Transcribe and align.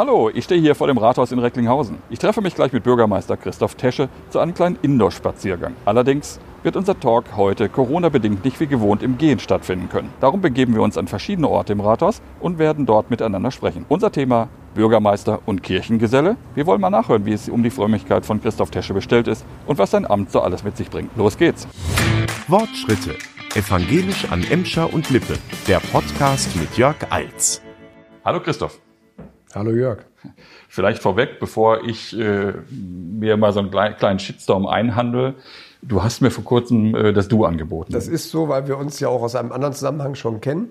Hallo, 0.00 0.30
ich 0.32 0.44
stehe 0.44 0.62
hier 0.62 0.74
vor 0.74 0.86
dem 0.86 0.96
Rathaus 0.96 1.30
in 1.30 1.38
Recklinghausen. 1.38 1.98
Ich 2.08 2.18
treffe 2.18 2.40
mich 2.40 2.54
gleich 2.54 2.72
mit 2.72 2.84
Bürgermeister 2.84 3.36
Christoph 3.36 3.74
Tesche 3.74 4.08
zu 4.30 4.38
einem 4.38 4.54
kleinen 4.54 4.78
Indoor-Spaziergang. 4.80 5.74
Allerdings 5.84 6.40
wird 6.62 6.76
unser 6.76 6.98
Talk 6.98 7.36
heute 7.36 7.68
Corona-bedingt 7.68 8.42
nicht 8.42 8.58
wie 8.60 8.66
gewohnt 8.66 9.02
im 9.02 9.18
Gehen 9.18 9.40
stattfinden 9.40 9.90
können. 9.90 10.08
Darum 10.18 10.40
begeben 10.40 10.74
wir 10.74 10.80
uns 10.80 10.96
an 10.96 11.06
verschiedene 11.06 11.50
Orte 11.50 11.74
im 11.74 11.80
Rathaus 11.80 12.22
und 12.40 12.58
werden 12.58 12.86
dort 12.86 13.10
miteinander 13.10 13.50
sprechen. 13.50 13.84
Unser 13.90 14.10
Thema 14.10 14.48
Bürgermeister 14.74 15.40
und 15.44 15.62
Kirchengeselle. 15.62 16.38
Wir 16.54 16.64
wollen 16.64 16.80
mal 16.80 16.88
nachhören, 16.88 17.26
wie 17.26 17.34
es 17.34 17.50
um 17.50 17.62
die 17.62 17.68
Frömmigkeit 17.68 18.24
von 18.24 18.40
Christoph 18.40 18.70
Tesche 18.70 18.94
bestellt 18.94 19.28
ist 19.28 19.44
und 19.66 19.76
was 19.76 19.90
sein 19.90 20.10
Amt 20.10 20.32
so 20.32 20.40
alles 20.40 20.64
mit 20.64 20.78
sich 20.78 20.88
bringt. 20.88 21.14
Los 21.18 21.36
geht's. 21.36 21.68
Wortschritte. 22.48 23.16
Evangelisch 23.54 24.32
an 24.32 24.44
Emscher 24.44 24.94
und 24.94 25.10
Lippe. 25.10 25.34
Der 25.68 25.80
Podcast 25.92 26.56
mit 26.56 26.78
Jörg 26.78 26.96
Alz. 27.10 27.60
Hallo 28.24 28.40
Christoph. 28.40 28.80
Hallo 29.54 29.72
Jörg. 29.72 30.04
Vielleicht 30.68 31.02
vorweg, 31.02 31.40
bevor 31.40 31.84
ich 31.84 32.16
äh, 32.18 32.52
mir 32.70 33.36
mal 33.36 33.52
so 33.52 33.60
einen 33.60 33.70
kleinen 33.70 34.18
Shitstorm 34.18 34.66
einhandle. 34.66 35.34
Du 35.82 36.02
hast 36.02 36.20
mir 36.20 36.30
vor 36.30 36.44
kurzem 36.44 36.94
äh, 36.94 37.12
das 37.12 37.28
Du 37.28 37.44
angeboten. 37.44 37.92
Das 37.92 38.06
ist 38.06 38.30
so, 38.30 38.48
weil 38.48 38.68
wir 38.68 38.78
uns 38.78 39.00
ja 39.00 39.08
auch 39.08 39.22
aus 39.22 39.34
einem 39.34 39.50
anderen 39.50 39.74
Zusammenhang 39.74 40.14
schon 40.14 40.40
kennen. 40.40 40.70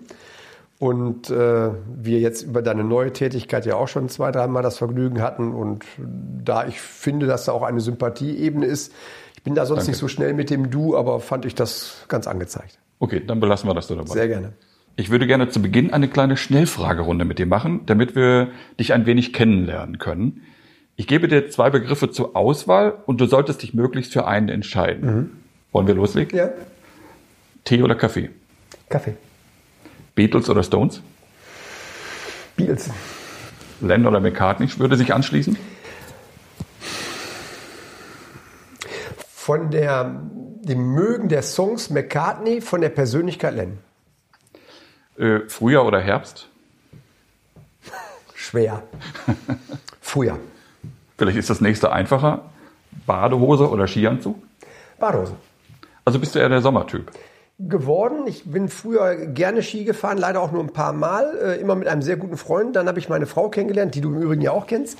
Und 0.77 1.29
äh, 1.29 1.71
wir 1.97 2.19
jetzt 2.19 2.43
über 2.43 2.61
deine 2.61 2.85
neue 2.85 3.11
Tätigkeit 3.11 3.65
ja 3.65 3.75
auch 3.75 3.89
schon 3.89 4.07
zwei, 4.07 4.31
dreimal 4.31 4.63
das 4.63 4.77
Vergnügen 4.77 5.21
hatten. 5.21 5.53
Und 5.53 5.83
da 5.97 6.65
ich 6.65 6.79
finde, 6.79 7.27
dass 7.27 7.45
da 7.45 7.51
auch 7.51 7.63
eine 7.63 7.81
Sympathieebene 7.81 8.65
ist, 8.65 8.93
ich 9.35 9.43
bin 9.43 9.55
da 9.55 9.65
sonst 9.65 9.79
Danke. 9.79 9.91
nicht 9.91 9.99
so 9.99 10.07
schnell 10.07 10.33
mit 10.33 10.49
dem 10.49 10.69
Du, 10.69 10.95
aber 10.95 11.19
fand 11.19 11.45
ich 11.45 11.55
das 11.55 12.05
ganz 12.07 12.27
angezeigt. 12.27 12.79
Okay, 12.99 13.21
dann 13.25 13.41
belassen 13.41 13.69
wir 13.69 13.73
das 13.73 13.87
so 13.87 13.95
dabei. 13.95 14.13
Sehr 14.13 14.27
gerne. 14.27 14.53
Ich 14.99 15.09
würde 15.09 15.27
gerne 15.27 15.47
zu 15.47 15.61
Beginn 15.61 15.93
eine 15.93 16.09
kleine 16.09 16.35
Schnellfragerunde 16.35 17.23
mit 17.23 17.39
dir 17.39 17.45
machen, 17.45 17.85
damit 17.85 18.17
wir 18.17 18.49
dich 18.77 18.91
ein 18.91 19.05
wenig 19.05 19.31
kennenlernen 19.31 19.97
können. 19.97 20.41
Ich 20.97 21.07
gebe 21.07 21.29
dir 21.29 21.49
zwei 21.49 21.69
Begriffe 21.69 22.11
zur 22.11 22.35
Auswahl 22.35 22.97
und 23.05 23.21
du 23.21 23.25
solltest 23.25 23.61
dich 23.61 23.73
möglichst 23.73 24.11
für 24.11 24.27
einen 24.27 24.49
entscheiden. 24.49 25.15
Mhm. 25.15 25.31
Wollen 25.71 25.87
wir 25.87 25.93
loslegen? 25.93 26.37
Ja. 26.37 26.49
Tee 27.63 27.81
oder 27.81 27.95
Kaffee? 27.95 28.29
Kaffee. 28.89 29.13
Beatles 30.15 30.49
oder 30.49 30.63
Stones? 30.63 31.01
Beatles. 32.57 32.89
Len 33.79 34.05
oder 34.05 34.19
McCartney 34.19 34.67
würde 34.79 34.97
sich 34.97 35.13
anschließen? 35.13 35.55
Von 39.33 39.71
der, 39.71 40.23
dem 40.61 40.93
Mögen 40.93 41.29
der 41.29 41.41
Songs 41.41 41.89
McCartney, 41.89 42.59
von 42.59 42.81
der 42.81 42.89
Persönlichkeit 42.89 43.55
Len. 43.55 43.77
Äh, 45.19 45.41
Frühjahr 45.49 45.85
oder 45.85 45.99
Herbst? 45.99 46.47
Schwer. 48.33 48.83
Frühjahr. 50.01 50.39
Vielleicht 51.17 51.37
ist 51.37 51.49
das 51.49 51.59
nächste 51.59 51.91
einfacher. 51.91 52.45
Badehose 53.05 53.69
oder 53.69 53.85
Skianzug? 53.85 54.41
Badehose. 54.97 55.35
Also 56.05 56.19
bist 56.19 56.35
du 56.35 56.39
eher 56.39 56.49
der 56.49 56.61
Sommertyp? 56.61 57.11
geworden. 57.59 58.25
Ich 58.25 58.49
bin 58.49 58.69
früher 58.69 59.25
gerne 59.25 59.61
Ski 59.63 59.83
gefahren, 59.83 60.17
leider 60.17 60.39
auch 60.39 60.53
nur 60.53 60.63
ein 60.63 60.71
paar 60.71 60.93
Mal, 60.93 61.37
äh, 61.43 61.59
immer 61.59 61.75
mit 61.75 61.89
einem 61.89 62.01
sehr 62.01 62.15
guten 62.15 62.37
Freund. 62.37 62.73
Dann 62.75 62.87
habe 62.87 62.99
ich 62.99 63.09
meine 63.09 63.25
Frau 63.25 63.49
kennengelernt, 63.49 63.95
die 63.95 64.01
du 64.01 64.09
im 64.09 64.21
Übrigen 64.21 64.41
ja 64.41 64.51
auch 64.51 64.65
kennst, 64.65 64.97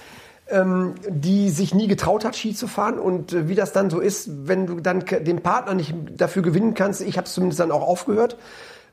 ähm, 0.50 0.96
die 1.08 1.52
sich 1.52 1.74
nie 1.74 1.88
getraut 1.88 2.26
hat, 2.26 2.36
Ski 2.36 2.54
zu 2.54 2.68
fahren. 2.68 3.00
Und 3.00 3.32
äh, 3.32 3.48
wie 3.48 3.56
das 3.56 3.72
dann 3.72 3.90
so 3.90 4.02
ist, 4.02 4.48
wenn 4.48 4.68
du 4.68 4.82
dann 4.82 5.06
den 5.06 5.42
Partner 5.42 5.74
nicht 5.74 5.96
dafür 6.18 6.42
gewinnen 6.42 6.74
kannst, 6.74 7.00
ich 7.00 7.16
habe 7.16 7.28
es 7.28 7.34
zumindest 7.34 7.62
dann 7.62 7.72
auch 7.72 7.88
aufgehört. 7.88 8.36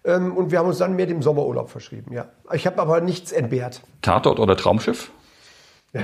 Ähm, 0.07 0.37
und 0.37 0.51
wir 0.53 0.61
haben 0.61 0.69
uns 0.69 0.79
dann 0.79 0.97
mehr 0.97 1.07
dem 1.07 1.21
Sommerurlaub 1.21 1.69
verschrieben, 1.69 2.12
ja. 2.12 2.27
Ich 2.53 2.67
habe 2.67 2.81
aber 2.81 3.01
nichts 3.01 3.33
entbehrt. 3.33 3.83
Tatort 4.03 4.39
oder 4.39 4.57
Traumschiff? 4.57 5.11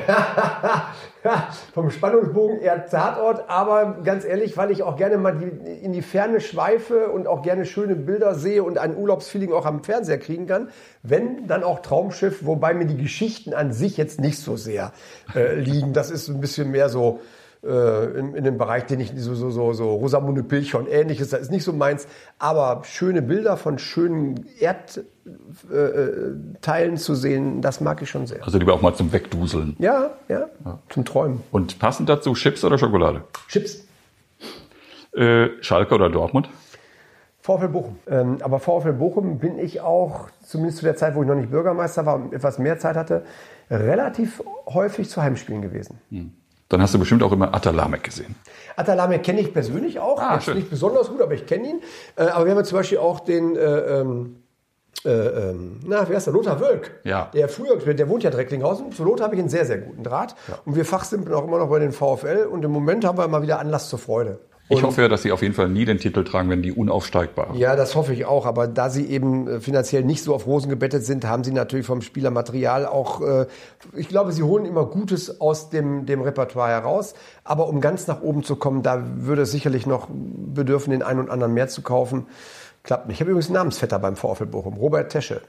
Vom 1.74 1.90
Spannungsbogen 1.90 2.60
eher 2.60 2.86
Tatort, 2.86 3.48
aber 3.48 3.98
ganz 4.04 4.24
ehrlich, 4.24 4.56
weil 4.56 4.70
ich 4.70 4.82
auch 4.82 4.96
gerne 4.96 5.18
mal 5.18 5.36
die, 5.36 5.84
in 5.84 5.92
die 5.92 6.02
Ferne 6.02 6.40
schweife 6.40 7.10
und 7.10 7.26
auch 7.26 7.42
gerne 7.42 7.66
schöne 7.66 7.94
Bilder 7.94 8.34
sehe 8.34 8.64
und 8.64 8.78
ein 8.78 8.96
Urlaubsfeeling 8.96 9.52
auch 9.52 9.66
am 9.66 9.84
Fernseher 9.84 10.18
kriegen 10.18 10.46
kann. 10.46 10.70
Wenn, 11.02 11.46
dann 11.46 11.62
auch 11.62 11.80
Traumschiff, 11.80 12.46
wobei 12.46 12.74
mir 12.74 12.86
die 12.86 12.96
Geschichten 12.96 13.54
an 13.54 13.72
sich 13.72 13.96
jetzt 13.96 14.20
nicht 14.20 14.38
so 14.38 14.56
sehr 14.56 14.92
äh, 15.34 15.54
liegen. 15.54 15.92
Das 15.92 16.10
ist 16.10 16.28
ein 16.28 16.40
bisschen 16.40 16.70
mehr 16.70 16.88
so 16.88 17.20
äh, 17.64 18.18
in, 18.18 18.34
in 18.34 18.44
dem 18.44 18.58
Bereich, 18.58 18.86
den 18.86 18.98
ich 19.00 19.12
so, 19.16 19.34
so, 19.34 19.50
so, 19.50 19.72
so 19.72 19.94
Rosamunde 19.94 20.42
Pilcher 20.42 20.78
und 20.78 20.88
ähnliches, 20.88 21.30
das 21.30 21.42
ist 21.42 21.50
nicht 21.50 21.64
so 21.64 21.72
meins. 21.72 22.08
Aber 22.38 22.82
schöne 22.84 23.22
Bilder 23.22 23.56
von 23.56 23.78
schönen 23.78 24.46
Erdteilen 24.58 25.04
äh, 26.94 26.98
zu 26.98 27.14
sehen, 27.14 27.62
das 27.62 27.80
mag 27.80 28.02
ich 28.02 28.10
schon 28.10 28.26
sehr. 28.26 28.42
Also 28.44 28.58
lieber 28.58 28.74
auch 28.74 28.82
mal 28.82 28.94
zum 28.94 29.12
Wegduseln. 29.12 29.76
Ja, 29.78 30.10
ja, 30.28 30.48
ja. 30.64 30.78
zum 30.88 31.04
Träumen. 31.04 31.40
Und 31.52 31.78
passend 31.78 32.08
dazu 32.08 32.34
Chips 32.34 32.64
oder 32.64 32.78
Schokolade? 32.78 33.22
Chips. 33.48 33.84
Äh, 35.14 35.48
Schalke 35.60 35.94
oder 35.94 36.10
Dortmund? 36.10 36.48
VfL 37.42 37.68
Bochum. 37.68 37.96
Ähm, 38.08 38.38
aber 38.40 38.60
VfL 38.60 38.92
Bochum 38.92 39.38
bin 39.38 39.58
ich 39.58 39.80
auch, 39.80 40.30
zumindest 40.42 40.78
zu 40.78 40.84
der 40.84 40.96
Zeit, 40.96 41.14
wo 41.14 41.22
ich 41.22 41.28
noch 41.28 41.34
nicht 41.34 41.50
Bürgermeister 41.50 42.06
war 42.06 42.14
und 42.14 42.32
etwas 42.32 42.58
mehr 42.58 42.78
Zeit 42.78 42.96
hatte, 42.96 43.24
relativ 43.70 44.42
häufig 44.66 45.08
zu 45.10 45.22
Heimspielen 45.22 45.60
gewesen. 45.60 45.98
Hm. 46.10 46.32
Dann 46.72 46.80
hast 46.80 46.94
du 46.94 46.98
bestimmt 46.98 47.22
auch 47.22 47.32
immer 47.32 47.54
Atalamek 47.54 48.02
gesehen. 48.02 48.34
Atalamek 48.76 49.22
kenne 49.22 49.42
ich 49.42 49.52
persönlich 49.52 50.00
auch. 50.00 50.18
Ah, 50.18 50.36
Jetzt 50.36 50.54
nicht 50.54 50.70
besonders 50.70 51.08
gut, 51.08 51.20
aber 51.20 51.34
ich 51.34 51.44
kenne 51.44 51.68
ihn. 51.68 51.80
Äh, 52.16 52.24
aber 52.28 52.46
wir 52.46 52.54
haben 52.54 52.64
zum 52.64 52.78
Beispiel 52.78 52.96
auch 52.96 53.20
den, 53.20 53.56
äh, 53.56 53.60
ähm, 53.60 54.36
äh, 55.04 55.10
ähm, 55.10 55.80
na, 55.84 56.08
wer 56.08 56.16
ist 56.16 56.26
der? 56.26 56.32
Lothar 56.32 56.60
Wölk. 56.60 56.92
Ja. 57.04 57.30
Der 57.34 57.50
früher, 57.50 57.76
der 57.76 58.08
wohnt 58.08 58.22
ja 58.22 58.30
Recklinghausen. 58.30 58.90
Zu 58.92 59.04
Lothar 59.04 59.26
habe 59.26 59.34
ich 59.34 59.40
einen 59.40 59.50
sehr, 59.50 59.66
sehr 59.66 59.78
guten 59.78 60.02
Draht. 60.02 60.34
Ja. 60.48 60.60
Und 60.64 60.74
wir 60.74 60.86
fachsimpeln 60.86 61.34
auch 61.34 61.44
immer 61.44 61.58
noch 61.58 61.68
bei 61.68 61.78
den 61.78 61.92
VfL. 61.92 62.48
Und 62.50 62.64
im 62.64 62.70
Moment 62.70 63.04
haben 63.04 63.18
wir 63.18 63.28
mal 63.28 63.42
wieder 63.42 63.58
Anlass 63.58 63.90
zur 63.90 63.98
Freude. 63.98 64.38
Ich 64.68 64.82
hoffe 64.82 65.02
ja, 65.02 65.08
dass 65.08 65.22
Sie 65.22 65.32
auf 65.32 65.42
jeden 65.42 65.54
Fall 65.54 65.68
nie 65.68 65.84
den 65.84 65.98
Titel 65.98 66.24
tragen, 66.24 66.48
wenn 66.48 66.62
die 66.62 66.72
unaufsteigbar. 66.72 67.54
Ja, 67.54 67.76
das 67.76 67.94
hoffe 67.94 68.12
ich 68.14 68.24
auch. 68.24 68.46
Aber 68.46 68.66
da 68.66 68.90
Sie 68.90 69.06
eben 69.06 69.48
äh, 69.48 69.60
finanziell 69.60 70.02
nicht 70.02 70.22
so 70.22 70.34
auf 70.34 70.46
Rosen 70.46 70.70
gebettet 70.70 71.04
sind, 71.04 71.26
haben 71.26 71.44
Sie 71.44 71.52
natürlich 71.52 71.86
vom 71.86 72.00
Spielermaterial 72.00 72.86
auch, 72.86 73.20
äh, 73.20 73.46
ich 73.94 74.08
glaube, 74.08 74.32
Sie 74.32 74.42
holen 74.42 74.64
immer 74.64 74.86
Gutes 74.86 75.40
aus 75.40 75.70
dem, 75.70 76.06
dem 76.06 76.22
Repertoire 76.22 76.70
heraus. 76.70 77.14
Aber 77.44 77.68
um 77.68 77.80
ganz 77.80 78.06
nach 78.06 78.22
oben 78.22 78.44
zu 78.44 78.56
kommen, 78.56 78.82
da 78.82 79.02
würde 79.16 79.42
es 79.42 79.50
sicherlich 79.50 79.86
noch 79.86 80.08
bedürfen, 80.10 80.92
den 80.92 81.02
einen 81.02 81.20
und 81.20 81.30
anderen 81.30 81.52
mehr 81.52 81.68
zu 81.68 81.82
kaufen. 81.82 82.26
Klappt 82.82 83.06
nicht. 83.06 83.16
Ich 83.16 83.20
habe 83.20 83.30
übrigens 83.30 83.48
einen 83.48 83.54
Namensvetter 83.54 83.98
beim 83.98 84.16
VfL 84.16 84.46
Bochum, 84.46 84.74
Robert 84.74 85.12
Tesche. 85.12 85.42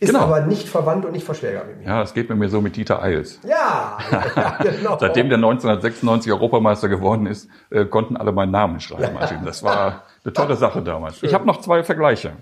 Ist 0.00 0.10
genau. 0.10 0.24
aber 0.24 0.42
nicht 0.42 0.68
verwandt 0.68 1.04
und 1.04 1.12
nicht 1.12 1.24
verschwägert 1.24 1.66
mit 1.66 1.78
mir. 1.78 1.86
Ja, 1.86 2.00
das 2.00 2.14
geht 2.14 2.30
mir 2.30 2.48
so 2.48 2.60
mit 2.60 2.76
Dieter 2.76 3.02
Eils. 3.02 3.40
Ja, 3.42 3.98
ja 4.36 4.58
genau. 4.62 4.96
Seitdem 4.98 5.28
der 5.28 5.38
1996 5.38 6.30
Europameister 6.32 6.88
geworden 6.88 7.26
ist, 7.26 7.48
äh, 7.70 7.84
konnten 7.84 8.16
alle 8.16 8.30
meinen 8.30 8.52
Namen 8.52 8.80
schreiben. 8.80 9.16
Das 9.44 9.62
war 9.62 10.04
eine 10.24 10.32
tolle 10.32 10.56
Sache 10.56 10.82
damals. 10.82 11.22
Ich 11.22 11.34
habe 11.34 11.46
noch 11.46 11.60
zwei 11.60 11.82
Vergleiche. 11.82 12.32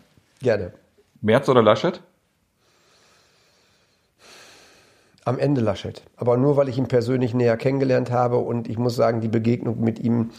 Gerne. 0.41 0.73
Merz 1.21 1.49
oder 1.49 1.63
Laschet? 1.63 2.03
Am 5.25 5.39
Ende 5.39 5.61
Laschet. 5.61 6.03
Aber 6.17 6.37
nur, 6.37 6.57
weil 6.57 6.69
ich 6.69 6.79
ihn 6.79 6.89
persönlich 6.89 7.33
näher 7.35 7.57
kennengelernt 7.57 8.11
habe 8.11 8.37
und 8.37 8.69
ich 8.69 8.79
muss 8.79 8.97
sagen, 8.97 9.21
die 9.21 9.29
Begegnung 9.29 9.81
mit 9.81 9.99
ihm 9.99 10.31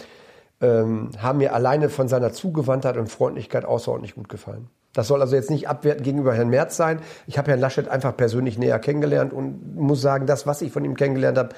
ähm, 0.62 1.12
haben 1.18 1.40
mir 1.40 1.54
alleine 1.54 1.90
von 1.90 2.08
seiner 2.08 2.32
Zugewandtheit 2.32 2.98
und 2.98 3.10
Freundlichkeit 3.10 3.66
außerordentlich 3.66 4.16
gut 4.16 4.30
gefallen. 4.30 4.70
Das 4.98 5.08
soll 5.08 5.22
also 5.22 5.36
jetzt 5.36 5.52
nicht 5.52 5.70
abwertend 5.70 6.04
gegenüber 6.04 6.34
Herrn 6.34 6.50
Merz 6.50 6.76
sein. 6.76 7.00
Ich 7.28 7.38
habe 7.38 7.52
Herrn 7.52 7.60
Laschet 7.60 7.88
einfach 7.88 8.18
persönlich 8.18 8.58
näher 8.58 8.80
kennengelernt 8.80 9.32
und 9.32 9.76
muss 9.76 10.02
sagen, 10.02 10.26
das, 10.26 10.48
was 10.48 10.64
ich 10.64 10.72
von 10.72 10.84
ihm 10.84 10.96
kennengelernt 10.96 11.38
habe, 11.38 11.50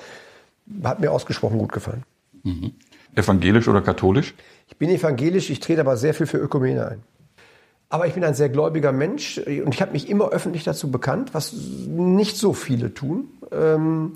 hat 0.83 0.99
mir 0.99 1.11
ausgesprochen 1.11 1.57
gut 1.57 1.71
gefallen. 1.71 2.03
Mhm. 2.43 2.73
Evangelisch 3.15 3.67
oder 3.69 3.81
katholisch? 3.81 4.35
Ich 4.67 4.75
bin 4.75 4.89
evangelisch, 4.89 5.49
ich 5.49 5.61
trete 5.61 5.81
aber 5.81 5.95
sehr 5.95 6.13
viel 6.13 6.27
für 6.27 6.37
Ökumene 6.37 6.85
ein. 6.85 7.03
Aber 7.87 8.07
ich 8.07 8.13
bin 8.13 8.25
ein 8.25 8.33
sehr 8.33 8.49
gläubiger 8.49 8.91
Mensch 8.91 9.37
und 9.37 9.73
ich 9.73 9.81
habe 9.81 9.93
mich 9.93 10.09
immer 10.09 10.29
öffentlich 10.29 10.65
dazu 10.65 10.91
bekannt, 10.91 11.33
was 11.33 11.53
nicht 11.53 12.37
so 12.37 12.53
viele 12.53 12.93
tun. 12.93 13.29
Ähm, 13.51 14.13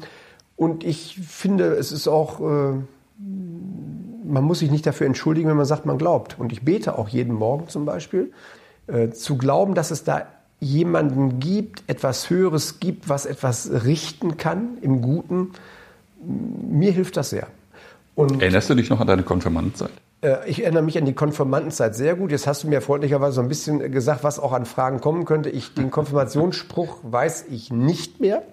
und 0.57 0.83
ich 0.83 1.19
finde, 1.25 1.75
es 1.75 1.93
ist 1.93 2.09
auch, 2.09 2.41
äh, 2.41 2.73
man 3.17 4.43
muss 4.43 4.59
sich 4.59 4.69
nicht 4.69 4.85
dafür 4.85 5.07
entschuldigen, 5.07 5.47
wenn 5.47 5.57
man 5.57 5.65
sagt, 5.65 5.85
man 5.85 5.97
glaubt. 5.97 6.37
Und 6.37 6.51
ich 6.51 6.63
bete 6.63 6.97
auch 6.97 7.07
jeden 7.07 7.33
Morgen 7.33 7.69
zum 7.69 7.85
Beispiel. 7.85 8.33
Äh, 8.87 9.11
zu 9.11 9.37
glauben, 9.37 9.75
dass 9.75 9.91
es 9.91 10.03
da 10.03 10.27
jemanden 10.59 11.39
gibt, 11.39 11.83
etwas 11.87 12.29
Höheres 12.29 12.79
gibt, 12.79 13.09
was 13.09 13.25
etwas 13.25 13.69
richten 13.85 14.37
kann 14.37 14.77
im 14.81 15.01
Guten, 15.01 15.51
mir 16.21 16.91
hilft 16.91 17.17
das 17.17 17.29
sehr. 17.29 17.47
Und 18.15 18.41
Erinnerst 18.41 18.69
du 18.69 18.75
dich 18.75 18.89
noch 18.89 18.99
an 18.99 19.07
deine 19.07 19.23
Konfirmandenzeit? 19.23 19.91
Äh, 20.21 20.49
ich 20.49 20.63
erinnere 20.63 20.83
mich 20.83 20.97
an 20.97 21.05
die 21.05 21.13
Konfirmandenzeit 21.13 21.95
sehr 21.95 22.15
gut. 22.15 22.31
Jetzt 22.31 22.47
hast 22.47 22.63
du 22.63 22.67
mir 22.67 22.81
freundlicherweise 22.81 23.35
so 23.35 23.41
ein 23.41 23.49
bisschen 23.49 23.91
gesagt, 23.91 24.23
was 24.23 24.39
auch 24.39 24.53
an 24.53 24.65
Fragen 24.65 25.01
kommen 25.01 25.25
könnte. 25.25 25.49
Ich, 25.49 25.73
den 25.73 25.91
Konfirmationsspruch 25.91 26.99
weiß 27.03 27.45
ich 27.51 27.71
nicht 27.71 28.19
mehr. 28.19 28.43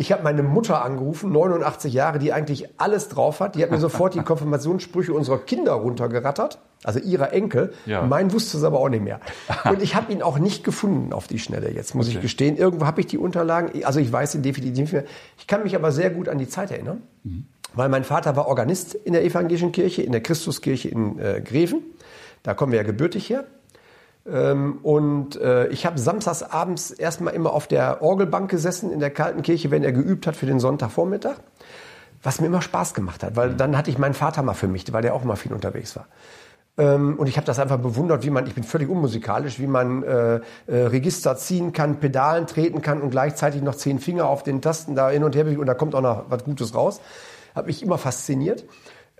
Ich 0.00 0.12
habe 0.12 0.22
meine 0.22 0.42
Mutter 0.42 0.82
angerufen, 0.82 1.30
89 1.30 1.92
Jahre, 1.92 2.18
die 2.18 2.32
eigentlich 2.32 2.70
alles 2.78 3.08
drauf 3.10 3.40
hat. 3.40 3.54
Die 3.54 3.62
hat 3.62 3.70
mir 3.70 3.76
sofort 3.78 4.14
die 4.14 4.22
Konfirmationssprüche 4.24 5.12
unserer 5.12 5.36
Kinder 5.36 5.72
runtergerattert. 5.74 6.58
also 6.84 6.98
ihrer 7.00 7.34
Enkel. 7.34 7.74
Ja. 7.84 8.00
Mein 8.00 8.32
wusste 8.32 8.56
es 8.56 8.64
aber 8.64 8.80
auch 8.80 8.88
nicht 8.88 9.04
mehr. 9.04 9.20
Und 9.70 9.82
ich 9.82 9.94
habe 9.94 10.10
ihn 10.10 10.22
auch 10.22 10.38
nicht 10.38 10.64
gefunden 10.64 11.12
auf 11.12 11.26
die 11.28 11.38
Schnelle, 11.38 11.70
jetzt 11.70 11.94
muss 11.94 12.06
Okay. 12.06 12.16
ich 12.16 12.22
gestehen. 12.22 12.56
Irgendwo 12.56 12.86
habe 12.86 13.02
ich 13.02 13.08
die 13.08 13.18
Unterlagen, 13.18 13.84
also 13.84 14.00
ich 14.00 14.10
weiß 14.10 14.36
ihn 14.36 14.42
definitiv 14.42 14.78
nicht 14.84 14.92
mehr. 14.94 15.04
Ich 15.36 15.46
kann 15.46 15.62
mich 15.64 15.76
aber 15.76 15.92
sehr 15.92 16.08
gut 16.08 16.30
an 16.30 16.38
die 16.38 16.48
Zeit 16.48 16.70
erinnern, 16.70 17.02
weil 17.74 17.90
mein 17.90 18.04
Vater 18.04 18.36
war 18.36 18.46
Organist 18.48 18.94
in 18.94 19.12
der 19.12 19.22
evangelischen 19.22 19.70
Kirche, 19.70 20.00
in 20.00 20.12
der 20.12 20.22
Christuskirche 20.22 20.88
in 20.88 21.18
äh, 21.18 21.42
Greven. 21.44 21.82
Da 22.42 22.54
kommen 22.54 22.72
wir 22.72 22.78
ja 22.78 22.84
gebürtig 22.86 23.28
her. 23.28 23.44
Ähm, 24.26 24.78
und 24.82 25.40
äh, 25.40 25.68
ich 25.68 25.86
habe 25.86 25.98
samstags 25.98 26.42
abends 26.42 26.90
erstmal 26.90 27.34
immer 27.34 27.52
auf 27.52 27.66
der 27.66 28.02
Orgelbank 28.02 28.50
gesessen 28.50 28.92
in 28.92 29.00
der 29.00 29.10
kalten 29.10 29.42
Kirche, 29.42 29.70
wenn 29.70 29.82
er 29.82 29.92
geübt 29.92 30.26
hat 30.26 30.36
für 30.36 30.46
den 30.46 30.60
Sonntagvormittag. 30.60 31.36
Was 32.22 32.40
mir 32.40 32.48
immer 32.48 32.60
Spaß 32.60 32.92
gemacht 32.92 33.22
hat, 33.22 33.34
weil 33.36 33.54
dann 33.54 33.78
hatte 33.78 33.90
ich 33.90 33.96
meinen 33.96 34.12
Vater 34.12 34.42
mal 34.42 34.52
für 34.52 34.68
mich, 34.68 34.92
weil 34.92 35.00
der 35.00 35.14
auch 35.14 35.24
mal 35.24 35.36
viel 35.36 35.54
unterwegs 35.54 35.96
war. 35.96 36.06
Ähm, 36.76 37.18
und 37.18 37.28
ich 37.28 37.36
habe 37.36 37.46
das 37.46 37.58
einfach 37.58 37.78
bewundert, 37.78 38.24
wie 38.24 38.30
man, 38.30 38.46
ich 38.46 38.54
bin 38.54 38.64
völlig 38.64 38.88
unmusikalisch, 38.88 39.58
wie 39.58 39.66
man 39.66 40.02
äh, 40.02 40.34
äh, 40.34 40.40
Register 40.68 41.36
ziehen 41.36 41.72
kann, 41.72 41.98
Pedalen 41.98 42.46
treten 42.46 42.82
kann 42.82 43.00
und 43.00 43.10
gleichzeitig 43.10 43.62
noch 43.62 43.74
zehn 43.74 43.98
Finger 43.98 44.26
auf 44.26 44.42
den 44.42 44.60
Tasten 44.62 44.94
da 44.94 45.10
hin 45.10 45.24
und 45.24 45.34
her 45.34 45.46
und 45.58 45.66
da 45.66 45.74
kommt 45.74 45.94
auch 45.94 46.00
noch 46.00 46.24
was 46.28 46.44
Gutes 46.44 46.74
raus. 46.74 47.00
Hat 47.54 47.66
mich 47.66 47.82
immer 47.82 47.98
fasziniert. 47.98 48.64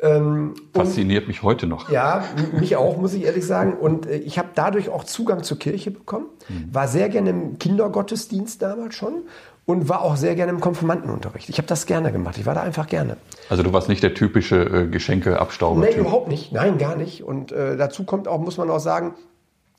Ähm, 0.02 0.55
Fasziniert 0.73 1.29
mich 1.29 1.43
heute 1.43 1.67
noch. 1.67 1.91
ja, 1.91 2.25
mich 2.58 2.76
auch, 2.76 2.97
muss 2.97 3.12
ich 3.14 3.25
ehrlich 3.25 3.47
sagen. 3.47 3.75
Und 3.75 4.06
äh, 4.06 4.17
ich 4.17 4.38
habe 4.38 4.49
dadurch 4.55 4.88
auch 4.88 5.05
Zugang 5.05 5.43
zur 5.43 5.58
Kirche 5.58 5.91
bekommen. 5.91 6.26
War 6.73 6.88
sehr 6.88 7.08
gerne 7.08 7.31
im 7.31 7.58
Kindergottesdienst 7.58 8.61
damals 8.62 8.94
schon 8.94 9.23
und 9.67 9.88
war 9.88 10.02
auch 10.02 10.17
sehr 10.17 10.35
gerne 10.35 10.50
im 10.50 10.61
Konfirmandenunterricht. 10.61 11.49
Ich 11.49 11.58
habe 11.58 11.69
das 11.69 11.87
gerne 11.87 12.11
gemacht. 12.12 12.38
Ich 12.38 12.47
war 12.47 12.55
da 12.55 12.62
einfach 12.62 12.88
gerne. 12.88 13.19
Also 13.49 13.62
du 13.62 13.73
warst 13.73 13.88
nicht 13.88 14.02
der 14.02 14.14
typische 14.14 14.56
äh, 14.62 14.87
Geschenkeabstauber. 14.88 15.81
Nee, 15.81 15.94
überhaupt 15.97 16.29
nicht. 16.29 16.52
Nein, 16.52 16.79
gar 16.79 16.97
nicht. 16.97 17.23
Und 17.23 17.52
äh, 17.52 17.76
dazu 17.76 18.05
kommt 18.05 18.26
auch, 18.26 18.41
muss 18.41 18.56
man 18.56 18.69
auch 18.70 18.81
sagen, 18.81 19.14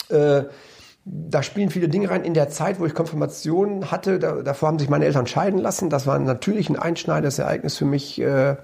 äh, 0.10 0.44
da 1.04 1.42
spielen 1.44 1.72
viele 1.72 1.90
Dinge 1.90 2.10
rein. 2.10 2.24
In 2.24 2.34
der 2.34 2.50
Zeit, 2.50 2.80
wo 2.80 2.86
ich 2.86 2.94
Konfirmation 2.94 3.92
hatte, 3.92 4.20
da, 4.20 4.42
davor 4.44 4.70
haben 4.70 4.80
sich 4.80 4.90
meine 4.90 5.06
Eltern 5.06 5.28
scheiden 5.28 5.60
lassen. 5.60 5.90
Das 5.90 6.06
war 6.06 6.18
natürlich 6.20 6.70
ein 6.70 6.78
einschneidendes 6.78 7.40
Ereignis 7.40 7.76
für 7.76 7.86
mich, 7.86 8.22
äh, 8.22 8.56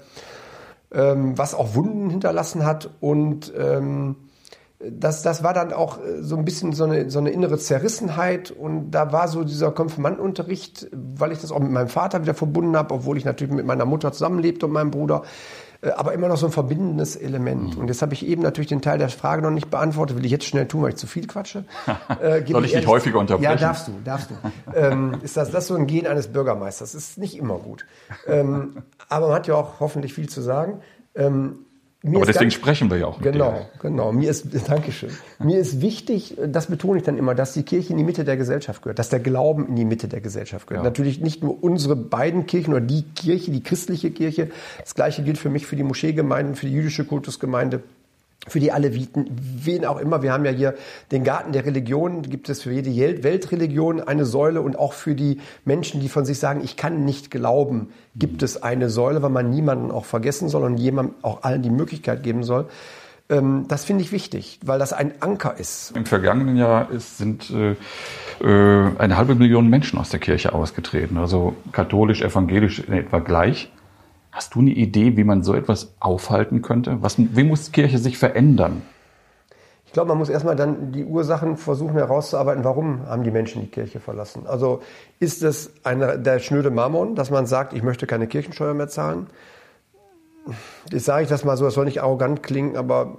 ähm, 0.92 1.36
was 1.36 1.54
auch 1.54 1.74
Wunden 1.74 2.10
hinterlassen 2.10 2.64
hat. 2.64 2.90
Und 3.00 3.52
ähm, 3.56 4.16
das, 4.78 5.22
das 5.22 5.42
war 5.42 5.54
dann 5.54 5.72
auch 5.72 5.98
äh, 5.98 6.22
so 6.22 6.36
ein 6.36 6.44
bisschen 6.44 6.72
so 6.72 6.84
eine, 6.84 7.10
so 7.10 7.18
eine 7.18 7.30
innere 7.30 7.58
Zerrissenheit. 7.58 8.50
Und 8.50 8.90
da 8.92 9.12
war 9.12 9.28
so 9.28 9.44
dieser 9.44 9.72
Konfirmandenunterricht, 9.72 10.88
weil 10.92 11.32
ich 11.32 11.40
das 11.40 11.52
auch 11.52 11.58
mit 11.60 11.70
meinem 11.70 11.88
Vater 11.88 12.22
wieder 12.22 12.34
verbunden 12.34 12.76
habe, 12.76 12.94
obwohl 12.94 13.16
ich 13.16 13.24
natürlich 13.24 13.52
mit 13.52 13.66
meiner 13.66 13.84
Mutter 13.84 14.12
zusammenlebte 14.12 14.66
und 14.66 14.72
meinem 14.72 14.90
Bruder. 14.90 15.22
Äh, 15.80 15.90
Aber 15.90 16.12
immer 16.12 16.28
noch 16.28 16.36
so 16.36 16.46
ein 16.46 16.52
verbindendes 16.52 17.16
Element. 17.16 17.76
Und 17.76 17.88
jetzt 17.88 18.02
habe 18.02 18.14
ich 18.14 18.26
eben 18.26 18.42
natürlich 18.42 18.68
den 18.68 18.82
Teil 18.82 18.98
der 18.98 19.08
Frage 19.08 19.42
noch 19.42 19.50
nicht 19.50 19.70
beantwortet. 19.70 20.16
Will 20.16 20.24
ich 20.24 20.32
jetzt 20.32 20.44
schnell 20.44 20.66
tun, 20.66 20.82
weil 20.82 20.90
ich 20.90 20.96
zu 20.96 21.06
viel 21.06 21.26
quatsche. 21.26 21.64
Äh, 22.20 22.44
Soll 22.46 22.64
ich 22.64 22.72
dich 22.72 22.86
häufiger 22.86 23.18
unterbrechen? 23.18 23.44
Ja, 23.44 23.56
darfst 23.56 23.88
du, 23.88 23.92
darfst 24.04 24.30
du. 24.30 24.34
ähm, 24.74 25.18
ist 25.22 25.36
das, 25.36 25.50
das 25.50 25.64
ist 25.64 25.68
so 25.68 25.74
ein 25.76 25.86
Gen 25.86 26.06
eines 26.06 26.28
Bürgermeisters? 26.28 26.94
Ist 26.94 27.18
nicht 27.18 27.36
immer 27.36 27.58
gut. 27.58 27.84
Ähm, 28.26 28.82
aber 29.08 29.28
man 29.28 29.36
hat 29.36 29.46
ja 29.46 29.54
auch 29.54 29.78
hoffentlich 29.80 30.14
viel 30.14 30.28
zu 30.28 30.40
sagen. 30.40 30.80
Ähm, 31.14 31.66
mir 32.02 32.16
Aber 32.16 32.26
deswegen 32.26 32.44
ganz- 32.44 32.54
sprechen 32.54 32.90
wir 32.90 32.98
ja 32.98 33.06
auch 33.06 33.18
mit 33.18 33.32
Genau, 33.32 33.50
dir. 33.52 33.66
genau. 33.80 34.12
Mir 34.12 34.30
ist, 34.30 34.46
Dankeschön. 34.68 35.10
Mir 35.40 35.58
ist 35.58 35.80
wichtig, 35.80 36.36
das 36.46 36.66
betone 36.66 36.98
ich 36.98 37.04
dann 37.04 37.18
immer, 37.18 37.34
dass 37.34 37.54
die 37.54 37.64
Kirche 37.64 37.90
in 37.92 37.96
die 37.98 38.04
Mitte 38.04 38.24
der 38.24 38.36
Gesellschaft 38.36 38.82
gehört, 38.82 38.98
dass 39.00 39.08
der 39.08 39.18
Glauben 39.20 39.66
in 39.68 39.74
die 39.76 39.84
Mitte 39.84 40.06
der 40.06 40.20
Gesellschaft 40.20 40.68
gehört. 40.68 40.84
Ja. 40.84 40.90
Natürlich 40.90 41.20
nicht 41.20 41.42
nur 41.42 41.62
unsere 41.62 41.96
beiden 41.96 42.46
Kirchen 42.46 42.72
oder 42.72 42.80
die 42.80 43.02
Kirche, 43.02 43.50
die 43.50 43.62
christliche 43.62 44.10
Kirche. 44.12 44.50
Das 44.80 44.94
Gleiche 44.94 45.22
gilt 45.22 45.38
für 45.38 45.50
mich 45.50 45.66
für 45.66 45.74
die 45.76 45.82
Moscheegemeinden, 45.82 46.54
für 46.54 46.66
die 46.66 46.72
jüdische 46.72 47.04
Kultusgemeinde. 47.04 47.82
Für 48.46 48.60
die 48.60 48.70
Aleviten, 48.70 49.26
wen 49.64 49.84
auch 49.84 49.98
immer. 49.98 50.22
Wir 50.22 50.32
haben 50.32 50.44
ja 50.44 50.52
hier 50.52 50.74
den 51.10 51.24
Garten 51.24 51.52
der 51.52 51.66
Religion, 51.66 52.22
gibt 52.22 52.48
es 52.48 52.62
für 52.62 52.72
jede 52.72 53.24
Weltreligion 53.24 54.00
eine 54.00 54.24
Säule 54.24 54.62
und 54.62 54.78
auch 54.78 54.92
für 54.92 55.14
die 55.14 55.40
Menschen, 55.64 56.00
die 56.00 56.08
von 56.08 56.24
sich 56.24 56.38
sagen, 56.38 56.62
ich 56.62 56.76
kann 56.76 57.04
nicht 57.04 57.30
glauben, 57.32 57.88
gibt 58.14 58.42
es 58.44 58.62
eine 58.62 58.90
Säule, 58.90 59.22
weil 59.22 59.30
man 59.30 59.50
niemanden 59.50 59.90
auch 59.90 60.04
vergessen 60.04 60.48
soll 60.48 60.62
und 60.62 60.78
jemandem 60.78 61.16
auch 61.22 61.42
allen 61.42 61.62
die 61.62 61.70
Möglichkeit 61.70 62.22
geben 62.22 62.44
soll. 62.44 62.66
Ähm, 63.28 63.66
Das 63.68 63.84
finde 63.84 64.04
ich 64.04 64.12
wichtig, 64.12 64.60
weil 64.64 64.78
das 64.78 64.92
ein 64.92 65.20
Anker 65.20 65.58
ist. 65.58 65.92
Im 65.96 66.06
vergangenen 66.06 66.56
Jahr 66.56 66.90
ist, 66.90 67.18
sind 67.18 67.50
äh, 67.50 67.72
äh, 68.40 68.96
eine 68.98 69.16
halbe 69.16 69.34
Million 69.34 69.68
Menschen 69.68 69.98
aus 69.98 70.10
der 70.10 70.20
Kirche 70.20 70.52
ausgetreten, 70.52 71.18
also 71.18 71.54
katholisch, 71.72 72.22
evangelisch 72.22 72.78
in 72.78 72.94
etwa 72.94 73.18
gleich. 73.18 73.70
Hast 74.38 74.54
du 74.54 74.60
eine 74.60 74.70
Idee, 74.70 75.16
wie 75.16 75.24
man 75.24 75.42
so 75.42 75.52
etwas 75.52 75.94
aufhalten 75.98 76.62
könnte? 76.62 77.02
Was, 77.02 77.16
wie 77.18 77.42
muss 77.42 77.72
Kirche 77.72 77.98
sich 77.98 78.18
verändern? 78.18 78.82
Ich 79.84 79.92
glaube, 79.92 80.10
man 80.10 80.18
muss 80.18 80.28
erstmal 80.28 80.54
dann 80.54 80.92
die 80.92 81.04
Ursachen 81.04 81.56
versuchen 81.56 81.94
herauszuarbeiten, 81.94 82.62
warum 82.62 83.04
haben 83.08 83.24
die 83.24 83.32
Menschen 83.32 83.62
die 83.62 83.66
Kirche 83.66 83.98
verlassen. 83.98 84.46
Also 84.46 84.80
ist 85.18 85.42
es 85.42 85.72
eine, 85.82 86.20
der 86.20 86.38
schnöde 86.38 86.70
Mammon, 86.70 87.16
dass 87.16 87.30
man 87.30 87.46
sagt, 87.46 87.72
ich 87.72 87.82
möchte 87.82 88.06
keine 88.06 88.28
Kirchensteuer 88.28 88.74
mehr 88.74 88.86
zahlen? 88.86 89.26
Jetzt 90.92 91.06
sage 91.06 91.24
ich 91.24 91.28
das 91.28 91.44
mal 91.44 91.56
so, 91.56 91.64
das 91.64 91.74
soll 91.74 91.86
nicht 91.86 92.00
arrogant 92.00 92.44
klingen, 92.44 92.76
aber 92.76 93.16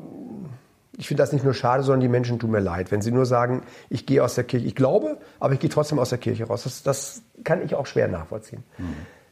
ich 0.97 1.09
finde 1.09 1.21
das 1.21 1.33
nicht 1.33 1.43
nur 1.43 1.53
schade, 1.53 1.83
sondern 1.83 1.99
die 1.99 2.07
Menschen 2.07 2.39
tun 2.39 2.51
mir 2.51 2.61
leid. 2.61 2.93
Wenn 2.93 3.01
sie 3.01 3.11
nur 3.11 3.25
sagen, 3.25 3.63
ich 3.89 4.05
gehe 4.05 4.23
aus 4.23 4.35
der 4.35 4.45
Kirche, 4.45 4.67
ich 4.67 4.75
glaube, 4.75 5.17
aber 5.41 5.53
ich 5.53 5.59
gehe 5.59 5.69
trotzdem 5.69 5.99
aus 5.99 6.11
der 6.11 6.17
Kirche 6.17 6.45
raus. 6.45 6.63
Das, 6.63 6.81
das 6.81 7.23
kann 7.43 7.61
ich 7.61 7.75
auch 7.75 7.87
schwer 7.87 8.07
nachvollziehen. 8.07 8.63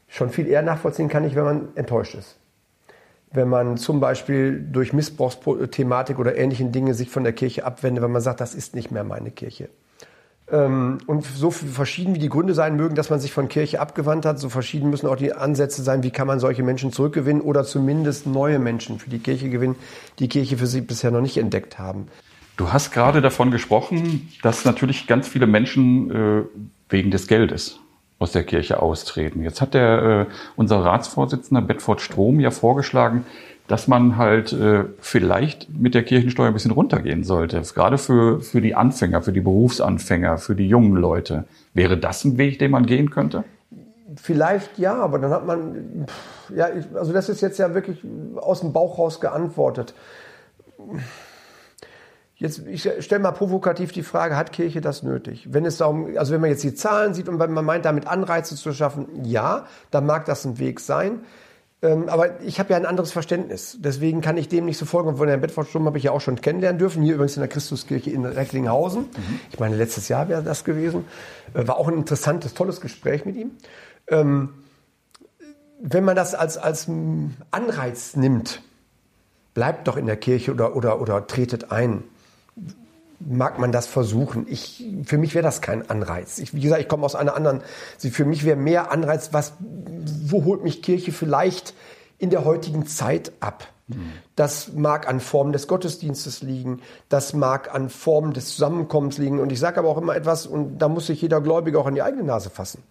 Schon 0.07 0.30
viel 0.30 0.48
eher 0.48 0.62
nachvollziehen 0.62 1.09
kann 1.09 1.25
ich, 1.25 1.36
wenn 1.36 1.44
man 1.44 1.68
enttäuscht 1.75 2.15
ist 2.15 2.38
wenn 3.31 3.50
man 3.50 3.77
zum 3.77 4.00
Beispiel 4.00 4.65
durch 4.71 4.94
Missbrauchsthematik 4.94 6.19
oder 6.19 6.38
ähnlichen 6.38 6.71
Dinge 6.71 6.94
sich 6.94 7.09
von 7.09 7.24
der 7.24 7.33
Kirche 7.33 7.65
abwendet, 7.65 8.04
wenn 8.04 8.12
man 8.12 8.21
sagt, 8.21 8.42
das 8.42 8.56
ist 8.56 8.75
nicht 8.75 8.92
mehr 8.92 9.04
meine 9.04 9.31
Kirche. 9.31 9.69
Ähm, 10.50 11.00
Und 11.07 11.25
so 11.25 11.51
verschieden 11.51 12.15
wie 12.15 12.19
die 12.19 12.30
Gründe 12.30 12.54
sein 12.54 12.77
mögen, 12.77 12.95
dass 12.95 13.09
man 13.09 13.19
sich 13.19 13.33
von 13.33 13.50
Kirche 13.50 13.81
abgewandt 13.81 14.25
hat, 14.25 14.39
so 14.39 14.48
verschieden 14.48 14.89
müssen 14.89 15.07
auch 15.07 15.18
die 15.18 15.33
Ansätze 15.33 15.83
sein, 15.83 16.04
wie 16.04 16.12
kann 16.12 16.27
man 16.27 16.39
solche 16.39 16.63
Menschen 16.63 16.94
zurückgewinnen 16.94 17.42
oder 17.42 17.65
zumindest 17.65 18.27
neue 18.27 18.59
Menschen 18.59 19.00
für 19.00 19.09
die 19.09 19.19
Kirche 19.19 19.50
gewinnen, 19.50 19.75
die 20.19 20.30
Kirche 20.30 20.57
für 20.57 20.68
sie 20.68 20.81
bisher 20.81 21.12
noch 21.12 21.21
nicht 21.21 21.38
entdeckt 21.38 21.80
haben. 21.80 22.07
Du 22.56 22.71
hast 22.71 22.92
gerade 22.92 23.21
davon 23.21 23.51
gesprochen, 23.51 24.30
dass 24.42 24.63
natürlich 24.63 25.06
ganz 25.06 25.27
viele 25.27 25.48
Menschen 25.48 26.12
äh, 26.12 26.44
wegen 26.89 27.12
des 27.12 27.27
Geldes 27.27 27.80
aus 28.19 28.31
der 28.31 28.43
Kirche 28.43 28.81
austreten. 28.81 29.43
Jetzt 29.43 29.61
hat 29.61 29.73
der 29.73 30.27
äh, 30.29 30.33
unser 30.55 30.83
Ratsvorsitzender 30.83 31.61
Bedford 31.61 32.01
Strom 32.01 32.39
ja 32.39 32.51
vorgeschlagen, 32.51 33.25
dass 33.67 33.87
man 33.87 34.17
halt 34.17 34.53
äh, 34.53 34.85
vielleicht 34.99 35.69
mit 35.69 35.93
der 35.93 36.03
Kirchensteuer 36.03 36.47
ein 36.47 36.53
bisschen 36.53 36.71
runtergehen 36.71 37.23
sollte. 37.23 37.61
Gerade 37.61 37.97
für, 37.97 38.39
für 38.41 38.61
die 38.61 38.75
Anfänger, 38.75 39.21
für 39.21 39.33
die 39.33 39.41
Berufsanfänger, 39.41 40.37
für 40.37 40.55
die 40.55 40.67
jungen 40.67 40.95
Leute. 40.95 41.45
Wäre 41.73 41.97
das 41.97 42.23
ein 42.23 42.37
Weg, 42.37 42.59
den 42.59 42.71
man 42.71 42.85
gehen 42.85 43.09
könnte? 43.11 43.43
Vielleicht 44.15 44.79
ja, 44.79 44.95
aber 44.95 45.19
dann 45.19 45.31
hat 45.31 45.45
man, 45.45 46.06
ja, 46.56 46.69
also 46.95 47.11
das 47.11 47.30
ist 47.30 47.42
jetzt 47.42 47.59
ja 47.59 47.73
wirklich 47.75 47.99
aus 48.37 48.61
dem 48.61 48.71
Bauch 48.71 48.97
raus 48.97 49.19
geantwortet. 49.19 49.94
Jetzt, 52.39 52.67
ich 52.67 52.87
stelle 52.99 53.21
mal 53.21 53.31
provokativ 53.31 53.91
die 53.91 54.03
Frage, 54.03 54.37
hat 54.37 54.51
Kirche 54.51 54.79
das 54.79 55.01
nötig? 55.01 55.47
Wenn 55.51 55.65
es 55.65 55.77
darum, 55.77 56.15
also 56.17 56.33
wenn 56.33 56.41
man 56.41 56.51
jetzt 56.51 56.63
die 56.63 56.75
Zahlen 56.75 57.15
sieht 57.15 57.27
und 57.29 57.39
wenn 57.39 57.51
man 57.51 57.65
meint, 57.65 57.85
damit 57.85 58.06
Anreize 58.06 58.56
zu 58.56 58.73
schaffen, 58.73 59.07
ja, 59.25 59.65
dann 59.89 60.06
mag 60.06 60.25
das 60.25 60.45
ein 60.45 60.59
Weg 60.59 60.79
sein. 60.79 61.21
Ähm, 61.81 62.09
aber 62.09 62.41
ich 62.41 62.59
habe 62.59 62.71
ja 62.71 62.77
ein 62.77 62.85
anderes 62.85 63.11
Verständnis. 63.11 63.77
Deswegen 63.79 64.21
kann 64.21 64.37
ich 64.37 64.47
dem 64.49 64.65
nicht 64.65 64.77
so 64.77 64.85
folgen. 64.85 65.09
Und 65.09 65.17
von 65.17 65.27
Herrn 65.27 65.41
Bedford-Sturm 65.41 65.85
habe 65.87 65.97
ich 65.97 66.03
ja 66.03 66.11
auch 66.11 66.21
schon 66.21 66.39
kennenlernen 66.39 66.77
dürfen. 66.77 67.01
Hier 67.01 67.15
übrigens 67.15 67.37
in 67.37 67.41
der 67.41 67.49
Christuskirche 67.49 68.11
in 68.11 68.23
Recklinghausen. 68.23 69.06
Ich 69.51 69.59
meine, 69.59 69.75
letztes 69.75 70.07
Jahr 70.07 70.29
wäre 70.29 70.44
das 70.44 70.63
gewesen. 70.63 71.06
Äh, 71.56 71.67
War 71.67 71.77
auch 71.77 71.87
ein 71.87 71.95
interessantes, 71.95 72.53
tolles 72.53 72.81
Gespräch 72.81 73.25
mit 73.25 73.35
ihm. 73.35 73.51
Ähm, 74.07 74.53
wenn 75.81 76.03
man 76.03 76.15
das 76.15 76.35
als, 76.35 76.57
als 76.57 76.87
Anreiz 77.49 78.15
nimmt, 78.15 78.61
bleibt 79.56 79.87
doch 79.87 79.97
in 79.97 80.06
der 80.06 80.17
Kirche 80.17 80.51
oder, 80.51 80.75
oder, 80.75 81.01
oder 81.01 81.25
tretet 81.25 81.71
ein 81.71 82.03
mag 83.19 83.59
man 83.59 83.71
das 83.71 83.88
versuchen. 83.88 84.45
Ich, 84.50 84.86
für 85.04 85.18
mich 85.18 85.33
wäre 85.33 85.44
das 85.44 85.62
kein 85.62 85.90
Anreiz. 85.90 86.40
Ich, 86.40 86.54
wie 86.54 86.62
gesagt, 86.62 86.81
ich 86.81 86.88
komme 86.88 87.06
aus 87.06 87.16
einer 87.16 87.36
anderen. 87.36 87.62
Für 87.97 88.26
mich 88.26 88.45
wäre 88.45 88.57
mehr 88.57 88.92
Anreiz, 88.92 89.30
was, 89.31 89.54
wo 89.59 90.45
holt 90.45 90.64
mich 90.64 90.81
Kirche 90.81 91.12
vielleicht 91.12 91.74
in 92.19 92.30
der 92.30 92.45
heutigen 92.45 92.86
Zeit 92.86 93.31
ab? 93.40 93.68
Das 94.36 94.74
mag 94.74 95.07
an 95.07 95.21
Formen 95.21 95.54
des 95.54 95.68
Gottesdienstes 95.68 96.42
liegen, 96.42 96.81
das 97.07 97.33
mag 97.33 97.74
an 97.74 97.90
Formen 97.90 98.33
des 98.33 98.50
Zusammenkommens 98.50 99.18
liegen. 99.18 99.40
Und 99.40 99.50
ich 99.52 99.59
sage 99.59 99.80
aber 99.80 99.88
auch 99.88 99.97
immer 99.97 100.16
etwas, 100.16 100.45
und 100.45 100.80
da 100.80 100.90
muss 100.90 101.07
sich 101.07 101.21
jeder 101.21 101.40
Gläubige 101.40 101.80
auch 101.80 101.86
an 101.86 101.95
die 101.95 102.02
eigene 102.02 102.24
Nase 102.24 102.50
fassen. 102.50 102.83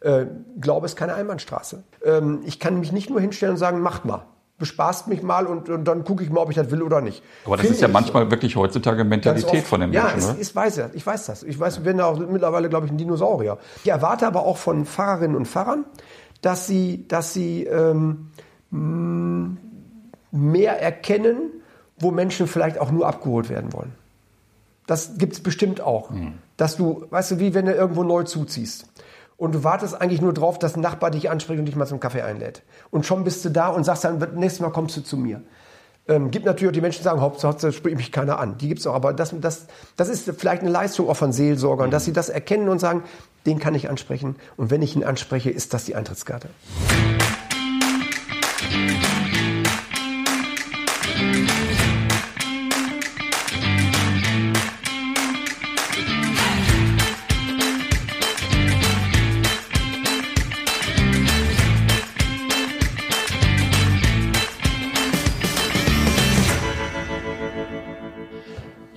Äh, 0.00 0.26
Glaube 0.60 0.86
ist 0.86 0.94
keine 0.94 1.14
Einbahnstraße. 1.14 1.82
Ähm, 2.04 2.42
ich 2.44 2.60
kann 2.60 2.78
mich 2.78 2.92
nicht 2.92 3.10
nur 3.10 3.20
hinstellen 3.20 3.54
und 3.54 3.58
sagen, 3.58 3.80
macht 3.80 4.04
mal. 4.04 4.26
Bespaßt 4.56 5.08
mich 5.08 5.22
mal 5.22 5.46
und, 5.46 5.68
und 5.68 5.84
dann 5.84 6.04
gucke 6.04 6.22
ich 6.22 6.30
mal, 6.30 6.40
ob 6.40 6.50
ich 6.50 6.56
das 6.56 6.70
will 6.70 6.82
oder 6.82 7.00
nicht. 7.00 7.22
Aber 7.44 7.56
das 7.56 7.62
Finde 7.62 7.74
ist 7.74 7.80
ja 7.80 7.88
manchmal 7.88 8.30
wirklich 8.30 8.54
heutzutage 8.54 9.02
Mentalität 9.02 9.60
oft. 9.60 9.66
von 9.66 9.80
den 9.80 9.92
ja, 9.92 10.04
Menschen. 10.04 10.18
es, 10.18 10.26
ne? 10.28 10.36
ich 10.40 10.54
weiß 10.54 10.76
ja, 10.76 10.90
ich 10.92 11.04
weiß 11.04 11.26
das. 11.26 11.42
Ich 11.42 11.58
weiß, 11.58 11.78
wir 11.78 11.84
werden 11.86 11.98
ja 11.98 12.06
auch 12.06 12.18
mittlerweile, 12.18 12.68
glaube 12.68 12.86
ich, 12.86 12.92
ein 12.92 12.98
Dinosaurier. 12.98 13.58
Ich 13.82 13.90
erwarte 13.90 14.26
aber 14.26 14.44
auch 14.44 14.56
von 14.56 14.86
Pfarrerinnen 14.86 15.36
und 15.36 15.46
Pfarrern, 15.46 15.84
dass 16.40 16.66
sie, 16.68 17.06
dass 17.08 17.32
sie 17.32 17.64
ähm, 17.64 18.30
mehr 20.30 20.80
erkennen, 20.80 21.50
wo 21.98 22.10
Menschen 22.10 22.46
vielleicht 22.46 22.78
auch 22.78 22.90
nur 22.90 23.06
abgeholt 23.06 23.48
werden 23.48 23.72
wollen. 23.72 23.92
Das 24.86 25.16
gibt 25.18 25.32
es 25.32 25.40
bestimmt 25.40 25.80
auch. 25.80 26.10
Mhm. 26.10 26.34
Dass 26.56 26.76
du, 26.76 27.06
weißt 27.10 27.32
du, 27.32 27.38
wie 27.40 27.54
wenn 27.54 27.66
du 27.66 27.72
irgendwo 27.72 28.04
neu 28.04 28.24
zuziehst. 28.24 28.86
Und 29.36 29.54
du 29.54 29.64
wartest 29.64 30.00
eigentlich 30.00 30.20
nur 30.20 30.32
drauf, 30.32 30.58
dass 30.58 30.76
ein 30.76 30.80
Nachbar 30.80 31.10
dich 31.10 31.30
anspricht 31.30 31.58
und 31.58 31.66
dich 31.66 31.76
mal 31.76 31.86
zum 31.86 32.00
Kaffee 32.00 32.22
einlädt. 32.22 32.62
Und 32.90 33.04
schon 33.04 33.24
bist 33.24 33.44
du 33.44 33.50
da 33.50 33.68
und 33.68 33.84
sagst 33.84 34.04
dann, 34.04 34.18
nächstes 34.34 34.60
Mal 34.60 34.70
kommst 34.70 34.96
du 34.96 35.02
zu 35.02 35.16
mir. 35.16 35.42
Ähm, 36.06 36.30
gibt 36.30 36.44
natürlich 36.44 36.68
auch 36.68 36.74
die 36.74 36.82
Menschen, 36.82 36.98
die 36.98 37.04
sagen, 37.04 37.20
Hauptsache 37.20 37.72
spricht 37.72 37.96
mich 37.96 38.12
keiner 38.12 38.38
an. 38.38 38.58
Die 38.58 38.68
gibt 38.68 38.80
es 38.80 38.86
auch. 38.86 38.94
Aber 38.94 39.12
das, 39.12 39.34
das, 39.40 39.66
das 39.96 40.08
ist 40.08 40.30
vielleicht 40.38 40.62
eine 40.62 40.70
Leistung 40.70 41.08
auch 41.08 41.16
von 41.16 41.32
Seelsorgern, 41.32 41.88
mhm. 41.88 41.92
dass 41.92 42.04
sie 42.04 42.12
das 42.12 42.28
erkennen 42.28 42.68
und 42.68 42.78
sagen, 42.78 43.02
den 43.46 43.58
kann 43.58 43.74
ich 43.74 43.88
ansprechen. 43.88 44.36
Und 44.56 44.70
wenn 44.70 44.82
ich 44.82 44.94
ihn 44.94 45.04
anspreche, 45.04 45.50
ist 45.50 45.74
das 45.74 45.84
die 45.84 45.94
Eintrittskarte. 45.94 46.48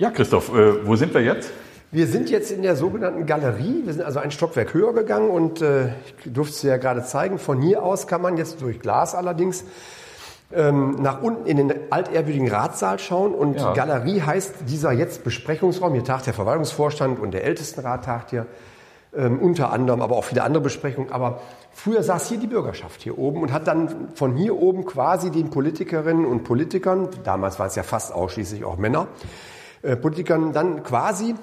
Ja, 0.08 0.14
Christoph, 0.14 0.48
äh, 0.54 0.86
wo 0.86 0.96
sind 0.96 1.12
wir 1.12 1.20
jetzt? 1.20 1.50
Wir 1.90 2.06
sind 2.06 2.30
jetzt 2.30 2.50
in 2.50 2.62
der 2.62 2.76
sogenannten 2.76 3.26
Galerie. 3.26 3.82
Wir 3.84 3.92
sind 3.92 4.02
also 4.02 4.20
ein 4.20 4.30
Stockwerk 4.30 4.72
höher 4.72 4.94
gegangen 4.94 5.28
und 5.28 5.60
äh, 5.60 5.88
ich 5.88 6.32
durfte 6.32 6.54
es 6.54 6.62
ja 6.62 6.78
gerade 6.78 7.04
zeigen. 7.04 7.38
Von 7.38 7.60
hier 7.60 7.82
aus 7.82 8.06
kann 8.06 8.22
man 8.22 8.38
jetzt 8.38 8.62
durch 8.62 8.80
Glas 8.80 9.14
allerdings 9.14 9.64
ähm, 10.50 10.96
nach 11.02 11.20
unten 11.20 11.44
in 11.44 11.58
den 11.58 11.74
altehrwürdigen 11.90 12.48
Ratssaal 12.48 12.98
schauen. 12.98 13.34
Und 13.34 13.56
ja. 13.56 13.74
Galerie 13.74 14.22
heißt 14.22 14.54
dieser 14.66 14.92
jetzt 14.92 15.24
Besprechungsraum. 15.24 15.92
Hier 15.92 16.04
tagt 16.04 16.24
der 16.24 16.32
Verwaltungsvorstand 16.32 17.20
und 17.20 17.32
der 17.32 17.44
Ältestenrat 17.44 18.06
tagt 18.06 18.30
hier. 18.30 18.46
Ähm, 19.14 19.38
unter 19.38 19.72
anderem, 19.72 20.00
aber 20.00 20.16
auch 20.16 20.24
viele 20.24 20.42
andere 20.42 20.62
Besprechungen. 20.62 21.12
Aber 21.12 21.42
früher 21.70 22.02
saß 22.02 22.30
hier 22.30 22.38
die 22.38 22.46
Bürgerschaft 22.46 23.02
hier 23.02 23.18
oben 23.18 23.42
und 23.42 23.52
hat 23.52 23.66
dann 23.66 24.08
von 24.14 24.36
hier 24.36 24.56
oben 24.56 24.86
quasi 24.86 25.30
den 25.30 25.50
Politikerinnen 25.50 26.24
und 26.24 26.44
Politikern, 26.44 27.10
damals 27.24 27.58
waren 27.58 27.68
es 27.68 27.74
ja 27.74 27.82
fast 27.82 28.12
ausschließlich 28.12 28.64
auch 28.64 28.78
Männer, 28.78 29.08
Politikern 29.82 30.52
dann 30.52 30.82
quasi 30.82 31.34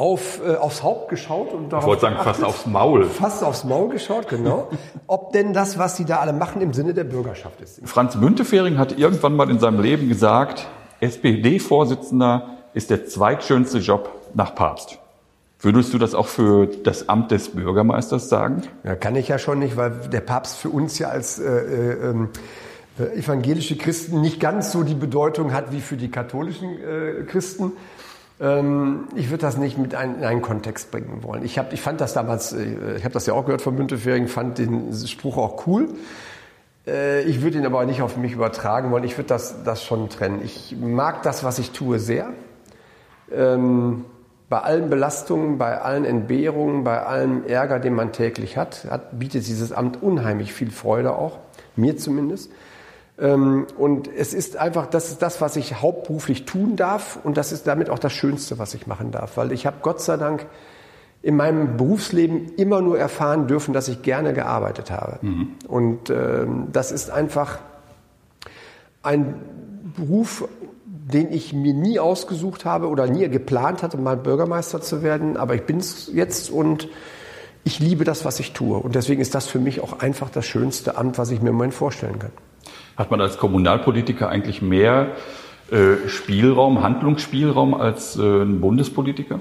auf, 0.00 0.40
äh, 0.46 0.56
aufs 0.56 0.82
Haupt 0.82 1.10
geschaut 1.10 1.52
und 1.52 1.68
darauf. 1.70 1.84
Ich 1.84 1.88
wollte 1.88 2.02
sagen, 2.02 2.14
geachtet, 2.14 2.36
fast 2.36 2.44
aufs 2.44 2.66
Maul. 2.66 3.04
Fast 3.04 3.44
aufs 3.44 3.64
Maul 3.64 3.90
geschaut, 3.90 4.28
genau. 4.28 4.70
ob 5.06 5.32
denn 5.32 5.52
das, 5.52 5.78
was 5.78 5.96
sie 5.96 6.06
da 6.06 6.20
alle 6.20 6.32
machen, 6.32 6.62
im 6.62 6.72
Sinne 6.72 6.94
der 6.94 7.04
Bürgerschaft 7.04 7.60
ist. 7.60 7.80
Franz 7.84 8.14
Müntefering 8.14 8.78
hat 8.78 8.96
irgendwann 8.96 9.36
mal 9.36 9.50
in 9.50 9.58
seinem 9.58 9.80
Leben 9.80 10.08
gesagt, 10.08 10.68
SPD-Vorsitzender 11.00 12.56
ist 12.72 12.88
der 12.88 13.06
zweitschönste 13.06 13.78
Job 13.78 14.10
nach 14.32 14.54
Papst. 14.54 14.98
Würdest 15.62 15.92
du 15.92 15.98
das 15.98 16.14
auch 16.14 16.28
für 16.28 16.66
das 16.66 17.10
Amt 17.10 17.30
des 17.30 17.50
Bürgermeisters 17.50 18.30
sagen? 18.30 18.62
Ja, 18.82 18.96
kann 18.96 19.14
ich 19.16 19.28
ja 19.28 19.38
schon 19.38 19.58
nicht, 19.58 19.76
weil 19.76 19.90
der 20.10 20.22
Papst 20.22 20.56
für 20.56 20.70
uns 20.70 20.98
ja 20.98 21.08
als 21.08 21.38
äh, 21.38 21.44
äh, 21.44 22.10
ähm, 22.10 22.30
äh, 22.32 22.38
evangelische 23.00 23.76
Christen 23.76 24.20
nicht 24.20 24.40
ganz 24.40 24.72
so 24.72 24.82
die 24.82 24.94
Bedeutung 24.94 25.52
hat 25.52 25.72
wie 25.72 25.80
für 25.80 25.96
die 25.96 26.10
katholischen 26.10 26.78
äh, 26.78 27.24
Christen. 27.24 27.72
Ähm, 28.40 29.08
ich 29.14 29.30
würde 29.30 29.42
das 29.42 29.56
nicht 29.56 29.78
mit 29.78 29.92
in 29.92 30.24
einen 30.24 30.42
Kontext 30.42 30.90
bringen 30.90 31.22
wollen. 31.22 31.44
Ich, 31.44 31.58
hab, 31.58 31.72
ich 31.72 31.82
fand 31.82 32.00
das 32.00 32.14
damals, 32.14 32.52
äh, 32.52 32.96
ich 32.96 33.04
habe 33.04 33.12
das 33.12 33.26
ja 33.26 33.34
auch 33.34 33.44
gehört 33.44 33.62
von 33.62 33.74
Müntefering, 33.74 34.28
fand 34.28 34.58
den 34.58 34.92
Spruch 34.92 35.36
auch 35.36 35.66
cool. 35.66 35.88
Äh, 36.86 37.22
ich 37.22 37.42
würde 37.42 37.58
ihn 37.58 37.66
aber 37.66 37.84
nicht 37.84 38.02
auf 38.02 38.16
mich 38.16 38.32
übertragen 38.32 38.90
wollen. 38.90 39.04
Ich 39.04 39.16
würde 39.18 39.28
das, 39.28 39.62
das 39.64 39.84
schon 39.84 40.08
trennen. 40.08 40.40
Ich 40.44 40.74
mag 40.80 41.22
das, 41.22 41.44
was 41.44 41.58
ich 41.58 41.72
tue, 41.72 41.98
sehr. 41.98 42.30
Ähm, 43.32 44.04
bei 44.48 44.58
allen 44.58 44.90
Belastungen, 44.90 45.58
bei 45.58 45.80
allen 45.80 46.04
Entbehrungen, 46.04 46.82
bei 46.82 47.02
allem 47.02 47.46
Ärger, 47.46 47.78
den 47.78 47.94
man 47.94 48.10
täglich 48.10 48.56
hat, 48.56 48.86
hat 48.90 49.18
bietet 49.18 49.46
dieses 49.46 49.70
Amt 49.70 50.02
unheimlich 50.02 50.52
viel 50.52 50.72
Freude 50.72 51.14
auch, 51.14 51.38
mir 51.76 51.96
zumindest. 51.96 52.50
Ähm, 53.20 53.66
und 53.76 54.08
es 54.08 54.32
ist 54.32 54.56
einfach, 54.56 54.86
das 54.86 55.10
ist 55.10 55.22
das, 55.22 55.40
was 55.40 55.56
ich 55.56 55.80
hauptberuflich 55.82 56.46
tun 56.46 56.76
darf 56.76 57.18
und 57.22 57.36
das 57.36 57.52
ist 57.52 57.66
damit 57.66 57.90
auch 57.90 57.98
das 57.98 58.12
Schönste, 58.12 58.58
was 58.58 58.74
ich 58.74 58.86
machen 58.86 59.10
darf, 59.10 59.36
weil 59.36 59.52
ich 59.52 59.66
habe 59.66 59.76
Gott 59.82 60.00
sei 60.00 60.16
Dank 60.16 60.46
in 61.22 61.36
meinem 61.36 61.76
Berufsleben 61.76 62.54
immer 62.56 62.80
nur 62.80 62.98
erfahren 62.98 63.46
dürfen, 63.46 63.74
dass 63.74 63.88
ich 63.88 64.02
gerne 64.02 64.32
gearbeitet 64.32 64.90
habe. 64.90 65.18
Mhm. 65.20 65.48
Und 65.68 66.08
ähm, 66.08 66.68
das 66.72 66.92
ist 66.92 67.10
einfach 67.10 67.58
ein 69.02 69.34
Beruf, 69.96 70.48
den 70.86 71.30
ich 71.30 71.52
mir 71.52 71.74
nie 71.74 71.98
ausgesucht 71.98 72.64
habe 72.64 72.88
oder 72.88 73.06
nie 73.06 73.28
geplant 73.28 73.82
hatte, 73.82 73.98
mal 73.98 74.16
Bürgermeister 74.16 74.80
zu 74.80 75.02
werden. 75.02 75.36
Aber 75.36 75.54
ich 75.54 75.64
bin 75.64 75.78
es 75.78 76.10
jetzt 76.12 76.50
und 76.50 76.88
ich 77.64 77.80
liebe 77.80 78.04
das, 78.04 78.24
was 78.24 78.40
ich 78.40 78.52
tue. 78.52 78.78
Und 78.78 78.94
deswegen 78.94 79.20
ist 79.20 79.34
das 79.34 79.46
für 79.46 79.58
mich 79.58 79.82
auch 79.82 80.00
einfach 80.00 80.30
das 80.30 80.46
schönste 80.46 80.96
Amt, 80.96 81.18
was 81.18 81.30
ich 81.30 81.42
mir 81.42 81.50
im 81.50 81.56
Moment 81.56 81.74
vorstellen 81.74 82.18
kann. 82.18 82.32
Hat 83.00 83.10
man 83.10 83.22
als 83.22 83.38
Kommunalpolitiker 83.38 84.28
eigentlich 84.28 84.60
mehr 84.60 85.12
äh, 85.70 86.06
Spielraum, 86.06 86.82
Handlungsspielraum 86.82 87.72
als 87.72 88.18
äh, 88.18 88.42
ein 88.42 88.60
Bundespolitiker? 88.60 89.40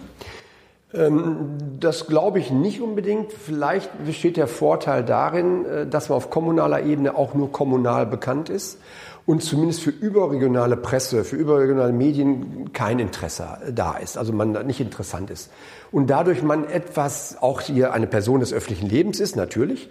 Ähm, 0.93 1.57
das 1.77 2.07
glaube 2.07 2.39
ich 2.39 2.51
nicht 2.51 2.79
unbedingt. 2.79 3.33
Vielleicht 3.33 4.05
besteht 4.05 4.37
der 4.37 4.47
Vorteil 4.47 5.03
darin, 5.03 5.65
äh, 5.65 5.85
dass 5.85 6.07
man 6.07 6.15
auf 6.15 6.29
kommunaler 6.29 6.83
Ebene 6.83 7.17
auch 7.17 7.33
nur 7.33 7.51
kommunal 7.51 8.05
bekannt 8.05 8.47
ist 8.47 8.79
und 9.25 9.43
zumindest 9.43 9.81
für 9.81 9.89
überregionale 9.89 10.77
Presse, 10.77 11.25
für 11.25 11.35
überregionale 11.35 11.91
Medien 11.91 12.71
kein 12.71 12.97
Interesse 12.99 13.57
da 13.75 13.97
ist, 13.97 14.17
also 14.17 14.31
man 14.31 14.53
nicht 14.65 14.79
interessant 14.79 15.29
ist. 15.31 15.51
Und 15.91 16.09
dadurch 16.09 16.43
man 16.43 16.63
etwas, 16.63 17.35
auch 17.41 17.59
hier 17.59 17.91
eine 17.91 18.07
Person 18.07 18.39
des 18.39 18.53
öffentlichen 18.53 18.87
Lebens 18.87 19.19
ist, 19.19 19.35
natürlich, 19.35 19.89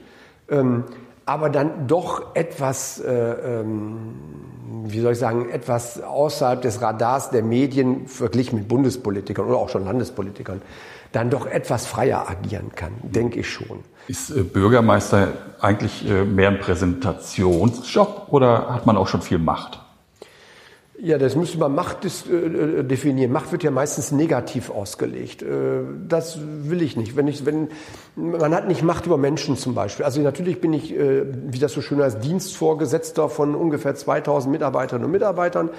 ähm, 0.48 0.84
aber 1.28 1.50
dann 1.50 1.86
doch 1.86 2.34
etwas, 2.34 3.00
äh, 3.00 3.12
ähm, 3.12 4.14
wie 4.84 5.00
soll 5.00 5.12
ich 5.12 5.18
sagen, 5.18 5.50
etwas 5.50 6.02
außerhalb 6.02 6.62
des 6.62 6.80
Radars 6.80 7.28
der 7.28 7.42
Medien 7.42 8.06
verglichen 8.06 8.58
mit 8.58 8.66
Bundespolitikern 8.66 9.44
oder 9.44 9.58
auch 9.58 9.68
schon 9.68 9.84
Landespolitikern, 9.84 10.62
dann 11.12 11.28
doch 11.28 11.44
etwas 11.44 11.86
freier 11.86 12.30
agieren 12.30 12.70
kann, 12.74 12.92
denke 13.02 13.40
ich 13.40 13.50
schon. 13.50 13.80
Ist 14.06 14.30
äh, 14.30 14.42
Bürgermeister 14.42 15.28
eigentlich 15.60 16.08
äh, 16.08 16.24
mehr 16.24 16.48
ein 16.48 16.60
Präsentationsjob 16.60 18.28
oder 18.28 18.72
hat 18.72 18.86
man 18.86 18.96
auch 18.96 19.06
schon 19.06 19.20
viel 19.20 19.38
Macht? 19.38 19.80
Ja, 21.00 21.16
das 21.16 21.36
müsste 21.36 21.58
man 21.58 21.76
Macht 21.76 22.04
äh, 22.04 22.82
definieren. 22.82 23.30
Macht 23.30 23.52
wird 23.52 23.62
ja 23.62 23.70
meistens 23.70 24.10
negativ 24.10 24.68
ausgelegt. 24.68 25.42
Äh, 25.42 25.82
das 26.08 26.40
will 26.42 26.82
ich 26.82 26.96
nicht. 26.96 27.14
Wenn 27.14 27.28
ich, 27.28 27.46
wenn, 27.46 27.68
man 28.16 28.52
hat 28.52 28.66
nicht 28.66 28.82
Macht 28.82 29.06
über 29.06 29.16
Menschen 29.16 29.56
zum 29.56 29.74
Beispiel. 29.74 30.04
Also 30.04 30.20
natürlich 30.20 30.60
bin 30.60 30.72
ich, 30.72 30.92
äh, 30.92 31.24
wie 31.52 31.60
das 31.60 31.72
so 31.72 31.82
schön 31.82 32.02
heißt, 32.02 32.24
Dienstvorgesetzter 32.24 33.28
von 33.28 33.54
ungefähr 33.54 33.94
2000 33.94 34.50
Mitarbeiterinnen 34.50 35.04
und 35.04 35.12
Mitarbeitern. 35.12 35.70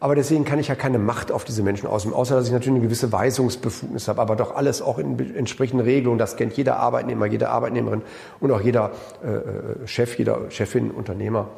Aber 0.00 0.14
deswegen 0.14 0.46
kann 0.46 0.58
ich 0.58 0.68
ja 0.68 0.74
keine 0.74 0.98
Macht 0.98 1.30
auf 1.30 1.44
diese 1.44 1.62
Menschen 1.62 1.86
ausüben, 1.86 2.14
außer 2.14 2.34
dass 2.34 2.46
ich 2.46 2.52
natürlich 2.52 2.78
eine 2.78 2.86
gewisse 2.86 3.12
Weisungsbefugnis 3.12 4.08
habe, 4.08 4.22
aber 4.22 4.36
doch 4.36 4.56
alles 4.56 4.80
auch 4.80 4.98
in 4.98 5.18
entsprechenden 5.36 5.84
Regelungen. 5.84 6.18
Das 6.18 6.36
kennt 6.36 6.54
jeder 6.54 6.78
Arbeitnehmer, 6.78 7.26
jede 7.26 7.50
Arbeitnehmerin 7.50 8.00
und 8.40 8.50
auch 8.50 8.62
jeder 8.62 8.92
äh, 9.22 9.86
Chef, 9.86 10.18
jeder 10.18 10.50
Chefin, 10.50 10.90
Unternehmer. 10.90 11.50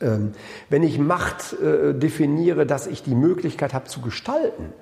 Ähm, 0.00 0.32
wenn 0.68 0.82
ich 0.82 0.98
Macht 0.98 1.54
äh, 1.60 1.94
definiere, 1.94 2.66
dass 2.66 2.86
ich 2.86 3.02
die 3.02 3.14
Möglichkeit 3.14 3.74
habe 3.74 3.86
zu 3.86 4.00
gestalten, 4.00 4.72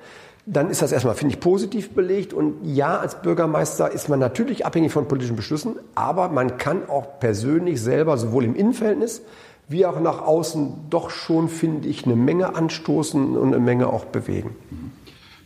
dann 0.44 0.70
ist 0.70 0.82
das 0.82 0.90
erstmal, 0.90 1.14
finde 1.14 1.34
ich, 1.34 1.40
positiv 1.40 1.90
belegt. 1.90 2.32
Und 2.32 2.56
ja, 2.64 2.98
als 2.98 3.22
Bürgermeister 3.22 3.90
ist 3.90 4.08
man 4.08 4.18
natürlich 4.18 4.66
abhängig 4.66 4.92
von 4.92 5.06
politischen 5.06 5.36
Beschlüssen, 5.36 5.76
aber 5.94 6.28
man 6.28 6.58
kann 6.58 6.88
auch 6.88 7.20
persönlich 7.20 7.80
selber 7.80 8.16
sowohl 8.16 8.44
im 8.44 8.56
Innenverhältnis 8.56 9.22
wie 9.68 9.86
auch 9.86 10.00
nach 10.00 10.20
außen 10.20 10.90
doch 10.90 11.10
schon, 11.10 11.48
finde 11.48 11.88
ich, 11.88 12.04
eine 12.04 12.16
Menge 12.16 12.54
anstoßen 12.54 13.36
und 13.36 13.54
eine 13.54 13.62
Menge 13.62 13.88
auch 13.88 14.04
bewegen. 14.04 14.56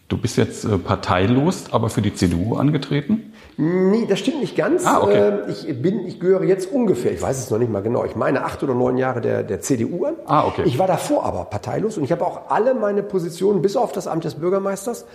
Du 0.08 0.16
bist 0.16 0.36
jetzt 0.36 0.64
äh, 0.64 0.78
parteilos, 0.78 1.72
aber 1.72 1.90
für 1.90 2.02
die 2.02 2.14
CDU 2.14 2.56
angetreten? 2.56 3.32
Nee, 3.58 4.06
das 4.08 4.18
stimmt 4.18 4.40
nicht 4.40 4.56
ganz. 4.56 4.84
Ah, 4.84 5.02
okay. 5.02 5.28
Ähm, 5.28 5.38
ich 5.48 5.82
bin, 5.82 6.06
ich 6.06 6.20
gehöre 6.20 6.44
jetzt 6.44 6.70
ungefähr, 6.70 7.12
ich 7.12 7.22
weiß 7.22 7.38
es 7.38 7.50
noch 7.50 7.58
nicht 7.58 7.72
mal 7.72 7.82
genau, 7.82 8.04
ich 8.04 8.16
meine 8.16 8.44
acht 8.44 8.62
oder 8.62 8.74
neun 8.74 8.98
Jahre 8.98 9.20
der, 9.20 9.42
der 9.42 9.60
CDU 9.60 10.04
an. 10.04 10.14
Ah, 10.26 10.46
okay. 10.46 10.62
Ich 10.66 10.78
war 10.78 10.86
davor 10.86 11.24
aber 11.24 11.44
parteilos 11.46 11.96
und 11.96 12.04
ich 12.04 12.12
habe 12.12 12.24
auch 12.26 12.50
alle 12.50 12.74
meine 12.74 13.02
Positionen 13.02 13.62
bis 13.62 13.76
auf 13.76 13.92
das 13.92 14.06
Amt 14.06 14.24
des 14.24 14.34
Bürgermeisters 14.34 15.06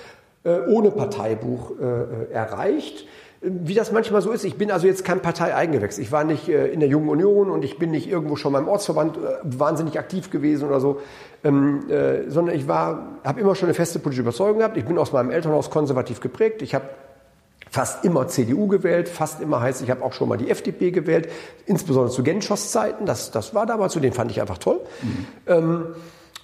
äh, 0.43 0.60
ohne 0.67 0.91
Parteibuch 0.91 1.71
äh, 1.79 2.33
erreicht 2.33 3.05
wie 3.43 3.74
das 3.74 3.91
manchmal 3.91 4.21
so 4.21 4.29
ist. 4.29 4.43
Ich 4.43 4.55
bin 4.60 4.69
also 4.69 4.86
jetzt 4.86 5.03
kein 5.03 5.19
Parteieigengewächs. 5.19 5.98
Ich 5.98 6.12
war 6.12 6.24
nicht 6.24 6.48
in 6.48 6.79
der 6.79 6.88
Jungen 6.88 7.10
Union 7.10 7.50
und 7.50 7.65
ich 7.65 7.79
bin 7.79 7.89
nicht 7.89 8.07
irgendwo 8.07 8.36
schon 8.36 8.53
beim 8.53 8.67
Ortsverband 8.67 9.17
wahnsinnig 9.41 9.98
aktiv 9.98 10.29
gewesen 10.29 10.67
oder 10.67 10.79
so 10.79 11.00
ähm, 11.43 11.89
äh, 11.89 12.29
sondern 12.29 12.55
ich 12.55 12.67
war, 12.67 13.19
habe 13.24 13.39
immer 13.39 13.55
schon 13.55 13.67
eine 13.67 13.74
feste 13.74 14.00
politische 14.00 14.21
Überzeugung 14.21 14.60
gehabt. 14.60 14.77
Ich 14.77 14.86
bin 14.86 14.98
aus 14.98 15.12
meinem 15.12 15.31
Elternhaus 15.31 15.69
konservativ 15.69 16.19
geprägt. 16.19 16.62
Ich 16.62 16.75
habe 16.75 16.86
fast 17.72 18.06
immer 18.06 18.28
CDU 18.28 18.68
gewählt, 18.68 19.10
fast 19.10 19.42
immer 19.42 19.62
heißt, 19.62 19.82
ich 19.82 19.90
habe 19.90 20.04
auch 20.04 20.13
schon 20.13 20.30
mal 20.30 20.38
die 20.38 20.51
FDP 20.51 20.92
gewählt, 20.92 21.30
insbesondere 21.66 22.13
zu 22.13 22.22
Genschos 22.22 22.70
Zeiten. 22.72 23.08
Das, 23.08 23.32
das 23.32 23.56
war 23.56 23.66
damals 23.66 23.94
so, 23.94 24.00
den 24.00 24.13
fand 24.13 24.30
ich 24.30 24.40
einfach 24.40 24.60
toll. 24.60 24.82
Mhm. 25.01 25.28
Ähm, 25.48 25.86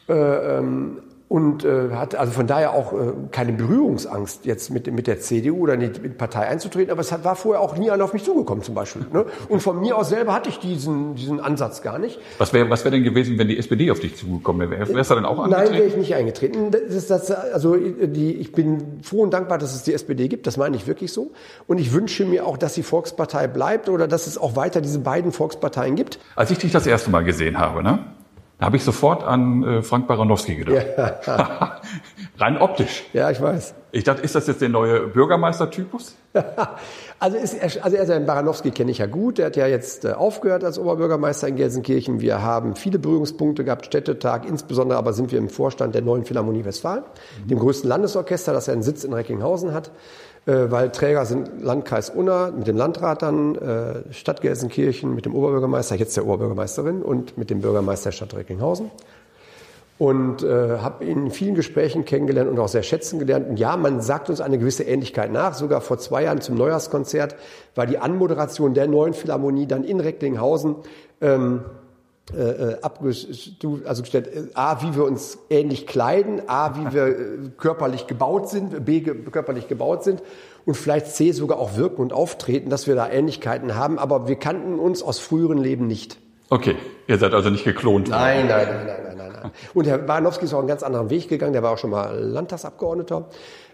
Äh, 0.09 0.13
ähm, 0.13 0.99
und 1.29 1.65
äh, 1.65 1.89
hat 1.91 2.15
also 2.15 2.31
von 2.31 2.47
daher 2.47 2.71
auch 2.71 2.93
äh, 2.93 3.11
keine 3.31 3.51
Berührungsangst, 3.51 4.45
jetzt 4.45 4.69
mit, 4.69 4.91
mit 4.93 5.07
der 5.07 5.19
CDU 5.19 5.63
oder 5.63 5.73
in 5.73 5.91
die 5.91 6.09
Partei 6.09 6.47
einzutreten. 6.47 6.89
Aber 6.89 7.01
es 7.01 7.11
hat, 7.11 7.25
war 7.25 7.35
vorher 7.35 7.61
auch 7.61 7.77
nie 7.77 7.91
einer 7.91 8.05
auf 8.05 8.13
mich 8.13 8.23
zugekommen 8.23 8.63
zum 8.63 8.75
Beispiel. 8.75 9.05
Ne? 9.11 9.25
Und 9.49 9.59
von 9.61 9.79
mir 9.81 9.97
aus 9.97 10.07
selber 10.09 10.33
hatte 10.33 10.47
ich 10.49 10.59
diesen, 10.59 11.15
diesen 11.15 11.41
Ansatz 11.41 11.81
gar 11.81 11.99
nicht. 11.99 12.19
Was 12.37 12.53
wäre 12.53 12.69
was 12.69 12.85
wär 12.85 12.91
denn 12.91 13.03
gewesen, 13.03 13.37
wenn 13.37 13.49
die 13.49 13.57
SPD 13.57 13.91
auf 13.91 13.99
dich 13.99 14.15
zugekommen 14.15 14.71
wäre? 14.71 14.87
Wärst 14.93 15.11
du 15.11 15.15
dann 15.15 15.25
auch 15.25 15.39
angetreten? 15.39 15.71
Nein, 15.71 15.79
wäre 15.79 15.87
ich 15.89 15.97
nicht 15.97 16.15
eingetreten. 16.15 16.71
Das 16.71 16.81
ist 16.81 17.09
das, 17.09 17.29
also 17.29 17.75
die, 17.75 18.35
ich 18.35 18.53
bin 18.53 18.99
froh 19.03 19.23
und 19.23 19.31
dankbar, 19.31 19.57
dass 19.57 19.75
es 19.75 19.83
die 19.83 19.93
SPD 19.93 20.29
gibt. 20.29 20.47
Das 20.47 20.55
meine 20.55 20.77
ich 20.77 20.87
wirklich 20.87 21.11
so. 21.11 21.31
Und 21.67 21.77
ich 21.77 21.91
wünsche 21.91 22.23
mir 22.23 22.45
auch, 22.45 22.57
dass 22.57 22.73
die 22.73 22.83
Volkspartei 22.83 23.47
bleibt 23.47 23.89
oder 23.89 24.07
dass 24.07 24.27
es 24.27 24.37
auch 24.37 24.55
weiter 24.55 24.79
diese 24.79 24.99
beiden 24.99 25.33
Volksparteien 25.33 25.95
gibt. 25.95 26.19
Als 26.37 26.51
ich 26.51 26.57
dich 26.57 26.71
das 26.71 26.87
erste 26.87 27.09
Mal 27.09 27.25
gesehen 27.25 27.57
habe, 27.59 27.83
ne? 27.83 27.99
Da 28.59 28.65
habe 28.65 28.77
ich 28.77 28.83
sofort 28.83 29.23
an 29.23 29.63
äh, 29.63 29.81
Frank 29.83 30.07
Baranowski 30.07 30.55
gedacht. 30.55 30.87
Ja. 30.97 31.79
Rein 32.39 32.57
optisch. 32.57 33.05
Ja, 33.13 33.29
ich 33.29 33.39
weiß. 33.39 33.75
Ich 33.91 34.03
dachte, 34.03 34.23
ist 34.23 34.33
das 34.33 34.47
jetzt 34.47 34.61
der 34.61 34.69
neue 34.69 35.07
Bürgermeistertypus? 35.07 36.15
also, 37.19 37.37
ist, 37.37 37.83
also 37.83 37.95
er, 37.95 38.19
Baranowski 38.19 38.71
kenne 38.71 38.89
ich 38.89 38.97
ja 38.97 39.05
gut. 39.05 39.37
Der 39.37 39.47
hat 39.47 39.55
ja 39.57 39.67
jetzt 39.67 40.05
äh, 40.05 40.13
aufgehört 40.13 40.63
als 40.63 40.79
Oberbürgermeister 40.79 41.47
in 41.47 41.55
Gelsenkirchen. 41.55 42.19
Wir 42.19 42.41
haben 42.41 42.75
viele 42.75 42.97
Berührungspunkte 42.97 43.63
gehabt, 43.63 43.85
Städtetag. 43.85 44.45
Insbesondere 44.47 44.97
aber 44.97 45.13
sind 45.13 45.31
wir 45.31 45.37
im 45.37 45.49
Vorstand 45.49 45.93
der 45.93 46.01
neuen 46.01 46.25
Philharmonie 46.25 46.65
Westfalen, 46.65 47.03
mhm. 47.43 47.47
dem 47.47 47.59
größten 47.59 47.87
Landesorchester, 47.87 48.53
das 48.53 48.69
einen 48.69 48.81
Sitz 48.81 49.03
in 49.03 49.13
Recklinghausen 49.13 49.71
hat. 49.71 49.91
Äh, 50.47 50.71
weil 50.71 50.89
Träger 50.91 51.25
sind 51.25 51.61
Landkreis 51.61 52.09
Unna 52.09 52.51
mit 52.51 52.67
dem 52.67 52.77
Landrat 52.77 53.21
dann, 53.21 53.55
äh, 53.55 54.13
Stadt 54.13 54.39
Gelsenkirchen 54.41 55.13
mit 55.13 55.25
dem 55.25 55.35
Oberbürgermeister, 55.35 55.95
jetzt 55.95 56.15
der 56.15 56.25
Oberbürgermeisterin 56.25 57.01
und 57.01 57.37
mit 57.37 57.49
dem 57.49 57.59
Bürgermeister 57.59 58.11
der 58.11 58.15
Stadt 58.15 58.33
Recklinghausen. 58.33 58.89
Und 59.99 60.43
äh, 60.43 60.77
habe 60.77 61.03
ihn 61.03 61.25
in 61.25 61.31
vielen 61.31 61.55
Gesprächen 61.55 62.05
kennengelernt 62.05 62.49
und 62.49 62.59
auch 62.59 62.67
sehr 62.69 62.83
schätzen 62.83 63.19
gelernt. 63.19 63.49
Und 63.49 63.59
ja, 63.59 63.75
man 63.75 63.99
sagt 63.99 64.29
uns 64.29 64.39
eine 64.39 64.57
gewisse 64.57 64.83
Ähnlichkeit 64.83 65.33
nach. 65.33 65.53
Sogar 65.53 65.81
vor 65.81 65.97
zwei 65.97 66.23
Jahren 66.23 66.39
zum 66.39 66.55
Neujahrskonzert 66.55 67.35
war 67.75 67.85
die 67.85 67.97
Anmoderation 67.97 68.73
der 68.73 68.87
neuen 68.87 69.13
Philharmonie 69.13 69.65
dann 69.65 69.83
in 69.83 69.99
Recklinghausen. 69.99 70.75
Ähm, 71.19 71.61
äh, 72.33 72.73
äh 72.73 72.77
also 73.85 74.01
gestellt, 74.01 74.27
äh, 74.27 74.53
A, 74.53 74.81
wie 74.81 74.95
wir 74.95 75.03
uns 75.03 75.37
ähnlich 75.49 75.87
kleiden, 75.87 76.41
A, 76.47 76.75
wie 76.75 76.93
wir 76.93 77.07
äh, 77.07 77.13
körperlich 77.57 78.07
gebaut 78.07 78.49
sind, 78.49 78.85
B, 78.85 79.01
körperlich 79.01 79.67
gebaut 79.67 80.03
sind 80.03 80.21
und 80.65 80.75
vielleicht 80.75 81.07
C, 81.07 81.31
sogar 81.31 81.59
auch 81.59 81.77
wirken 81.77 82.01
und 82.01 82.13
auftreten, 82.13 82.69
dass 82.69 82.87
wir 82.87 82.95
da 82.95 83.09
Ähnlichkeiten 83.09 83.75
haben, 83.75 83.97
aber 83.97 84.27
wir 84.27 84.35
kannten 84.35 84.79
uns 84.79 85.01
aus 85.01 85.19
früheren 85.19 85.57
Leben 85.57 85.87
nicht. 85.87 86.17
Okay, 86.49 86.75
ihr 87.07 87.17
seid 87.17 87.33
also 87.33 87.49
nicht 87.49 87.65
geklont. 87.65 88.09
Nein, 88.09 88.47
nein, 88.47 88.67
nein, 88.67 88.85
nein, 88.85 89.17
nein, 89.17 89.31
nein. 89.41 89.51
Und 89.73 89.85
Herr 89.87 89.97
Barnowski 89.97 90.45
ist 90.45 90.53
auch 90.53 90.59
einen 90.59 90.67
ganz 90.67 90.83
anderen 90.83 91.09
Weg 91.09 91.27
gegangen, 91.27 91.53
der 91.53 91.63
war 91.63 91.71
auch 91.71 91.77
schon 91.77 91.89
mal 91.89 92.17
Landtagsabgeordneter. 92.17 93.25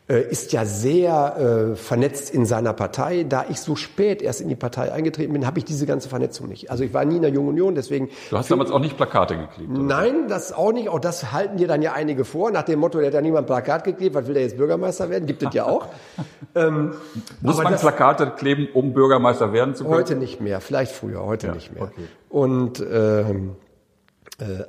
Äh, 0.09 0.19
ist 0.19 0.51
ja 0.51 0.65
sehr 0.65 1.71
äh, 1.71 1.75
vernetzt 1.77 2.33
in 2.33 2.45
seiner 2.45 2.73
Partei. 2.73 3.23
Da 3.23 3.45
ich 3.49 3.61
so 3.61 3.77
spät 3.77 4.21
erst 4.21 4.41
in 4.41 4.49
die 4.49 4.55
Partei 4.55 4.91
eingetreten 4.91 5.31
bin, 5.31 5.47
habe 5.47 5.59
ich 5.59 5.65
diese 5.65 5.85
ganze 5.85 6.09
Vernetzung 6.09 6.49
nicht. 6.49 6.69
Also 6.69 6.83
ich 6.83 6.93
war 6.93 7.05
nie 7.05 7.15
in 7.15 7.21
der 7.21 7.31
Jungen 7.31 7.47
Union, 7.47 7.73
deswegen. 7.73 8.09
Du 8.29 8.37
hast 8.37 8.51
damals 8.51 8.69
auch 8.69 8.81
nicht 8.81 8.97
Plakate 8.97 9.37
geklebt? 9.37 9.71
Oder? 9.71 9.79
Nein, 9.79 10.27
das 10.27 10.51
auch 10.51 10.73
nicht. 10.73 10.89
Auch 10.89 10.99
das 10.99 11.31
halten 11.31 11.55
dir 11.55 11.69
dann 11.69 11.81
ja 11.81 11.93
einige 11.93 12.25
vor, 12.25 12.51
nach 12.51 12.63
dem 12.63 12.79
Motto, 12.79 12.97
der 12.97 13.07
hat 13.07 13.13
ja 13.13 13.21
niemand 13.21 13.47
Plakat 13.47 13.85
geklebt, 13.85 14.13
was 14.13 14.27
will 14.27 14.33
der 14.33 14.43
jetzt 14.43 14.57
Bürgermeister 14.57 15.09
werden? 15.09 15.25
Gibt 15.25 15.41
es 15.41 15.53
ja 15.53 15.67
auch. 15.67 15.87
ähm, 16.55 16.95
Muss 17.39 17.63
man 17.63 17.73
Plakate 17.73 18.31
kleben, 18.31 18.67
um 18.73 18.91
Bürgermeister 18.91 19.53
werden 19.53 19.73
zu 19.73 19.85
können? 19.85 19.95
Heute 19.95 20.15
nicht 20.15 20.41
mehr, 20.41 20.59
vielleicht 20.59 20.91
früher, 20.91 21.23
heute 21.23 21.47
ja, 21.47 21.53
nicht 21.53 21.73
mehr. 21.73 21.83
Okay. 21.83 22.07
Und 22.27 22.81
ähm, 22.81 23.51
äh, 23.51 23.62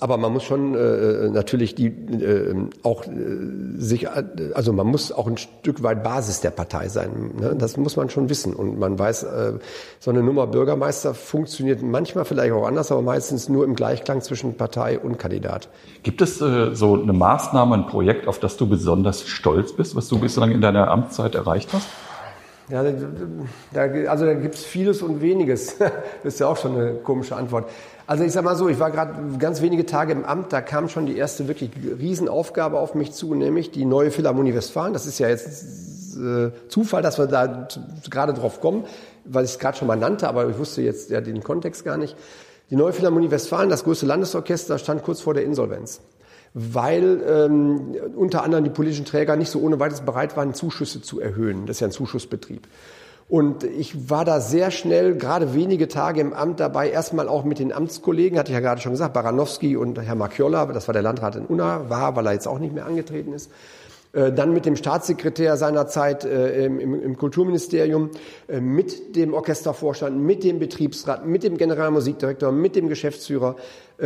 aber 0.00 0.18
man 0.18 0.33
muss 0.33 0.42
schon 0.42 0.75
äh, 0.75 0.78
äh, 0.78 1.30
natürlich 1.30 1.75
die 1.75 1.87
äh, 1.87 2.54
auch 2.83 3.06
äh, 3.06 3.11
sich, 3.76 4.06
also 4.54 4.75
man 4.75 4.87
muss 4.87 5.11
auch 5.11 5.26
ein 5.26 5.38
Stück 5.38 5.83
weit 5.83 6.02
Basis 6.04 6.40
der 6.40 6.50
Partei 6.50 6.88
sein. 6.88 7.30
Ne? 7.40 7.54
Das 7.56 7.78
muss 7.78 7.97
man 7.97 8.11
schon 8.11 8.28
wissen. 8.28 8.52
Und 8.52 8.78
man 8.78 8.99
weiß, 8.99 9.23
äh, 9.23 9.52
so 10.00 10.11
eine 10.11 10.23
Nummer 10.23 10.47
Bürgermeister 10.47 11.14
funktioniert 11.14 11.83
manchmal 11.83 12.26
vielleicht 12.26 12.52
auch 12.52 12.66
anders, 12.66 12.92
aber 12.92 13.00
meistens 13.00 13.49
nur 13.49 13.64
im 13.64 13.75
Gleichklang 13.75 14.21
zwischen 14.21 14.54
Partei 14.54 14.99
und 14.99 15.19
Kandidat. 15.19 15.71
Gibt 16.02 16.21
es 16.21 16.43
äh, 16.43 16.75
so 16.75 17.00
eine 17.00 17.15
Maßnahme, 17.15 17.75
ein 17.75 17.86
Projekt, 17.86 18.28
auf 18.28 18.39
das 18.39 18.58
du 18.58 18.69
besonders 18.69 19.26
stolz 19.26 19.73
bist, 19.73 19.97
was 19.97 20.08
du 20.08 20.19
bislang 20.19 20.50
in 20.50 20.60
deiner 20.60 20.91
Amtszeit 20.91 21.34
erreicht 21.34 21.73
hast? 21.73 21.89
Ja, 22.71 22.82
da, 23.73 23.80
also 24.10 24.25
da 24.25 24.34
gibt 24.34 24.54
es 24.54 24.65
vieles 24.65 25.02
und 25.02 25.21
weniges. 25.21 25.76
das 25.78 25.93
ist 26.23 26.41
ja 26.41 26.49
auch 26.49 26.56
schon 26.56 26.75
eine 26.75 26.95
komische 26.95 27.36
Antwort. 27.36 27.69
Also 28.06 28.25
ich 28.25 28.32
sag 28.32 28.45
mal 28.45 28.56
so, 28.56 28.69
ich 28.69 28.78
war 28.78 28.90
gerade 28.90 29.38
ganz 29.38 29.62
wenige 29.62 29.86
Tage 29.86 30.12
im 30.12 30.25
Amt, 30.25 30.52
da 30.52 30.60
kam 30.60 30.88
schon 30.88 31.06
die 31.06 31.17
erste 31.17 31.49
wirklich 31.49 31.71
Riesenaufgabe 31.99 32.78
auf 32.78 32.95
mich 32.95 33.12
zu, 33.12 33.34
nämlich 33.34 33.71
die 33.71 33.86
neue 33.86 34.10
Philharmonie 34.10 34.54
Westfalen. 34.54 34.93
Das 34.93 35.06
ist 35.06 35.19
ja 35.19 35.28
jetzt 35.28 36.17
äh, 36.17 36.50
Zufall, 36.69 37.02
dass 37.02 37.19
wir 37.19 37.26
da 37.26 37.67
gerade 38.10 38.34
drauf 38.34 38.60
kommen, 38.60 38.84
weil 39.25 39.45
ich 39.45 39.52
es 39.52 39.58
gerade 39.58 39.78
schon 39.78 39.88
mal 39.88 39.97
nannte, 39.97 40.28
aber 40.28 40.49
ich 40.49 40.58
wusste 40.58 40.82
jetzt 40.82 41.10
ja 41.10 41.23
den 41.23 41.43
Kontext 41.43 41.84
gar 41.84 41.97
nicht. 41.97 42.14
Die 42.71 42.76
neue 42.76 42.93
Philharmonie 42.93 43.30
Westfalen, 43.30 43.71
das 43.71 43.84
größte 43.84 44.06
Landesorchester, 44.06 44.78
stand 44.78 45.02
kurz 45.02 45.21
vor 45.21 45.34
der 45.34 45.45
Insolvenz 45.45 46.00
weil 46.54 47.21
ähm, 47.28 47.97
unter 48.14 48.45
anderem 48.45 48.62
die 48.62 48.71
politischen 48.71 49.04
Träger 49.04 49.34
nicht 49.34 49.50
so 49.50 49.60
ohne 49.60 49.80
weiteres 49.80 50.02
bereit 50.02 50.36
waren, 50.36 50.54
Zuschüsse 50.54 51.02
zu 51.02 51.21
erhöhen. 51.21 51.67
Das 51.67 51.78
ist 51.78 51.80
ja 51.80 51.88
ein 51.88 51.90
Zuschussbetrieb. 51.90 52.69
Und 53.28 53.65
ich 53.65 54.10
war 54.10 54.25
da 54.25 54.41
sehr 54.41 54.71
schnell, 54.71 55.17
gerade 55.17 55.54
wenige 55.54 55.89
Tage 55.89 56.21
im 56.21 56.32
Amt 56.34 56.60
dabei, 56.60 56.91
erstmal 56.91 57.26
auch 57.26 57.45
mit 57.45 57.58
den 57.58 57.73
Amtskollegen, 57.73 58.39
hatte 58.39 58.50
ich 58.50 58.54
ja 58.54 58.60
gerade 58.60 58.80
schon 58.80 58.93
gesagt, 58.93 59.15
Baranowski 59.15 59.76
und 59.76 59.99
Herr 60.00 60.15
Makiola, 60.15 60.67
das 60.67 60.89
war 60.89 60.93
der 60.93 61.02
Landrat 61.02 61.37
in 61.37 61.47
Unna, 61.47 61.89
war, 61.89 62.17
weil 62.17 62.26
er 62.26 62.32
jetzt 62.34 62.47
auch 62.47 62.58
nicht 62.58 62.75
mehr 62.75 62.87
angetreten 62.87 63.32
ist. 63.32 63.50
Äh, 64.15 64.32
dann 64.32 64.52
mit 64.52 64.65
dem 64.65 64.76
Staatssekretär 64.76 65.56
seinerzeit 65.56 66.25
äh, 66.25 66.67
im, 66.67 67.17
Kulturministerium, 67.17 68.10
äh, 68.47 68.60
mit 68.60 69.17
dem 69.17 69.34
Orchestervorstand, 69.34 70.17
mit 70.17 70.45
dem 70.45 70.60
Betriebsrat, 70.60 71.26
mit 71.26 71.43
dem 71.43 71.56
Generalmusikdirektor, 71.56 72.52
mit 72.52 72.76
dem 72.76 72.89
Geschäftsführer, 72.89 73.56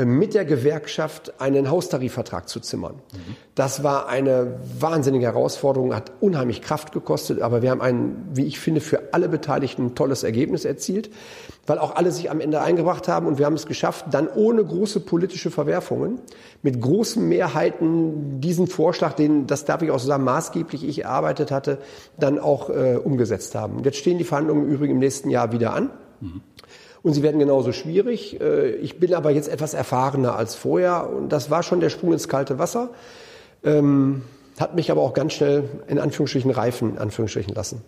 mit 0.05 0.35
der 0.35 0.45
Gewerkschaft 0.45 1.41
einen 1.41 1.71
Haustarifvertrag 1.71 2.49
zu 2.49 2.61
zimmern. 2.61 2.97
Mhm. 2.97 3.37
Das 3.55 3.83
war 3.83 4.07
eine 4.07 4.61
wahnsinnige 4.79 5.25
Herausforderung, 5.25 5.95
hat 5.95 6.13
unheimlich 6.21 6.61
Kraft 6.61 6.93
gekostet, 6.93 7.41
aber 7.41 7.63
wir 7.63 7.71
haben 7.71 7.81
ein, 7.81 8.29
wie 8.35 8.45
ich 8.45 8.61
finde, 8.61 8.83
für 8.83 9.15
alle 9.15 9.31
Beteiligten 9.31 9.87
ein 9.87 9.95
tolles 9.95 10.25
Ergebnis 10.25 10.67
erzielt, 10.67 11.11
weil 11.67 11.79
auch 11.79 11.97
alle 11.97 12.13
sich 12.13 12.31
am 12.31 12.41
Ende 12.41 12.61
eingebracht 12.61 13.09
haben 13.09 13.27
und 13.27 13.39
wir 13.39 13.47
haben 13.47 13.55
es 13.55 13.65
geschafft, 13.65 14.07
dann 14.11 14.29
ohne 14.29 14.63
große 14.63 15.01
politische 15.01 15.51
Verwerfungen, 15.51 16.21
mit 16.63 16.81
großen 16.83 17.27
Mehrheiten 17.27 18.41
diesen 18.43 18.67
Vorschlag, 18.67 19.15
den, 19.15 19.47
das 19.47 19.65
darf 19.65 19.81
ich 19.81 19.91
auch 19.91 19.99
so 19.99 20.07
sagen, 20.07 20.25
maßgeblich 20.25 20.87
ich 20.87 21.05
erarbeitet 21.05 21.51
hatte, 21.51 21.79
dann 22.19 22.39
auch 22.39 22.69
äh, 22.69 22.97
umgesetzt 23.03 23.55
haben. 23.55 23.83
Jetzt 23.85 23.97
stehen 23.97 24.19
die 24.19 24.25
Verhandlungen 24.25 24.67
im 24.67 24.71
Übrigen 24.71 24.95
im 24.95 24.99
nächsten 24.99 25.31
Jahr 25.31 25.53
wieder 25.53 25.73
an. 25.73 25.91
Mhm 26.21 26.43
und 27.03 27.13
sie 27.13 27.23
werden 27.23 27.39
genauso 27.39 27.73
schwierig. 27.73 28.41
Äh, 28.41 28.71
ich 28.77 28.99
bin 28.99 29.15
aber 29.15 29.31
jetzt 29.31 29.49
etwas 29.49 29.75
erfahrener 29.75 30.37
als 30.37 30.55
vorher 30.55 31.11
und 31.11 31.31
das 31.31 31.51
war 31.51 31.63
schon 31.63 31.81
der 31.81 31.91
Sprung 31.91 32.13
ins 32.13 32.29
kalte 32.29 32.59
Wasser. 32.59 32.91
Ähm, 33.65 34.23
hat 34.59 34.75
mich 34.75 34.91
aber 34.91 35.03
auch 35.03 35.15
ganz 35.15 35.35
schnell 35.35 35.65
in 35.87 35.99
Anführungsstrichen 35.99 36.51
reifen, 36.51 36.91
in 36.91 36.99
Anführungsstrichen 36.99 37.55
lassen. 37.55 37.83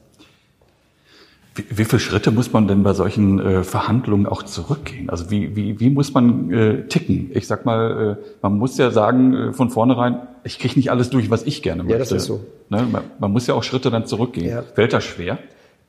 Wie, 1.54 1.64
wie 1.70 1.84
viele 1.84 1.98
Schritte 1.98 2.30
muss 2.30 2.52
man 2.52 2.68
denn 2.68 2.84
bei 2.84 2.92
solchen 2.92 3.40
äh, 3.40 3.64
Verhandlungen 3.64 4.26
auch 4.26 4.44
zurückgehen? 4.44 5.10
Also 5.10 5.30
wie, 5.30 5.56
wie, 5.56 5.80
wie 5.80 5.90
muss 5.90 6.14
man 6.14 6.52
äh, 6.52 6.86
ticken? 6.86 7.32
Ich 7.34 7.48
sag 7.48 7.64
mal, 7.64 8.18
äh, 8.20 8.24
man 8.40 8.56
muss 8.56 8.78
ja 8.78 8.92
sagen 8.92 9.34
äh, 9.34 9.52
von 9.52 9.70
vornherein, 9.70 10.28
ich 10.44 10.60
kriege 10.60 10.76
nicht 10.76 10.92
alles 10.92 11.10
durch, 11.10 11.28
was 11.28 11.42
ich 11.42 11.62
gerne 11.62 11.82
möchte. 11.82 11.92
Ja, 11.94 11.98
das 11.98 12.12
ist 12.12 12.26
so. 12.26 12.40
Ne? 12.68 12.86
Man, 12.90 13.02
man, 13.18 13.32
muss 13.32 13.48
ja 13.48 13.54
auch 13.54 13.64
Schritte 13.64 13.90
dann 13.90 14.06
zurückgehen. 14.06 14.48
Ja. 14.48 14.62
Fällt 14.62 14.92
das 14.92 15.02
schwer? 15.02 15.38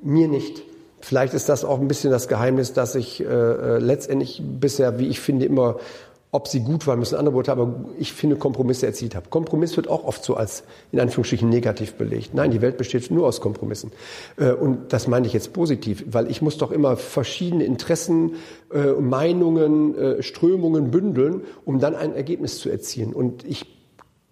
Mir 0.01 0.27
nicht. 0.27 0.63
Vielleicht 1.01 1.33
ist 1.33 1.49
das 1.49 1.65
auch 1.65 1.79
ein 1.79 1.87
bisschen 1.87 2.11
das 2.11 2.27
Geheimnis, 2.27 2.73
dass 2.73 2.95
ich 2.95 3.21
äh, 3.21 3.25
äh, 3.25 3.77
letztendlich 3.79 4.41
bisher, 4.43 4.99
wie 4.99 5.07
ich 5.07 5.19
finde, 5.19 5.45
immer, 5.45 5.77
ob 6.33 6.47
sie 6.47 6.61
gut 6.61 6.87
waren, 6.87 6.99
müssen 6.99 7.15
andere 7.15 7.35
Worte, 7.35 7.51
aber 7.51 7.83
ich 7.99 8.13
finde, 8.13 8.37
Kompromisse 8.37 8.85
erzielt 8.85 9.15
habe. 9.15 9.27
Kompromiss 9.29 9.75
wird 9.75 9.89
auch 9.89 10.05
oft 10.05 10.23
so 10.23 10.35
als, 10.35 10.63
in 10.91 10.99
Anführungsstrichen, 10.99 11.49
negativ 11.49 11.95
belegt. 11.95 12.33
Nein, 12.33 12.51
die 12.51 12.61
Welt 12.61 12.77
besteht 12.77 13.11
nur 13.11 13.27
aus 13.27 13.41
Kompromissen. 13.41 13.91
Äh, 14.37 14.51
und 14.51 14.93
das 14.93 15.07
meine 15.07 15.27
ich 15.27 15.33
jetzt 15.33 15.51
positiv, 15.53 16.05
weil 16.07 16.29
ich 16.31 16.41
muss 16.41 16.57
doch 16.57 16.71
immer 16.71 16.95
verschiedene 16.95 17.65
Interessen, 17.65 18.35
äh, 18.73 18.91
Meinungen, 18.93 19.97
äh, 19.97 20.23
Strömungen 20.23 20.91
bündeln, 20.91 21.41
um 21.65 21.79
dann 21.79 21.95
ein 21.95 22.15
Ergebnis 22.15 22.59
zu 22.59 22.69
erzielen. 22.69 23.11
Und 23.11 23.43
ich 23.43 23.80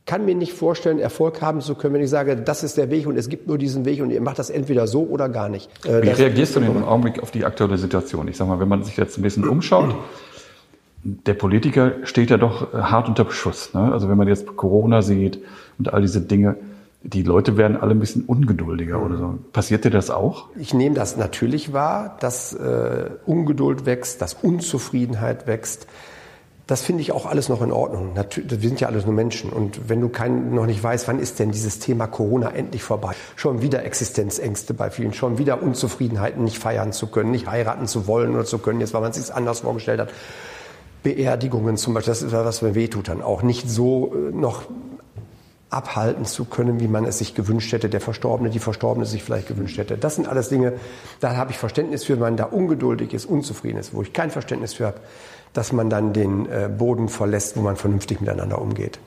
kann 0.09 0.25
mir 0.25 0.33
nicht 0.33 0.53
vorstellen, 0.53 0.97
Erfolg 0.97 1.39
haben 1.39 1.61
zu 1.61 1.75
können, 1.75 1.93
wenn 1.93 2.01
ich 2.01 2.09
sage, 2.09 2.35
das 2.35 2.63
ist 2.63 2.77
der 2.77 2.89
Weg 2.89 3.05
und 3.05 3.15
es 3.15 3.29
gibt 3.29 3.47
nur 3.47 3.59
diesen 3.59 3.85
Weg 3.85 4.01
und 4.01 4.09
ihr 4.09 4.21
macht 4.21 4.39
das 4.39 4.49
entweder 4.49 4.87
so 4.87 5.03
oder 5.03 5.29
gar 5.29 5.49
nicht. 5.49 5.69
Äh, 5.85 6.01
Wie 6.01 6.09
reagierst 6.09 6.55
du 6.55 6.61
denn 6.61 6.75
im 6.75 6.83
Augenblick 6.83 7.21
auf 7.21 7.29
die 7.29 7.45
aktuelle 7.45 7.77
Situation? 7.77 8.27
Ich 8.27 8.35
sage 8.35 8.49
mal, 8.49 8.59
wenn 8.59 8.67
man 8.67 8.83
sich 8.83 8.97
jetzt 8.97 9.19
ein 9.19 9.21
bisschen 9.21 9.47
umschaut, 9.47 9.93
der 11.03 11.35
Politiker 11.35 11.91
steht 12.05 12.31
ja 12.31 12.37
doch 12.37 12.73
hart 12.73 13.07
unter 13.07 13.23
Beschuss. 13.23 13.75
Ne? 13.75 13.93
Also 13.93 14.09
wenn 14.09 14.17
man 14.17 14.27
jetzt 14.27 14.47
Corona 14.55 15.03
sieht 15.03 15.43
und 15.77 15.93
all 15.93 16.01
diese 16.01 16.21
Dinge, 16.21 16.55
die 17.03 17.21
Leute 17.21 17.55
werden 17.55 17.77
alle 17.77 17.91
ein 17.91 17.99
bisschen 17.99 18.23
ungeduldiger 18.25 19.05
oder 19.05 19.15
so. 19.15 19.37
Passiert 19.53 19.85
dir 19.85 19.91
das 19.91 20.09
auch? 20.09 20.47
Ich 20.57 20.73
nehme 20.73 20.95
das 20.95 21.17
natürlich 21.17 21.71
wahr, 21.71 22.17
dass 22.19 22.53
äh, 22.53 23.11
Ungeduld 23.27 23.85
wächst, 23.85 24.23
dass 24.23 24.33
Unzufriedenheit 24.33 25.45
wächst 25.45 25.85
Das 26.69 26.81
finde 26.81 27.01
ich 27.01 27.11
auch 27.11 27.25
alles 27.25 27.49
noch 27.49 27.63
in 27.63 27.71
Ordnung. 27.71 28.13
Natürlich, 28.13 28.61
wir 28.61 28.69
sind 28.69 28.79
ja 28.79 28.89
alles 28.89 29.03
nur 29.03 29.15
Menschen. 29.15 29.49
Und 29.49 29.89
wenn 29.89 29.99
du 30.01 30.07
kein, 30.07 30.53
noch 30.53 30.67
nicht 30.67 30.83
weißt, 30.83 31.07
wann 31.07 31.17
ist 31.17 31.39
denn 31.39 31.49
dieses 31.49 31.79
Thema 31.79 32.05
Corona 32.05 32.51
endlich 32.51 32.83
vorbei? 32.83 33.15
Schon 33.35 33.63
wieder 33.63 33.83
Existenzängste 33.83 34.75
bei 34.75 34.91
vielen, 34.91 35.13
schon 35.13 35.39
wieder 35.39 35.63
Unzufriedenheiten, 35.63 36.43
nicht 36.43 36.59
feiern 36.59 36.93
zu 36.93 37.07
können, 37.07 37.31
nicht 37.31 37.47
heiraten 37.47 37.87
zu 37.87 38.05
wollen 38.05 38.35
oder 38.35 38.45
zu 38.45 38.59
können, 38.59 38.81
jetzt 38.81 38.93
weil 38.93 39.01
man 39.01 39.09
es 39.09 39.17
sich 39.17 39.33
anders 39.33 39.61
vorgestellt 39.61 39.99
hat. 39.99 40.09
Beerdigungen 41.01 41.75
zum 41.75 41.95
Beispiel, 41.95 42.11
das 42.11 42.21
ist 42.21 42.33
was 42.33 42.61
mir 42.61 42.75
wehtut 42.75 43.07
dann 43.07 43.23
auch. 43.23 43.41
Nicht 43.41 43.67
so 43.67 44.13
äh, 44.13 44.31
noch 44.31 44.65
abhalten 45.71 46.25
zu 46.25 46.45
können, 46.45 46.79
wie 46.79 46.87
man 46.87 47.05
es 47.05 47.17
sich 47.17 47.33
gewünscht 47.35 47.71
hätte, 47.73 47.89
der 47.89 48.01
Verstorbene, 48.01 48.51
die 48.51 48.59
Verstorbene 48.59 49.07
sich 49.07 49.23
vielleicht 49.23 49.47
gewünscht 49.47 49.77
hätte. 49.77 49.97
Das 49.97 50.15
sind 50.15 50.27
alles 50.27 50.49
Dinge, 50.49 50.73
da 51.19 51.35
habe 51.35 51.51
ich 51.51 51.57
Verständnis 51.57 52.03
für, 52.03 52.13
wenn 52.13 52.19
man 52.19 52.37
da 52.37 52.45
ungeduldig 52.45 53.13
ist, 53.13 53.25
unzufrieden 53.25 53.77
ist, 53.77 53.93
wo 53.93 54.01
ich 54.01 54.13
kein 54.13 54.31
Verständnis 54.31 54.73
für 54.73 54.87
habe, 54.87 54.99
dass 55.53 55.73
man 55.73 55.89
dann 55.89 56.13
den 56.13 56.45
äh, 56.45 56.69
Boden 56.69 57.09
verlässt, 57.09 57.57
wo 57.57 57.61
man 57.61 57.75
vernünftig 57.75 58.21
miteinander 58.21 58.61
umgeht. 58.61 58.99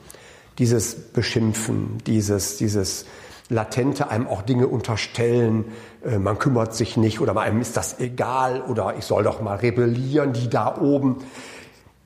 Dieses 0.59 0.95
Beschimpfen, 0.95 1.97
dieses, 2.05 2.57
dieses 2.57 3.05
latente 3.49 4.09
einem 4.09 4.27
auch 4.27 4.41
Dinge 4.41 4.67
unterstellen, 4.67 5.65
äh, 6.05 6.17
man 6.17 6.39
kümmert 6.39 6.75
sich 6.75 6.97
nicht 6.97 7.19
oder 7.19 7.35
einem 7.37 7.61
ist 7.61 7.77
das 7.77 7.99
egal 7.99 8.61
oder 8.61 8.95
ich 8.97 9.05
soll 9.05 9.23
doch 9.23 9.41
mal 9.41 9.57
rebellieren, 9.57 10.33
die 10.33 10.49
da 10.49 10.77
oben. 10.77 11.17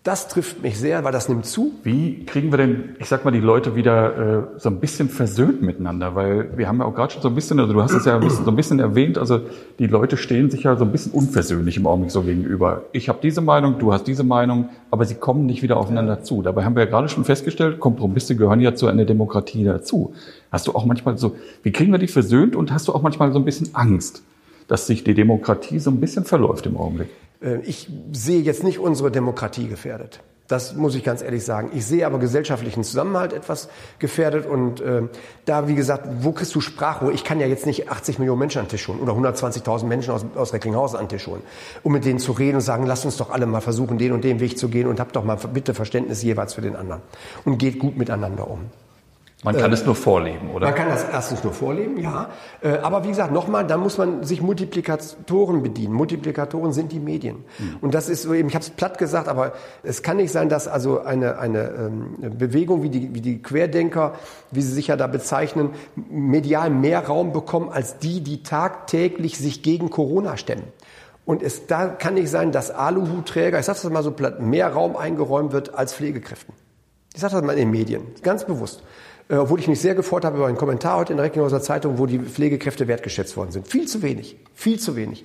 Das 0.08 0.30
trifft 0.30 0.64
mich 0.64 0.80
sehr, 0.80 1.04
weil 1.04 1.12
das 1.12 1.28
nimmt 1.28 1.46
zu. 1.46 1.74
Wie 1.84 2.24
kriegen 2.24 2.50
wir 2.50 2.58
denn, 2.58 2.96
ich 2.98 3.10
sag 3.10 3.26
mal, 3.26 3.32
die 3.32 3.42
Leute 3.42 3.76
wieder 3.76 4.46
äh, 4.56 4.58
so 4.58 4.70
ein 4.70 4.80
bisschen 4.80 5.10
versöhnt 5.10 5.62
miteinander? 5.62 6.16
Weil 6.16 6.58
wir 6.58 6.70
haben 6.70 6.80
ja 6.80 6.86
auch 6.86 6.96
gerade 6.96 7.12
schon 7.12 7.22
so 7.22 7.28
ein 7.28 7.36
bisschen, 7.36 7.60
also 7.60 7.74
du 7.74 7.84
hast 7.84 7.92
es 7.92 8.06
ja 8.06 8.16
ein 8.16 8.22
bisschen, 8.22 8.46
so 8.46 8.52
ein 8.52 8.56
bisschen 8.56 8.80
erwähnt, 8.80 9.18
also 9.18 9.42
die 9.80 9.88
Leute 9.88 10.16
stehen 10.16 10.50
sich 10.50 10.64
ja 10.64 10.78
so 10.78 10.86
ein 10.86 10.94
bisschen 10.94 11.12
unversöhnlich 11.12 11.76
im 11.76 11.86
Augenblick 11.88 12.12
so 12.12 12.22
gegenüber. 12.22 12.84
Ich 12.94 13.10
habe 13.10 13.20
diese 13.22 13.42
Meinung, 13.42 13.80
du 13.80 13.92
hast 13.92 14.08
diese 14.08 14.24
Meinung, 14.24 14.70
aber 14.92 15.04
sie 15.04 15.16
kommen 15.16 15.46
nicht 15.46 15.62
wieder 15.62 15.76
aufeinander 15.76 16.24
zu. 16.24 16.42
Dabei 16.42 16.64
haben 16.64 16.78
wir 16.78 16.86
ja 16.86 16.90
gerade 16.90 17.10
schon 17.10 17.26
festgestellt, 17.26 17.82
Kompromisse 17.82 18.38
gehören 18.38 18.62
ja 18.62 18.76
zu 18.76 18.88
einer 18.88 19.04
Demokratie 19.04 19.66
dazu. 19.66 20.14
Hast 20.54 20.68
du 20.68 20.72
auch 20.72 20.86
manchmal 20.86 21.18
so, 21.18 21.36
wie 21.64 21.74
kriegen 21.74 21.92
wir 21.92 22.00
die 22.00 22.08
versöhnt 22.08 22.56
und 22.56 22.72
hast 22.72 22.88
du 22.88 22.94
auch 22.94 23.02
manchmal 23.02 23.34
so 23.34 23.40
ein 23.40 23.44
bisschen 23.44 23.76
Angst, 23.76 24.24
dass 24.70 24.88
sich 24.88 25.04
die 25.04 25.16
Demokratie 25.16 25.80
so 25.80 25.92
ein 25.92 26.00
bisschen 26.00 26.24
verläuft 26.24 26.66
im 26.66 26.78
Augenblick? 26.78 27.10
Äh, 27.42 27.60
ich 27.62 27.90
sehe 28.12 28.42
jetzt 28.42 28.64
nicht 28.64 28.80
unsere 28.80 29.12
Demokratie 29.12 29.68
gefährdet. 29.68 30.22
Das 30.48 30.76
muss 30.76 30.96
ich 30.96 31.04
ganz 31.04 31.22
ehrlich 31.22 31.44
sagen. 31.44 31.72
Ich 31.74 31.86
sehe 31.86 32.06
aber 32.06 32.20
gesellschaftlichen 32.20 32.84
Zusammenhalt 32.84 33.34
etwas 33.34 33.68
gefährdet 34.00 34.46
und 34.46 34.80
äh, 34.80 35.04
da, 35.44 35.68
wie 35.68 35.76
gesagt, 35.76 36.08
wo 36.22 36.32
kriegst 36.32 36.56
du 36.56 36.62
Sprachrohr? 36.62 37.12
Ich 37.12 37.26
kann 37.26 37.42
ja 37.42 37.48
jetzt 37.48 37.66
nicht 37.66 37.92
80 37.92 38.18
Millionen 38.20 38.40
Menschen 38.40 38.62
an 38.62 38.70
Tisch 38.70 38.88
holen 38.88 39.00
oder 39.00 39.12
120.000 39.12 39.86
Menschen 39.86 40.12
aus, 40.12 40.26
aus 40.36 40.54
Recklinghausen 40.54 40.98
an 40.98 41.10
Tisch 41.10 41.28
holen, 41.28 41.42
um 41.84 41.92
mit 41.92 42.06
denen 42.06 42.20
zu 42.20 42.32
reden 42.32 42.56
und 42.56 42.62
sagen, 42.62 42.86
lasst 42.86 43.04
uns 43.04 43.18
doch 43.18 43.30
alle 43.30 43.46
mal 43.46 43.60
versuchen, 43.60 43.98
den 43.98 44.14
und 44.14 44.24
den 44.24 44.40
Weg 44.40 44.58
zu 44.58 44.70
gehen 44.70 44.88
und 44.88 45.02
habt 45.02 45.18
doch 45.18 45.26
mal 45.26 45.36
bitte 45.36 45.74
Verständnis 45.74 46.24
jeweils 46.24 46.54
für 46.54 46.62
den 46.62 46.78
anderen 46.78 47.02
und 47.44 47.58
geht 47.58 47.78
gut 47.78 47.98
miteinander 47.98 48.50
um. 48.50 48.72
Man 49.44 49.56
kann 49.56 49.70
äh, 49.70 49.76
es 49.76 49.86
nur 49.86 49.94
vorleben, 49.94 50.50
oder? 50.50 50.66
Man 50.66 50.76
kann 50.76 50.90
das 50.90 51.04
erstens 51.04 51.44
nur 51.44 51.54
vorleben, 51.54 52.00
ja. 52.00 52.32
Äh, 52.62 52.80
aber 52.80 53.04
wie 53.04 53.10
gesagt, 53.10 53.32
nochmal, 53.32 53.68
da 53.68 53.78
muss 53.78 54.00
man 54.00 54.24
sich 54.24 54.42
Multiplikatoren 54.42 55.62
bedienen. 55.62 55.94
Multiplikatoren 55.94 56.74
sind 56.74 56.92
die 56.92 57.00
Medien. 57.00 57.46
Mhm. 57.60 57.78
Und 57.82 57.94
das 57.94 58.10
ist 58.10 58.24
so 58.24 58.34
eben, 58.34 58.50
ich 58.50 58.56
habe 58.56 58.64
es 58.64 58.72
platt 58.72 58.98
gesagt, 58.98 59.28
aber 59.28 59.54
es 59.84 60.02
kann 60.02 60.18
nicht 60.18 60.32
sein, 60.32 60.50
dass 60.50 60.68
also 60.68 61.02
eine, 61.02 61.38
eine 61.38 61.70
ähm, 61.70 62.16
Bewegung 62.36 62.82
wie 62.82 62.90
die, 62.90 63.14
wie 63.14 63.22
die 63.22 63.40
Querdenker, 63.40 64.16
wie 64.50 64.64
sie 64.64 64.72
sich 64.72 64.88
ja 64.88 64.96
da 64.96 65.06
bezeichnen, 65.06 65.70
medial 66.10 66.72
mehr 66.72 67.06
Raum 67.06 67.32
bekommen 67.32 67.70
als 67.70 68.00
die, 68.00 68.22
die 68.22 68.42
tagtäglich 68.42 69.38
sich 69.38 69.62
gegen 69.62 69.92
Corona 69.92 70.38
stemmen. 70.38 70.66
Und 71.26 71.44
es 71.44 71.68
da 71.68 71.90
kann 71.90 72.16
nicht 72.16 72.32
sein, 72.32 72.52
dass 72.52 72.72
Aluhutträger, 72.72 73.60
ich 73.60 73.66
sage 73.68 73.78
das 73.84 73.92
mal 73.92 74.02
so 74.02 74.12
platt, 74.12 74.42
mehr 74.42 74.74
Raum 74.74 74.96
eingeräumt 74.96 75.52
wird 75.52 75.76
als 75.76 75.94
Pflegekräften. 75.94 76.56
Ich 77.14 77.22
sage 77.22 77.34
das 77.34 77.44
mal 77.44 77.52
in 77.52 77.60
den 77.60 77.72
Medien, 77.72 78.04
ganz 78.24 78.46
bewusst. 78.46 78.82
Äh, 79.30 79.36
obwohl 79.36 79.60
ich 79.60 79.68
mich 79.68 79.82
sehr 79.82 79.96
gefreut 79.96 80.26
habe 80.26 80.38
über 80.38 80.48
einen 80.48 80.58
Kommentar 80.58 80.98
heute 80.98 81.14
in 81.14 81.18
der 81.18 81.26
Recklinghauser 81.26 81.62
Zeitung, 81.62 81.98
wo 81.98 82.06
die 82.06 82.20
Pflegekräfte 82.20 82.88
wertgeschätzt 82.88 83.36
worden 83.38 83.52
sind. 83.52 83.68
Viel 83.68 83.88
zu 83.88 84.02
wenig, 84.02 84.38
viel 84.54 84.80
zu 84.80 84.96
wenig. 84.96 85.24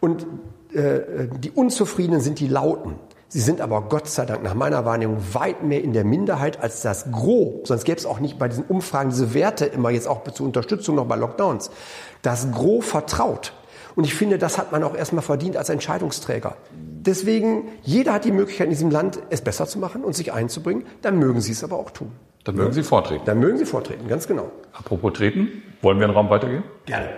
Und 0.00 0.26
äh, 0.72 1.28
die 1.38 1.50
Unzufriedenen 1.50 2.20
sind 2.20 2.40
die 2.40 2.48
Lauten. 2.48 2.96
Sie 3.28 3.40
sind 3.40 3.60
aber 3.60 3.82
Gott 3.88 4.06
sei 4.06 4.26
Dank 4.26 4.44
nach 4.44 4.54
meiner 4.54 4.84
Wahrnehmung 4.84 5.18
weit 5.32 5.64
mehr 5.64 5.82
in 5.82 5.92
der 5.92 6.04
Minderheit 6.04 6.60
als 6.62 6.82
das 6.82 7.10
Gros. 7.10 7.66
Sonst 7.66 7.84
gäbe 7.84 7.98
es 7.98 8.06
auch 8.06 8.20
nicht 8.20 8.38
bei 8.38 8.48
diesen 8.48 8.64
Umfragen 8.64 9.10
diese 9.10 9.34
Werte 9.34 9.64
immer 9.64 9.90
jetzt 9.90 10.06
auch 10.06 10.22
zur 10.24 10.46
Unterstützung 10.46 10.94
noch 10.94 11.06
bei 11.06 11.16
Lockdowns. 11.16 11.70
Das 12.22 12.52
Gros 12.52 12.84
vertraut. 12.84 13.52
Und 13.96 14.04
ich 14.04 14.14
finde, 14.14 14.38
das 14.38 14.58
hat 14.58 14.70
man 14.70 14.84
auch 14.84 14.94
erstmal 14.94 15.22
verdient 15.22 15.56
als 15.56 15.68
Entscheidungsträger. 15.68 16.56
Deswegen, 16.72 17.68
jeder 17.82 18.12
hat 18.12 18.24
die 18.24 18.32
Möglichkeit 18.32 18.66
in 18.66 18.70
diesem 18.70 18.90
Land, 18.90 19.20
es 19.30 19.40
besser 19.40 19.66
zu 19.66 19.78
machen 19.78 20.04
und 20.04 20.14
sich 20.14 20.32
einzubringen. 20.32 20.84
Dann 21.02 21.18
mögen 21.18 21.40
Sie 21.40 21.52
es 21.52 21.64
aber 21.64 21.76
auch 21.76 21.90
tun. 21.90 22.12
Dann 22.44 22.56
mögen 22.56 22.74
Sie 22.74 22.82
vortreten. 22.82 23.24
Dann 23.24 23.38
mögen 23.38 23.56
Sie 23.56 23.64
vortreten, 23.64 24.06
ganz 24.06 24.28
genau. 24.28 24.52
Apropos 24.74 25.14
treten, 25.14 25.62
wollen 25.80 25.98
wir 25.98 26.04
einen 26.04 26.14
Raum 26.14 26.28
weitergehen? 26.28 26.62
Gerne. 26.84 27.08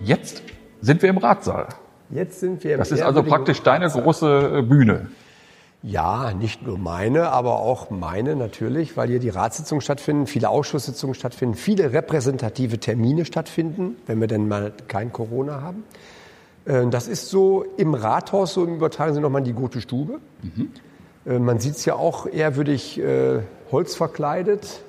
Jetzt 0.00 0.42
sind 0.80 1.02
wir 1.02 1.10
im 1.10 1.18
Ratsaal. 1.18 1.68
Jetzt 2.10 2.40
sind 2.40 2.64
wir. 2.64 2.78
Das 2.78 2.90
ist 2.90 3.02
also 3.02 3.22
praktisch 3.22 3.62
deine 3.62 3.88
große 3.88 4.58
äh, 4.58 4.62
Bühne. 4.62 5.08
Ja, 5.82 6.32
nicht 6.32 6.66
nur 6.66 6.76
meine, 6.76 7.30
aber 7.30 7.60
auch 7.60 7.90
meine 7.90 8.34
natürlich, 8.34 8.96
weil 8.96 9.08
hier 9.08 9.20
die 9.20 9.28
Ratssitzungen 9.28 9.80
stattfinden, 9.80 10.26
viele 10.26 10.48
Ausschusssitzungen 10.48 11.14
stattfinden, 11.14 11.54
viele 11.54 11.92
repräsentative 11.92 12.78
Termine 12.78 13.24
stattfinden, 13.24 13.96
wenn 14.06 14.20
wir 14.20 14.26
denn 14.26 14.48
mal 14.48 14.72
kein 14.88 15.12
Corona 15.12 15.60
haben. 15.60 15.84
Äh, 16.64 16.88
das 16.88 17.06
ist 17.06 17.28
so 17.28 17.64
im 17.76 17.94
Rathaus, 17.94 18.54
so 18.54 18.64
im 18.64 18.74
Übertragen 18.74 19.14
sind 19.14 19.22
nochmal 19.22 19.42
die 19.42 19.52
Gute 19.52 19.80
Stube. 19.80 20.18
Mhm. 20.42 20.70
Äh, 21.26 21.38
man 21.38 21.60
sieht 21.60 21.76
es 21.76 21.84
ja 21.84 21.94
auch 21.94 22.26
ehrwürdig 22.26 23.00
holzverkleidet, 23.70 24.64
äh, 24.64 24.87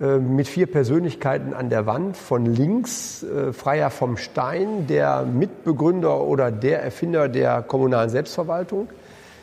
mit 0.00 0.48
vier 0.48 0.66
Persönlichkeiten 0.66 1.52
an 1.52 1.68
der 1.68 1.84
Wand. 1.84 2.16
Von 2.16 2.46
links 2.46 3.22
äh, 3.22 3.52
Freier 3.52 3.90
vom 3.90 4.16
Stein, 4.16 4.86
der 4.86 5.24
Mitbegründer 5.24 6.22
oder 6.22 6.50
der 6.50 6.82
Erfinder 6.82 7.28
der 7.28 7.60
kommunalen 7.60 8.08
Selbstverwaltung. 8.08 8.88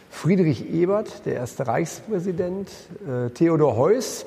Friedrich 0.09 0.73
Ebert, 0.73 1.25
der 1.27 1.35
erste 1.35 1.67
Reichspräsident. 1.67 2.69
Äh, 3.07 3.29
Theodor 3.29 3.77
Heuss, 3.77 4.25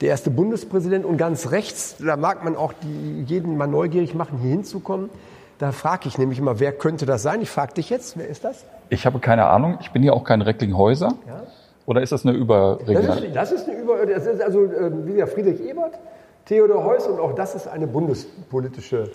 der 0.00 0.08
erste 0.08 0.30
Bundespräsident. 0.30 1.04
Und 1.04 1.18
ganz 1.18 1.50
rechts, 1.50 1.96
da 1.98 2.16
mag 2.16 2.44
man 2.44 2.56
auch 2.56 2.72
die, 2.72 3.24
jeden 3.26 3.58
mal 3.58 3.66
neugierig 3.66 4.14
machen, 4.14 4.38
hier 4.38 4.52
hinzukommen. 4.52 5.10
Da 5.58 5.72
frage 5.72 6.08
ich 6.08 6.16
nämlich 6.16 6.38
immer, 6.38 6.60
wer 6.60 6.72
könnte 6.72 7.04
das 7.04 7.22
sein? 7.22 7.42
Ich 7.42 7.50
frage 7.50 7.74
dich 7.74 7.90
jetzt, 7.90 8.16
wer 8.16 8.28
ist 8.28 8.44
das? 8.44 8.64
Ich 8.88 9.04
habe 9.04 9.18
keine 9.18 9.46
Ahnung. 9.48 9.76
Ich 9.80 9.90
bin 9.90 10.02
hier 10.02 10.14
auch 10.14 10.24
kein 10.24 10.40
Recklinghäuser. 10.40 11.12
Ja. 11.26 11.42
Oder 11.88 12.02
ist 12.02 12.12
das 12.12 12.26
eine 12.26 12.36
Überregionale? 12.36 13.30
Das 13.32 13.50
ist, 13.50 13.62
das 13.62 13.62
ist 13.62 13.68
eine 13.70 13.78
Über, 13.78 14.04
das 14.04 14.26
ist 14.26 14.42
also 14.42 14.64
ähm, 14.64 15.06
wie 15.06 15.12
gesagt, 15.12 15.32
Friedrich 15.32 15.66
Ebert, 15.66 15.98
Theodor 16.44 16.84
Heuss 16.84 17.06
und 17.06 17.18
auch 17.18 17.34
das 17.34 17.54
ist 17.54 17.66
eine 17.66 17.86
bundespolitische. 17.86 19.10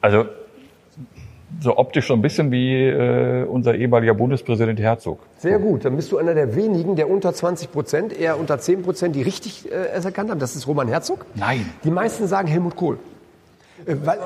Also 0.00 0.24
so 1.60 1.78
optisch 1.78 2.08
so 2.08 2.14
ein 2.14 2.22
bisschen 2.22 2.50
wie 2.50 2.82
äh, 2.88 3.44
unser 3.44 3.76
ehemaliger 3.76 4.14
Bundespräsident 4.14 4.80
Herzog. 4.80 5.20
Sehr 5.38 5.60
gut, 5.60 5.84
dann 5.84 5.94
bist 5.94 6.10
du 6.10 6.18
einer 6.18 6.34
der 6.34 6.56
wenigen, 6.56 6.96
der 6.96 7.08
unter 7.08 7.32
20 7.32 7.70
Prozent, 7.70 8.18
eher 8.18 8.40
unter 8.40 8.58
10 8.58 8.82
Prozent, 8.82 9.14
die 9.14 9.22
richtig 9.22 9.70
äh, 9.70 9.90
es 9.94 10.04
erkannt 10.04 10.28
haben. 10.28 10.40
Das 10.40 10.56
ist 10.56 10.66
Roman 10.66 10.88
Herzog. 10.88 11.26
Nein. 11.36 11.64
Die 11.84 11.92
meisten 11.92 12.26
sagen 12.26 12.48
Helmut 12.48 12.74
Kohl. 12.74 12.98
Weil, 13.86 14.18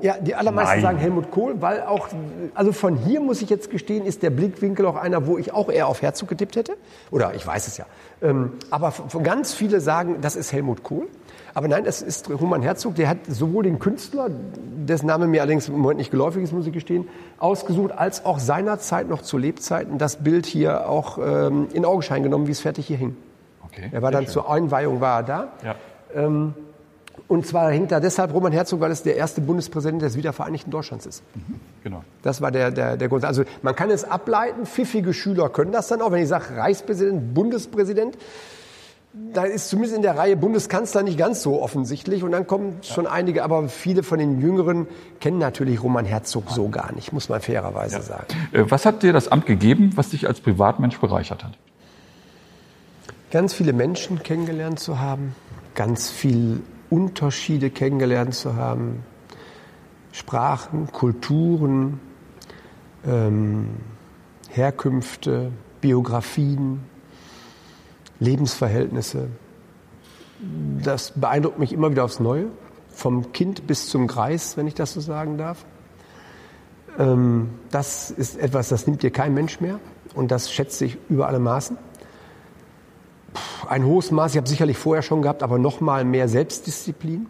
ja, 0.00 0.14
die 0.20 0.36
allermeisten 0.36 0.76
Nein. 0.76 0.82
sagen 0.82 0.98
Helmut 0.98 1.32
Kohl, 1.32 1.60
weil 1.60 1.82
auch, 1.82 2.08
also 2.54 2.72
von 2.72 2.96
hier 2.96 3.20
muss 3.20 3.42
ich 3.42 3.50
jetzt 3.50 3.68
gestehen, 3.68 4.06
ist 4.06 4.22
der 4.22 4.30
Blickwinkel 4.30 4.86
auch 4.86 4.94
einer, 4.94 5.26
wo 5.26 5.38
ich 5.38 5.52
auch 5.52 5.68
eher 5.68 5.88
auf 5.88 6.02
Herzog 6.02 6.28
getippt 6.28 6.54
hätte. 6.54 6.76
Oder 7.10 7.34
ich 7.34 7.44
weiß 7.44 7.66
es 7.66 7.76
ja. 7.78 7.86
Ähm, 8.22 8.52
aber 8.70 8.92
ganz 9.24 9.54
viele 9.54 9.80
sagen, 9.80 10.18
das 10.20 10.36
ist 10.36 10.52
Helmut 10.52 10.84
Kohl. 10.84 11.08
Aber 11.52 11.66
nein, 11.66 11.82
das 11.82 12.00
ist 12.00 12.30
Roman 12.30 12.62
Herzog, 12.62 12.94
der 12.94 13.08
hat 13.08 13.18
sowohl 13.26 13.64
den 13.64 13.80
Künstler, 13.80 14.28
dessen 14.30 15.06
Name 15.06 15.26
mir 15.26 15.40
allerdings 15.42 15.66
im 15.66 15.78
Moment 15.78 15.98
nicht 15.98 16.12
geläufig 16.12 16.44
ist, 16.44 16.52
muss 16.52 16.68
ich 16.68 16.72
gestehen, 16.72 17.08
ausgesucht, 17.38 17.90
als 17.90 18.24
auch 18.24 18.38
seinerzeit 18.38 19.08
noch 19.08 19.22
zu 19.22 19.36
Lebzeiten 19.36 19.98
das 19.98 20.22
Bild 20.22 20.46
hier 20.46 20.88
auch 20.88 21.18
ähm, 21.18 21.66
in 21.72 21.84
Augenschein 21.84 22.22
genommen, 22.22 22.46
wie 22.46 22.52
es 22.52 22.60
fertig 22.60 22.86
hier 22.86 22.98
hing. 22.98 23.16
Okay, 23.64 23.88
er 23.90 24.02
war 24.02 24.12
dann 24.12 24.24
schön. 24.24 24.32
zur 24.34 24.50
Einweihung 24.50 25.00
war 25.00 25.18
er 25.18 25.22
da. 25.24 25.48
Ja. 25.64 25.74
Ähm, 26.14 26.54
und 27.28 27.46
zwar 27.46 27.70
hängt 27.70 27.92
da 27.92 28.00
deshalb 28.00 28.32
Roman 28.32 28.52
Herzog, 28.52 28.80
weil 28.80 28.90
es 28.90 29.02
der 29.02 29.16
erste 29.16 29.42
Bundespräsident 29.42 30.00
des 30.00 30.16
wiedervereinigten 30.16 30.70
Deutschlands 30.70 31.04
ist. 31.04 31.22
Mhm, 31.34 31.60
genau. 31.84 32.02
Das 32.22 32.40
war 32.40 32.50
der, 32.50 32.70
der, 32.70 32.96
der 32.96 33.08
Grund. 33.08 33.26
Also 33.26 33.44
man 33.60 33.76
kann 33.76 33.90
es 33.90 34.04
ableiten, 34.04 34.64
pfiffige 34.64 35.12
Schüler 35.12 35.50
können 35.50 35.70
das 35.70 35.88
dann 35.88 36.00
auch. 36.00 36.10
Wenn 36.10 36.22
ich 36.22 36.28
sage 36.28 36.56
Reichspräsident, 36.56 37.34
Bundespräsident, 37.34 38.16
da 39.34 39.44
ist 39.44 39.68
zumindest 39.68 39.96
in 39.96 40.02
der 40.02 40.16
Reihe 40.16 40.36
Bundeskanzler 40.36 41.02
nicht 41.02 41.18
ganz 41.18 41.42
so 41.42 41.60
offensichtlich. 41.60 42.22
Und 42.22 42.32
dann 42.32 42.46
kommen 42.46 42.78
schon 42.82 43.06
einige, 43.06 43.44
aber 43.44 43.68
viele 43.68 44.02
von 44.02 44.18
den 44.18 44.40
Jüngeren 44.40 44.86
kennen 45.20 45.38
natürlich 45.38 45.82
Roman 45.82 46.06
Herzog 46.06 46.50
so 46.50 46.70
gar 46.70 46.94
nicht, 46.94 47.12
muss 47.12 47.28
man 47.28 47.42
fairerweise 47.42 47.96
ja. 47.96 48.02
sagen. 48.02 48.26
Äh, 48.52 48.64
was 48.70 48.86
hat 48.86 49.02
dir 49.02 49.12
das 49.12 49.28
Amt 49.28 49.44
gegeben, 49.44 49.92
was 49.96 50.10
dich 50.10 50.26
als 50.26 50.40
Privatmensch 50.40 50.98
bereichert 50.98 51.44
hat? 51.44 51.58
Ganz 53.30 53.52
viele 53.52 53.74
Menschen 53.74 54.22
kennengelernt 54.22 54.80
zu 54.80 54.98
haben, 54.98 55.34
ganz 55.74 56.08
viele 56.08 56.60
Unterschiede 56.90 57.70
kennengelernt 57.70 58.34
zu 58.34 58.56
haben, 58.56 59.04
Sprachen, 60.12 60.90
Kulturen, 60.92 62.00
ähm, 63.06 63.68
Herkünfte, 64.48 65.52
Biografien, 65.80 66.80
Lebensverhältnisse. 68.20 69.28
Das 70.82 71.12
beeindruckt 71.14 71.58
mich 71.58 71.72
immer 71.72 71.90
wieder 71.90 72.04
aufs 72.04 72.20
Neue, 72.20 72.46
vom 72.90 73.32
Kind 73.32 73.66
bis 73.66 73.88
zum 73.88 74.06
Greis, 74.06 74.56
wenn 74.56 74.66
ich 74.66 74.74
das 74.74 74.92
so 74.92 75.00
sagen 75.00 75.38
darf. 75.38 75.64
Ähm, 76.98 77.50
das 77.70 78.10
ist 78.10 78.38
etwas, 78.38 78.68
das 78.68 78.86
nimmt 78.86 79.02
dir 79.02 79.10
kein 79.10 79.34
Mensch 79.34 79.60
mehr 79.60 79.78
und 80.14 80.30
das 80.30 80.52
schätze 80.52 80.84
ich 80.84 80.98
über 81.08 81.28
alle 81.28 81.38
Maßen. 81.38 81.78
Ein 83.68 83.84
hohes 83.84 84.10
Maß, 84.10 84.32
ich 84.32 84.38
habe 84.38 84.48
sicherlich 84.48 84.78
vorher 84.78 85.02
schon 85.02 85.22
gehabt, 85.22 85.42
aber 85.42 85.58
noch 85.58 85.80
mal 85.80 86.04
mehr 86.04 86.28
Selbstdisziplin. 86.28 87.26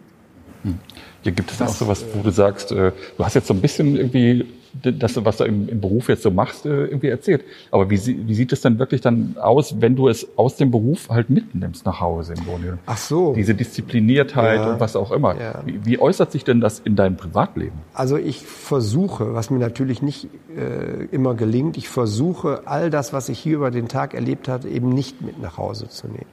Hm. 0.63 0.79
Hier 1.23 1.31
gibt 1.31 1.51
es 1.51 1.57
das, 1.57 1.71
auch 1.71 1.75
sowas, 1.75 2.05
wo 2.13 2.21
du 2.21 2.31
sagst, 2.31 2.71
äh, 2.71 2.91
du 3.17 3.25
hast 3.25 3.33
jetzt 3.35 3.47
so 3.47 3.53
ein 3.53 3.61
bisschen 3.61 3.95
irgendwie 3.95 4.45
das, 4.73 5.23
was 5.25 5.37
du 5.37 5.45
im, 5.45 5.67
im 5.67 5.81
Beruf 5.81 6.09
jetzt 6.09 6.23
so 6.23 6.31
machst, 6.31 6.65
äh, 6.65 6.85
irgendwie 6.85 7.07
erzählt. 7.07 7.43
Aber 7.71 7.89
wie, 7.89 7.97
wie 8.27 8.33
sieht 8.33 8.53
es 8.53 8.61
dann 8.61 8.79
wirklich 8.79 9.01
dann 9.01 9.35
aus, 9.41 9.81
wenn 9.81 9.95
du 9.95 10.07
es 10.07 10.27
aus 10.37 10.55
dem 10.57 10.71
Beruf 10.71 11.09
halt 11.09 11.29
mitnimmst 11.29 11.85
nach 11.85 11.99
Hause 11.99 12.33
im 12.33 12.45
Grunde? 12.45 12.77
Ach 12.85 12.97
so. 12.97 13.33
Diese 13.33 13.55
Diszipliniertheit 13.55 14.59
ja. 14.59 14.73
und 14.73 14.79
was 14.79 14.95
auch 14.95 15.11
immer. 15.11 15.39
Ja. 15.39 15.61
Wie, 15.65 15.85
wie, 15.85 15.99
äußert 15.99 16.31
sich 16.31 16.43
denn 16.43 16.61
das 16.61 16.79
in 16.79 16.95
deinem 16.95 17.17
Privatleben? 17.17 17.79
Also 17.93 18.17
ich 18.17 18.45
versuche, 18.45 19.33
was 19.33 19.49
mir 19.49 19.59
natürlich 19.59 20.01
nicht 20.01 20.27
äh, 20.55 21.05
immer 21.11 21.33
gelingt, 21.33 21.77
ich 21.77 21.89
versuche 21.89 22.63
all 22.65 22.89
das, 22.89 23.11
was 23.11 23.29
ich 23.29 23.39
hier 23.39 23.55
über 23.55 23.71
den 23.71 23.87
Tag 23.87 24.13
erlebt 24.13 24.47
habe, 24.47 24.69
eben 24.69 24.89
nicht 24.89 25.21
mit 25.21 25.41
nach 25.41 25.57
Hause 25.57 25.89
zu 25.89 26.07
nehmen. 26.07 26.27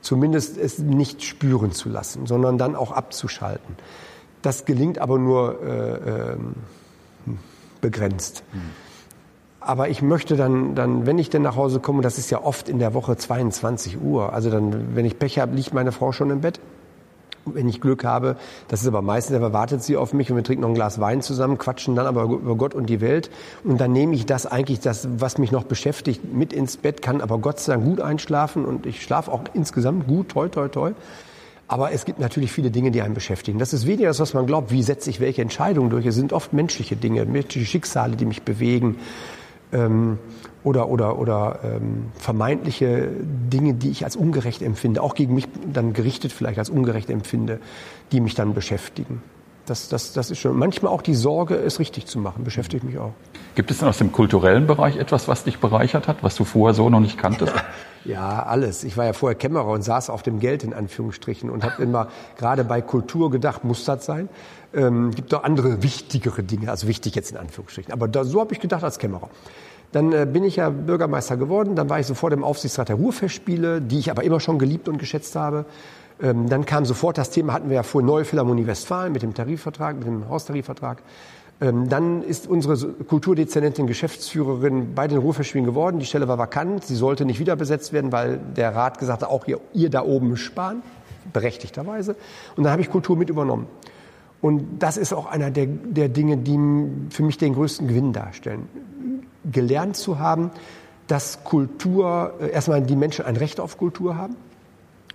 Zumindest 0.00 0.56
es 0.56 0.78
nicht 0.78 1.22
spüren 1.22 1.72
zu 1.72 1.88
lassen, 1.88 2.26
sondern 2.26 2.58
dann 2.58 2.74
auch 2.74 2.90
abzuschalten. 2.90 3.76
Das 4.42 4.64
gelingt 4.64 4.98
aber 4.98 5.18
nur 5.18 5.62
äh, 5.62 6.32
äh, 6.32 6.36
begrenzt. 7.80 8.42
Aber 9.60 9.90
ich 9.90 10.00
möchte 10.00 10.36
dann, 10.36 10.74
dann, 10.74 11.04
wenn 11.04 11.18
ich 11.18 11.28
denn 11.28 11.42
nach 11.42 11.56
Hause 11.56 11.80
komme, 11.80 12.02
das 12.02 12.18
ist 12.18 12.30
ja 12.30 12.42
oft 12.42 12.68
in 12.68 12.78
der 12.78 12.94
Woche 12.94 13.16
22 13.16 14.00
Uhr, 14.00 14.32
also 14.32 14.50
dann, 14.50 14.96
wenn 14.96 15.04
ich 15.04 15.18
Pech 15.18 15.38
habe, 15.38 15.54
liegt 15.54 15.74
meine 15.74 15.92
Frau 15.92 16.12
schon 16.12 16.30
im 16.30 16.40
Bett. 16.40 16.60
Wenn 17.46 17.68
ich 17.68 17.80
Glück 17.80 18.04
habe, 18.04 18.36
das 18.68 18.82
ist 18.82 18.86
aber 18.86 19.00
meistens, 19.00 19.36
aber 19.36 19.52
wartet 19.52 19.82
sie 19.82 19.96
auf 19.96 20.12
mich 20.12 20.30
und 20.30 20.36
wir 20.36 20.44
trinken 20.44 20.62
noch 20.62 20.68
ein 20.68 20.74
Glas 20.74 21.00
Wein 21.00 21.22
zusammen, 21.22 21.56
quatschen 21.56 21.94
dann 21.94 22.06
aber 22.06 22.24
über 22.24 22.54
Gott 22.54 22.74
und 22.74 22.86
die 22.86 23.00
Welt. 23.00 23.30
Und 23.64 23.80
dann 23.80 23.92
nehme 23.92 24.14
ich 24.14 24.26
das 24.26 24.46
eigentlich, 24.46 24.80
das, 24.80 25.08
was 25.16 25.38
mich 25.38 25.50
noch 25.50 25.64
beschäftigt, 25.64 26.32
mit 26.32 26.52
ins 26.52 26.76
Bett, 26.76 27.00
kann 27.00 27.20
aber 27.20 27.38
Gott 27.38 27.58
sei 27.58 27.72
Dank 27.72 27.84
gut 27.84 28.00
einschlafen 28.00 28.66
und 28.66 28.84
ich 28.84 29.02
schlafe 29.02 29.32
auch 29.32 29.42
insgesamt 29.54 30.06
gut, 30.06 30.30
toi, 30.30 30.48
toi, 30.48 30.68
toi. 30.68 30.92
Aber 31.70 31.92
es 31.92 32.04
gibt 32.04 32.18
natürlich 32.18 32.50
viele 32.50 32.72
Dinge, 32.72 32.90
die 32.90 33.00
einen 33.00 33.14
beschäftigen. 33.14 33.60
Das 33.60 33.72
ist 33.72 33.86
weniger 33.86 34.08
das, 34.08 34.18
was 34.18 34.34
man 34.34 34.44
glaubt. 34.44 34.72
Wie 34.72 34.82
setze 34.82 35.08
ich 35.08 35.20
welche 35.20 35.40
Entscheidungen 35.40 35.88
durch? 35.88 36.04
Es 36.04 36.16
sind 36.16 36.32
oft 36.32 36.52
menschliche 36.52 36.96
Dinge, 36.96 37.24
menschliche 37.26 37.64
Schicksale, 37.64 38.16
die 38.16 38.24
mich 38.24 38.42
bewegen. 38.42 38.96
Ähm, 39.72 40.18
oder 40.64 40.88
oder, 40.88 41.16
oder 41.20 41.60
ähm, 41.62 42.06
vermeintliche 42.18 43.10
Dinge, 43.22 43.74
die 43.74 43.90
ich 43.90 44.02
als 44.02 44.16
ungerecht 44.16 44.62
empfinde, 44.62 45.00
auch 45.00 45.14
gegen 45.14 45.32
mich 45.32 45.46
dann 45.72 45.92
gerichtet 45.92 46.32
vielleicht 46.32 46.58
als 46.58 46.70
ungerecht 46.70 47.08
empfinde, 47.08 47.60
die 48.10 48.20
mich 48.20 48.34
dann 48.34 48.52
beschäftigen. 48.52 49.22
Das, 49.70 49.88
das, 49.88 50.12
das 50.12 50.32
ist 50.32 50.40
schon. 50.40 50.58
Manchmal 50.58 50.92
auch 50.92 51.00
die 51.00 51.14
Sorge, 51.14 51.54
es 51.54 51.78
richtig 51.78 52.06
zu 52.06 52.18
machen, 52.18 52.42
beschäftigt 52.42 52.82
mich 52.82 52.98
auch. 52.98 53.12
Gibt 53.54 53.70
es 53.70 53.78
denn 53.78 53.86
aus 53.86 53.98
dem 53.98 54.10
kulturellen 54.10 54.66
Bereich 54.66 54.96
etwas, 54.96 55.28
was 55.28 55.44
dich 55.44 55.60
bereichert 55.60 56.08
hat, 56.08 56.24
was 56.24 56.34
du 56.34 56.42
vorher 56.42 56.74
so 56.74 56.90
noch 56.90 56.98
nicht 56.98 57.16
kanntest? 57.16 57.54
Ja, 58.06 58.44
alles. 58.44 58.82
Ich 58.82 58.96
war 58.96 59.04
ja 59.04 59.12
vorher 59.12 59.36
Kämmerer 59.36 59.68
und 59.68 59.82
saß 59.82 60.08
auf 60.08 60.22
dem 60.22 60.40
Geld 60.40 60.64
in 60.64 60.72
Anführungsstrichen 60.72 61.50
und 61.50 61.62
habe 61.62 61.82
immer 61.82 62.08
gerade 62.38 62.64
bei 62.64 62.80
Kultur 62.80 63.30
gedacht, 63.30 63.62
muss 63.62 63.84
das 63.84 64.06
sein? 64.06 64.30
Ähm, 64.72 65.10
gibt 65.10 65.34
doch 65.34 65.44
andere 65.44 65.82
wichtigere 65.82 66.42
Dinge, 66.42 66.70
also 66.70 66.88
wichtig 66.88 67.14
jetzt 67.14 67.30
in 67.30 67.36
Anführungsstrichen. 67.36 67.92
Aber 67.92 68.08
da, 68.08 68.24
so 68.24 68.40
habe 68.40 68.54
ich 68.54 68.60
gedacht 68.60 68.82
als 68.82 68.98
Kämmerer. 68.98 69.28
Dann 69.92 70.12
äh, 70.12 70.26
bin 70.26 70.44
ich 70.44 70.56
ja 70.56 70.70
Bürgermeister 70.70 71.36
geworden, 71.36 71.76
dann 71.76 71.90
war 71.90 72.00
ich 72.00 72.06
sofort 72.06 72.32
im 72.32 72.42
Aufsichtsrat 72.42 72.88
der 72.88 72.96
Ruhrfestspiele, 72.96 73.82
die 73.82 73.98
ich 73.98 74.10
aber 74.10 74.24
immer 74.24 74.40
schon 74.40 74.58
geliebt 74.58 74.88
und 74.88 74.96
geschätzt 74.96 75.36
habe. 75.36 75.66
Ähm, 76.22 76.48
dann 76.48 76.66
kam 76.66 76.84
sofort 76.84 77.18
das 77.18 77.30
Thema, 77.30 77.52
hatten 77.52 77.68
wir 77.68 77.76
ja 77.76 77.82
vor, 77.82 78.02
Neue 78.02 78.24
Philharmonie 78.24 78.66
Westfalen 78.66 79.12
mit 79.12 79.22
dem 79.22 79.34
Tarifvertrag, 79.34 79.96
mit 79.96 80.06
dem 80.06 80.28
Haustarifvertrag. 80.28 81.02
Ähm, 81.60 81.88
dann 81.88 82.22
ist 82.22 82.46
unsere 82.46 82.76
Kulturdezernentin 82.76 83.86
Geschäftsführerin 83.86 84.94
bei 84.94 85.08
den 85.08 85.18
Ruhrfestspielen 85.18 85.66
geworden. 85.66 85.98
Die 85.98 86.06
Stelle 86.06 86.28
war 86.28 86.38
vakant. 86.38 86.84
Sie 86.84 86.94
sollte 86.94 87.24
nicht 87.24 87.40
wieder 87.40 87.56
besetzt 87.56 87.92
werden, 87.92 88.12
weil 88.12 88.38
der 88.56 88.74
Rat 88.74 88.98
gesagt 88.98 89.22
hat, 89.22 89.30
auch 89.30 89.46
ihr, 89.46 89.60
ihr 89.72 89.90
da 89.90 90.02
oben 90.02 90.36
sparen. 90.36 90.82
Berechtigterweise. 91.32 92.16
Und 92.56 92.64
dann 92.64 92.72
habe 92.72 92.82
ich 92.82 92.90
Kultur 92.90 93.16
mit 93.16 93.28
übernommen. 93.28 93.66
Und 94.40 94.78
das 94.78 94.96
ist 94.96 95.12
auch 95.12 95.26
einer 95.26 95.50
der, 95.50 95.66
der 95.66 96.08
Dinge, 96.08 96.38
die 96.38 96.58
für 97.10 97.22
mich 97.22 97.36
den 97.36 97.54
größten 97.54 97.86
Gewinn 97.88 98.12
darstellen. 98.12 98.68
Gelernt 99.50 99.96
zu 99.96 100.18
haben, 100.18 100.50
dass 101.06 101.44
Kultur, 101.44 102.34
äh, 102.40 102.50
erstmal 102.50 102.82
die 102.82 102.96
Menschen 102.96 103.26
ein 103.26 103.36
Recht 103.36 103.60
auf 103.60 103.76
Kultur 103.76 104.16
haben 104.16 104.36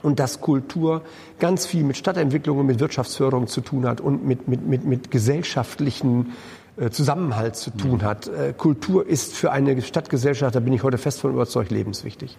und 0.03 0.19
dass 0.19 0.41
Kultur 0.41 1.01
ganz 1.39 1.65
viel 1.65 1.83
mit 1.83 1.97
Stadtentwicklung 1.97 2.59
und 2.59 2.65
mit 2.65 2.79
Wirtschaftsförderung 2.79 3.47
zu 3.47 3.61
tun 3.61 3.85
hat 3.87 4.01
und 4.01 4.25
mit, 4.25 4.47
mit, 4.47 4.67
mit, 4.67 4.85
mit 4.85 5.11
gesellschaftlichen 5.11 6.33
äh, 6.77 6.89
Zusammenhalt 6.89 7.55
zu 7.55 7.71
tun 7.71 8.03
hat. 8.03 8.27
Äh, 8.27 8.53
Kultur 8.53 9.07
ist 9.07 9.33
für 9.33 9.51
eine 9.51 9.81
Stadtgesellschaft, 9.81 10.55
da 10.55 10.59
bin 10.59 10.73
ich 10.73 10.83
heute 10.83 10.97
fest 10.97 11.21
von 11.21 11.31
überzeugt, 11.31 11.71
lebenswichtig. 11.71 12.37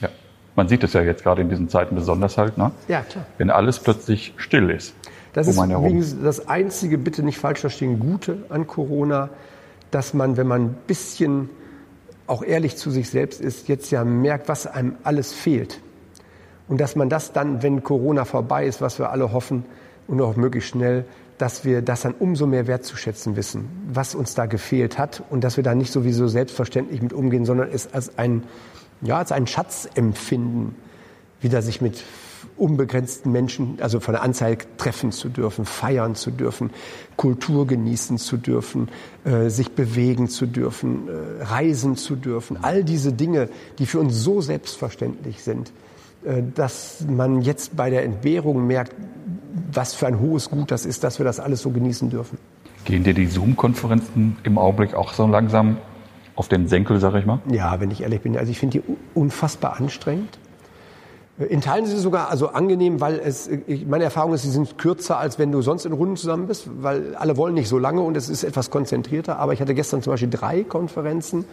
Ja, 0.00 0.08
man 0.54 0.68
sieht 0.68 0.84
es 0.84 0.92
ja 0.92 1.02
jetzt 1.02 1.22
gerade 1.22 1.42
in 1.42 1.48
diesen 1.48 1.68
Zeiten 1.68 1.94
besonders 1.94 2.36
halt, 2.36 2.58
ne? 2.58 2.72
Ja, 2.88 3.00
klar. 3.00 3.24
Wenn 3.38 3.50
alles 3.50 3.78
plötzlich 3.78 4.34
still 4.36 4.70
ist. 4.70 4.94
Das 5.32 5.46
ist 5.46 5.62
übrigens 5.62 6.16
das 6.22 6.48
einzige, 6.48 6.98
bitte 6.98 7.22
nicht 7.22 7.38
falsch 7.38 7.60
verstehen, 7.60 8.00
Gute 8.00 8.38
an 8.48 8.66
Corona, 8.66 9.30
dass 9.90 10.12
man, 10.12 10.36
wenn 10.36 10.46
man 10.46 10.62
ein 10.62 10.76
bisschen 10.86 11.50
auch 12.26 12.42
ehrlich 12.42 12.76
zu 12.76 12.90
sich 12.90 13.10
selbst 13.10 13.40
ist, 13.40 13.68
jetzt 13.68 13.90
ja 13.90 14.04
merkt, 14.04 14.48
was 14.48 14.66
einem 14.66 14.96
alles 15.02 15.32
fehlt. 15.32 15.80
Und 16.70 16.80
dass 16.80 16.94
man 16.94 17.08
das 17.08 17.32
dann, 17.32 17.64
wenn 17.64 17.82
Corona 17.82 18.24
vorbei 18.24 18.64
ist, 18.64 18.80
was 18.80 19.00
wir 19.00 19.10
alle 19.10 19.32
hoffen 19.32 19.64
und 20.06 20.20
auch 20.20 20.36
möglichst 20.36 20.70
schnell, 20.70 21.04
dass 21.36 21.64
wir 21.64 21.82
das 21.82 22.02
dann 22.02 22.14
umso 22.16 22.46
mehr 22.46 22.68
wertzuschätzen 22.68 23.34
wissen, 23.34 23.68
was 23.92 24.14
uns 24.14 24.36
da 24.36 24.46
gefehlt 24.46 24.96
hat 24.96 25.20
und 25.30 25.42
dass 25.42 25.56
wir 25.56 25.64
da 25.64 25.74
nicht 25.74 25.90
sowieso 25.90 26.28
selbstverständlich 26.28 27.02
mit 27.02 27.12
umgehen, 27.12 27.44
sondern 27.44 27.70
es 27.72 27.92
als 27.92 28.16
ein, 28.18 28.44
ja, 29.00 29.18
als 29.18 29.32
einen 29.32 29.48
Schatz 29.48 29.88
empfinden, 29.96 30.76
wieder 31.40 31.60
sich 31.60 31.80
mit 31.80 32.04
unbegrenzten 32.56 33.32
Menschen, 33.32 33.78
also 33.80 33.98
von 33.98 34.12
der 34.12 34.22
Anzahl 34.22 34.56
treffen 34.76 35.10
zu 35.10 35.28
dürfen, 35.28 35.64
feiern 35.64 36.14
zu 36.14 36.30
dürfen, 36.30 36.70
Kultur 37.16 37.66
genießen 37.66 38.16
zu 38.16 38.36
dürfen, 38.36 38.90
äh, 39.24 39.48
sich 39.48 39.72
bewegen 39.72 40.28
zu 40.28 40.46
dürfen, 40.46 41.08
äh, 41.08 41.42
reisen 41.42 41.96
zu 41.96 42.14
dürfen. 42.14 42.58
All 42.62 42.84
diese 42.84 43.12
Dinge, 43.12 43.48
die 43.80 43.86
für 43.86 43.98
uns 43.98 44.22
so 44.22 44.40
selbstverständlich 44.40 45.42
sind, 45.42 45.72
dass 46.54 47.04
man 47.08 47.40
jetzt 47.40 47.76
bei 47.76 47.90
der 47.90 48.04
Entbehrung 48.04 48.66
merkt, 48.66 48.94
was 49.72 49.94
für 49.94 50.06
ein 50.06 50.20
hohes 50.20 50.50
Gut 50.50 50.70
das 50.70 50.86
ist, 50.86 51.04
dass 51.04 51.18
wir 51.18 51.24
das 51.24 51.40
alles 51.40 51.62
so 51.62 51.70
genießen 51.70 52.10
dürfen. 52.10 52.38
Gehen 52.84 53.04
dir 53.04 53.14
die 53.14 53.26
Zoom-Konferenzen 53.26 54.36
im 54.42 54.58
Augenblick 54.58 54.94
auch 54.94 55.12
so 55.12 55.26
langsam 55.26 55.78
auf 56.36 56.48
den 56.48 56.68
Senkel, 56.68 57.00
sage 57.00 57.18
ich 57.18 57.26
mal? 57.26 57.40
Ja, 57.50 57.80
wenn 57.80 57.90
ich 57.90 58.02
ehrlich 58.02 58.22
bin. 58.22 58.36
Also 58.36 58.50
ich 58.50 58.58
finde 58.58 58.80
die 58.80 58.96
unfassbar 59.14 59.78
anstrengend. 59.78 60.38
Äh, 61.38 61.44
in 61.44 61.60
Teilen 61.60 61.84
sind 61.84 61.96
sie 61.96 62.02
sogar 62.02 62.30
also 62.30 62.48
angenehm, 62.48 63.00
weil 63.00 63.20
es, 63.22 63.48
ich, 63.48 63.86
meine 63.86 64.04
Erfahrung 64.04 64.32
ist, 64.32 64.42
sie 64.42 64.50
sind 64.50 64.78
kürzer, 64.78 65.18
als 65.18 65.38
wenn 65.38 65.52
du 65.52 65.60
sonst 65.60 65.84
in 65.84 65.92
Runden 65.92 66.16
zusammen 66.16 66.46
bist, 66.46 66.68
weil 66.80 67.14
alle 67.16 67.36
wollen 67.36 67.54
nicht 67.54 67.68
so 67.68 67.78
lange 67.78 68.00
und 68.00 68.16
es 68.16 68.28
ist 68.28 68.44
etwas 68.44 68.70
konzentrierter. 68.70 69.38
Aber 69.38 69.52
ich 69.52 69.60
hatte 69.60 69.74
gestern 69.74 70.02
zum 70.02 70.12
Beispiel 70.12 70.30
drei 70.30 70.64
Konferenzen 70.64 71.44
äh, 71.44 71.46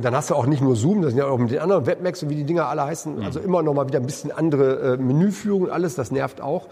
dann 0.00 0.14
hast 0.14 0.30
du 0.30 0.34
auch 0.34 0.46
nicht 0.46 0.62
nur 0.62 0.74
Zoom, 0.74 1.02
das 1.02 1.12
sind 1.12 1.18
ja 1.18 1.26
auch 1.26 1.38
mit 1.38 1.50
den 1.50 1.60
anderen 1.60 1.86
Webmax 1.86 2.22
und 2.22 2.30
wie 2.30 2.34
die 2.34 2.44
Dinger 2.44 2.66
alle 2.66 2.84
heißen. 2.84 3.16
Mhm. 3.16 3.22
Also 3.22 3.40
immer 3.40 3.62
noch 3.62 3.74
mal 3.74 3.86
wieder 3.86 4.00
ein 4.00 4.06
bisschen 4.06 4.32
andere 4.32 4.94
äh, 4.94 4.96
Menüführung, 4.96 5.70
alles, 5.70 5.94
das 5.94 6.10
nervt 6.10 6.40
auch. 6.40 6.68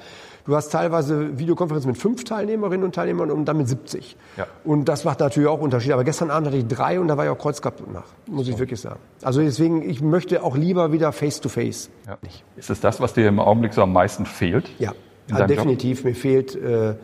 Du 0.46 0.54
hast 0.54 0.70
teilweise 0.70 1.38
Videokonferenzen 1.38 1.90
mit 1.92 1.98
fünf 1.98 2.24
Teilnehmerinnen 2.24 2.84
und 2.84 2.94
Teilnehmern 2.94 3.30
und 3.30 3.46
dann 3.46 3.56
mit 3.56 3.66
70. 3.66 4.14
Ja. 4.36 4.46
Und 4.62 4.90
das 4.90 5.04
macht 5.04 5.20
natürlich 5.20 5.48
auch 5.48 5.60
Unterschied. 5.60 5.92
Aber 5.92 6.04
gestern 6.04 6.30
Abend 6.30 6.48
hatte 6.48 6.58
ich 6.58 6.66
drei 6.66 7.00
und 7.00 7.08
da 7.08 7.16
war 7.16 7.24
ja 7.24 7.32
auch 7.32 7.38
Kreuzkopf 7.38 7.82
nach, 7.90 8.04
muss 8.26 8.44
so. 8.44 8.52
ich 8.52 8.58
wirklich 8.58 8.78
sagen. 8.78 9.00
Also 9.22 9.40
deswegen, 9.40 9.88
ich 9.88 10.02
möchte 10.02 10.42
auch 10.42 10.54
lieber 10.54 10.92
wieder 10.92 11.12
Face-to-Face. 11.12 11.88
-face. 12.04 12.10
Ja. 12.10 12.18
Ist 12.56 12.68
es 12.68 12.80
das, 12.80 13.00
was 13.00 13.14
dir 13.14 13.26
im 13.26 13.40
Augenblick 13.40 13.72
so 13.72 13.82
am 13.82 13.94
meisten 13.94 14.26
fehlt? 14.26 14.68
Ja, 14.78 14.92
also 15.30 15.46
definitiv. 15.46 15.98
Job? 15.98 16.06
Mir 16.06 16.14
fehlt, 16.14 16.54
äh, 16.56 16.94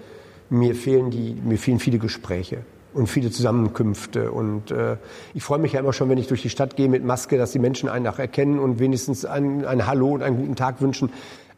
mir 0.51 0.75
fehlen 0.75 1.11
die, 1.11 1.35
mir 1.43 1.57
fehlen 1.57 1.79
viele 1.79 1.99
Gespräche. 1.99 2.59
Und 2.93 3.07
viele 3.07 3.31
Zusammenkünfte. 3.31 4.33
Und 4.33 4.71
äh, 4.71 4.97
ich 5.35 5.43
freue 5.43 5.59
mich 5.59 5.73
ja 5.73 5.81
immer 5.81 5.93
schon, 5.93 6.09
wenn 6.09 6.19
ich 6.19 6.29
durch 6.29 6.43
die 6.43 6.51
Stadt 6.51 6.77
gehe 6.77 6.89
mit 6.89 7.05
Maske, 7.05 7.39
dass 7.39 7.53
die 7.53 7.59
Menschen 7.59 7.89
einen 7.89 8.07
auch 8.07 8.19
erkennen 8.19 8.59
und 8.59 8.79
wenigstens 8.79 9.25
ein, 9.25 9.65
ein 9.65 9.87
Hallo 9.87 10.11
und 10.11 10.23
einen 10.23 10.37
guten 10.37 10.57
Tag 10.57 10.81
wünschen. 10.81 11.11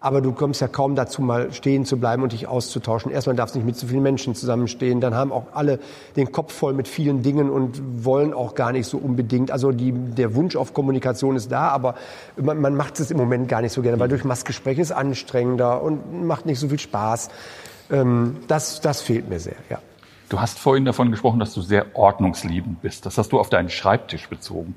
Aber 0.02 0.20
du 0.20 0.32
kommst 0.32 0.60
ja 0.60 0.66
kaum 0.66 0.96
dazu, 0.96 1.22
mal 1.22 1.52
stehen 1.52 1.84
zu 1.84 1.96
bleiben 1.96 2.24
und 2.24 2.32
dich 2.32 2.48
auszutauschen. 2.48 3.12
Erstmal 3.12 3.36
darfst 3.36 3.54
du 3.54 3.60
nicht 3.60 3.66
mit 3.66 3.76
so 3.76 3.86
vielen 3.86 4.02
Menschen 4.02 4.34
zusammenstehen. 4.34 5.00
Dann 5.00 5.14
haben 5.14 5.30
auch 5.30 5.46
alle 5.52 5.78
den 6.16 6.32
Kopf 6.32 6.52
voll 6.52 6.72
mit 6.72 6.88
vielen 6.88 7.22
Dingen 7.22 7.48
und 7.48 8.04
wollen 8.04 8.34
auch 8.34 8.56
gar 8.56 8.72
nicht 8.72 8.88
so 8.88 8.98
unbedingt. 8.98 9.52
Also 9.52 9.70
die, 9.70 9.92
der 9.92 10.34
Wunsch 10.34 10.56
auf 10.56 10.74
Kommunikation 10.74 11.36
ist 11.36 11.52
da, 11.52 11.68
aber 11.68 11.94
man, 12.36 12.60
man 12.60 12.74
macht 12.74 12.98
es 12.98 13.12
im 13.12 13.16
Moment 13.16 13.46
gar 13.48 13.62
nicht 13.62 13.72
so 13.72 13.80
gerne, 13.80 14.00
weil 14.00 14.08
durch 14.08 14.24
Maskgespräche 14.24 14.80
ist 14.80 14.90
anstrengender 14.90 15.80
und 15.80 16.24
macht 16.24 16.46
nicht 16.46 16.58
so 16.58 16.68
viel 16.68 16.80
Spaß. 16.80 17.28
Ähm, 17.92 18.38
das, 18.48 18.80
das 18.80 19.02
fehlt 19.02 19.28
mir 19.28 19.38
sehr, 19.38 19.54
ja. 19.70 19.78
Du 20.32 20.40
hast 20.40 20.58
vorhin 20.58 20.86
davon 20.86 21.10
gesprochen, 21.10 21.40
dass 21.40 21.52
du 21.52 21.60
sehr 21.60 21.94
ordnungsliebend 21.94 22.80
bist. 22.80 23.04
Das 23.04 23.18
hast 23.18 23.32
du 23.32 23.38
auf 23.38 23.50
deinen 23.50 23.68
Schreibtisch 23.68 24.30
bezogen. 24.30 24.76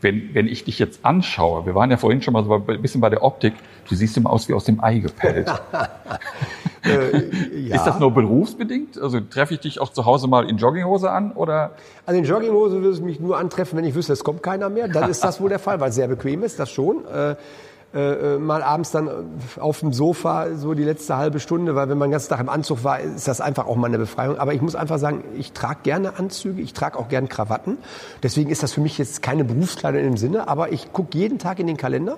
Wenn, 0.00 0.34
wenn 0.34 0.46
ich 0.46 0.64
dich 0.64 0.78
jetzt 0.78 1.04
anschaue, 1.04 1.66
wir 1.66 1.74
waren 1.74 1.90
ja 1.90 1.98
vorhin 1.98 2.22
schon 2.22 2.32
mal 2.32 2.42
so 2.42 2.54
ein 2.54 2.80
bisschen 2.80 3.02
bei 3.02 3.10
der 3.10 3.22
Optik, 3.22 3.52
du 3.86 3.96
siehst 3.96 4.16
immer 4.16 4.30
aus 4.30 4.48
wie 4.48 4.54
aus 4.54 4.64
dem 4.64 4.82
Ei 4.82 5.00
gepellt. 5.00 5.46
äh, 6.86 7.18
ja. 7.68 7.76
Ist 7.76 7.84
das 7.84 7.98
nur 8.00 8.12
berufsbedingt? 8.12 8.98
Also 8.98 9.20
treffe 9.20 9.52
ich 9.52 9.60
dich 9.60 9.78
auch 9.78 9.90
zu 9.90 10.06
Hause 10.06 10.26
mal 10.26 10.48
in 10.48 10.56
Jogginghose 10.56 11.10
an 11.10 11.32
oder? 11.32 11.72
Also 12.06 12.18
in 12.18 12.24
Jogginghose 12.24 12.76
würde 12.76 12.88
es 12.88 13.02
mich 13.02 13.20
nur 13.20 13.36
antreffen, 13.36 13.76
wenn 13.76 13.84
ich 13.84 13.94
wüsste, 13.94 14.14
es 14.14 14.24
kommt 14.24 14.42
keiner 14.42 14.70
mehr. 14.70 14.88
Dann 14.88 15.10
ist 15.10 15.22
das 15.22 15.38
wohl 15.38 15.50
der 15.50 15.58
Fall, 15.58 15.80
weil 15.80 15.90
es 15.90 15.96
sehr 15.96 16.08
bequem 16.08 16.42
ist, 16.44 16.58
das 16.58 16.70
schon. 16.70 17.04
Äh, 17.14 17.36
äh, 17.94 18.38
mal 18.38 18.62
abends 18.62 18.90
dann 18.90 19.08
auf 19.60 19.80
dem 19.80 19.92
Sofa 19.92 20.56
so 20.56 20.74
die 20.74 20.82
letzte 20.82 21.16
halbe 21.16 21.38
Stunde, 21.40 21.74
weil 21.74 21.88
wenn 21.88 21.98
man 21.98 22.08
den 22.08 22.12
ganzen 22.12 22.30
Tag 22.30 22.40
im 22.40 22.48
Anzug 22.48 22.84
war, 22.84 23.00
ist 23.00 23.28
das 23.28 23.40
einfach 23.40 23.66
auch 23.66 23.76
mal 23.76 23.86
eine 23.86 23.98
Befreiung. 23.98 24.38
Aber 24.38 24.52
ich 24.52 24.60
muss 24.60 24.74
einfach 24.74 24.98
sagen, 24.98 25.22
ich 25.36 25.52
trage 25.52 25.80
gerne 25.84 26.18
Anzüge, 26.18 26.60
ich 26.60 26.72
trage 26.72 26.98
auch 26.98 27.08
gerne 27.08 27.28
Krawatten. 27.28 27.78
Deswegen 28.22 28.50
ist 28.50 28.62
das 28.62 28.72
für 28.72 28.80
mich 28.80 28.98
jetzt 28.98 29.22
keine 29.22 29.44
Berufskleidung 29.44 30.02
im 30.02 30.16
Sinne, 30.16 30.48
aber 30.48 30.72
ich 30.72 30.92
gucke 30.92 31.16
jeden 31.16 31.38
Tag 31.38 31.58
in 31.60 31.66
den 31.66 31.76
Kalender 31.76 32.16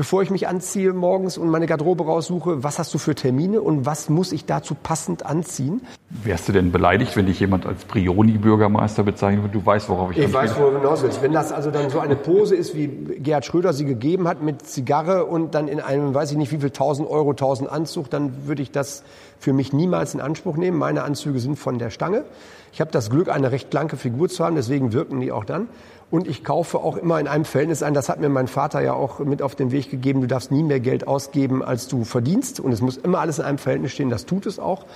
bevor 0.00 0.22
ich 0.22 0.30
mich 0.30 0.48
anziehe 0.48 0.94
morgens 0.94 1.36
und 1.36 1.50
meine 1.50 1.66
Garderobe 1.66 2.04
raussuche, 2.04 2.64
was 2.64 2.78
hast 2.78 2.94
du 2.94 2.96
für 2.96 3.14
Termine 3.14 3.60
und 3.60 3.84
was 3.84 4.08
muss 4.08 4.32
ich 4.32 4.46
dazu 4.46 4.74
passend 4.74 5.26
anziehen. 5.26 5.82
Wärst 6.24 6.48
du 6.48 6.52
denn 6.52 6.72
beleidigt, 6.72 7.18
wenn 7.18 7.26
dich 7.26 7.38
jemand 7.38 7.66
als 7.66 7.84
Prioni-Bürgermeister 7.84 9.02
bezeichnet 9.02 9.42
wird? 9.42 9.54
Du 9.54 9.66
weißt, 9.66 9.90
worauf 9.90 10.12
ich 10.12 10.16
Ich 10.16 10.32
weiß, 10.32 10.56
worauf 10.56 10.70
du 10.70 10.78
hinaus 10.78 11.02
willst. 11.02 11.20
Wenn 11.20 11.34
das 11.34 11.52
also 11.52 11.70
dann 11.70 11.90
so 11.90 11.98
eine 11.98 12.16
Pose 12.16 12.56
ist, 12.56 12.74
wie 12.74 12.88
Gerhard 12.88 13.44
Schröder 13.44 13.74
sie 13.74 13.84
gegeben 13.84 14.26
hat, 14.26 14.40
mit 14.40 14.62
Zigarre 14.62 15.26
und 15.26 15.54
dann 15.54 15.68
in 15.68 15.80
einem, 15.80 16.14
weiß 16.14 16.30
ich 16.30 16.38
nicht, 16.38 16.50
wie 16.50 16.60
viel, 16.60 16.70
1000 16.70 17.06
Euro, 17.06 17.32
1000 17.32 17.70
Anzug, 17.70 18.08
dann 18.08 18.46
würde 18.46 18.62
ich 18.62 18.70
das 18.70 19.02
für 19.38 19.52
mich 19.52 19.74
niemals 19.74 20.14
in 20.14 20.22
Anspruch 20.22 20.56
nehmen. 20.56 20.78
Meine 20.78 21.02
Anzüge 21.02 21.40
sind 21.40 21.58
von 21.58 21.78
der 21.78 21.90
Stange. 21.90 22.24
Ich 22.72 22.80
habe 22.80 22.90
das 22.90 23.10
Glück, 23.10 23.28
eine 23.28 23.52
recht 23.52 23.68
blanke 23.68 23.98
Figur 23.98 24.30
zu 24.30 24.46
haben, 24.46 24.56
deswegen 24.56 24.94
wirken 24.94 25.20
die 25.20 25.30
auch 25.30 25.44
dann. 25.44 25.68
Und 26.10 26.26
ich 26.26 26.42
kaufe 26.42 26.78
auch 26.78 26.96
immer 26.96 27.20
in 27.20 27.28
einem 27.28 27.44
Verhältnis 27.44 27.82
ein, 27.82 27.94
das 27.94 28.08
hat 28.08 28.20
mir 28.20 28.28
mein 28.28 28.48
Vater 28.48 28.80
ja 28.80 28.94
auch 28.94 29.20
mit 29.20 29.42
auf 29.42 29.54
den 29.54 29.70
Weg 29.70 29.90
gegeben, 29.90 30.20
du 30.20 30.26
darfst 30.26 30.50
nie 30.50 30.64
mehr 30.64 30.80
Geld 30.80 31.06
ausgeben, 31.06 31.62
als 31.62 31.86
du 31.86 32.04
verdienst. 32.04 32.58
Und 32.58 32.72
es 32.72 32.80
muss 32.80 32.96
immer 32.96 33.20
alles 33.20 33.38
in 33.38 33.44
einem 33.44 33.58
Verhältnis 33.58 33.92
stehen, 33.92 34.10
das 34.10 34.26
tut 34.26 34.46
es 34.46 34.58
auch. 34.58 34.86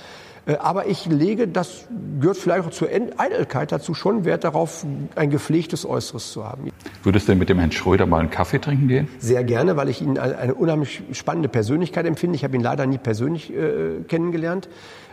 Äh, 0.47 0.57
aber 0.57 0.87
ich 0.87 1.07
lege, 1.07 1.49
das 1.49 1.87
gehört 2.21 2.37
vielleicht 2.37 2.67
auch 2.67 2.71
zur 2.71 2.89
Eitelkeit 2.89 3.73
dazu, 3.73 3.95
schon 3.95 4.25
Wert 4.25 4.45
darauf, 4.45 4.85
ein 5.15 5.31
gepflegtes 5.31 5.87
Äußeres 5.87 6.33
zu 6.33 6.45
haben. 6.45 6.71
Würdest 7.03 7.29
du 7.29 7.33
denn 7.33 7.39
mit 7.39 7.49
dem 7.49 7.59
Herrn 7.59 7.73
Schröder 7.73 8.07
mal 8.07 8.21
einen 8.21 8.31
Kaffee 8.31 8.59
trinken 8.59 8.89
gehen? 8.89 9.09
Sehr 9.19 9.45
gerne, 9.45 9.77
weil 9.77 9.89
ich 9.89 10.03
ihn 10.03 10.19
eine 10.19 10.55
unheimlich 10.55 11.03
spannende 11.13 11.49
Persönlichkeit 11.49 12.07
empfinde. 12.07 12.37
Ich 12.37 12.45
habe 12.45 12.57
ihn 12.57 12.63
leider 12.63 12.87
nie 12.87 12.99
persönlich 12.99 13.53
äh, 13.53 14.03
kennengelernt. 14.09 14.69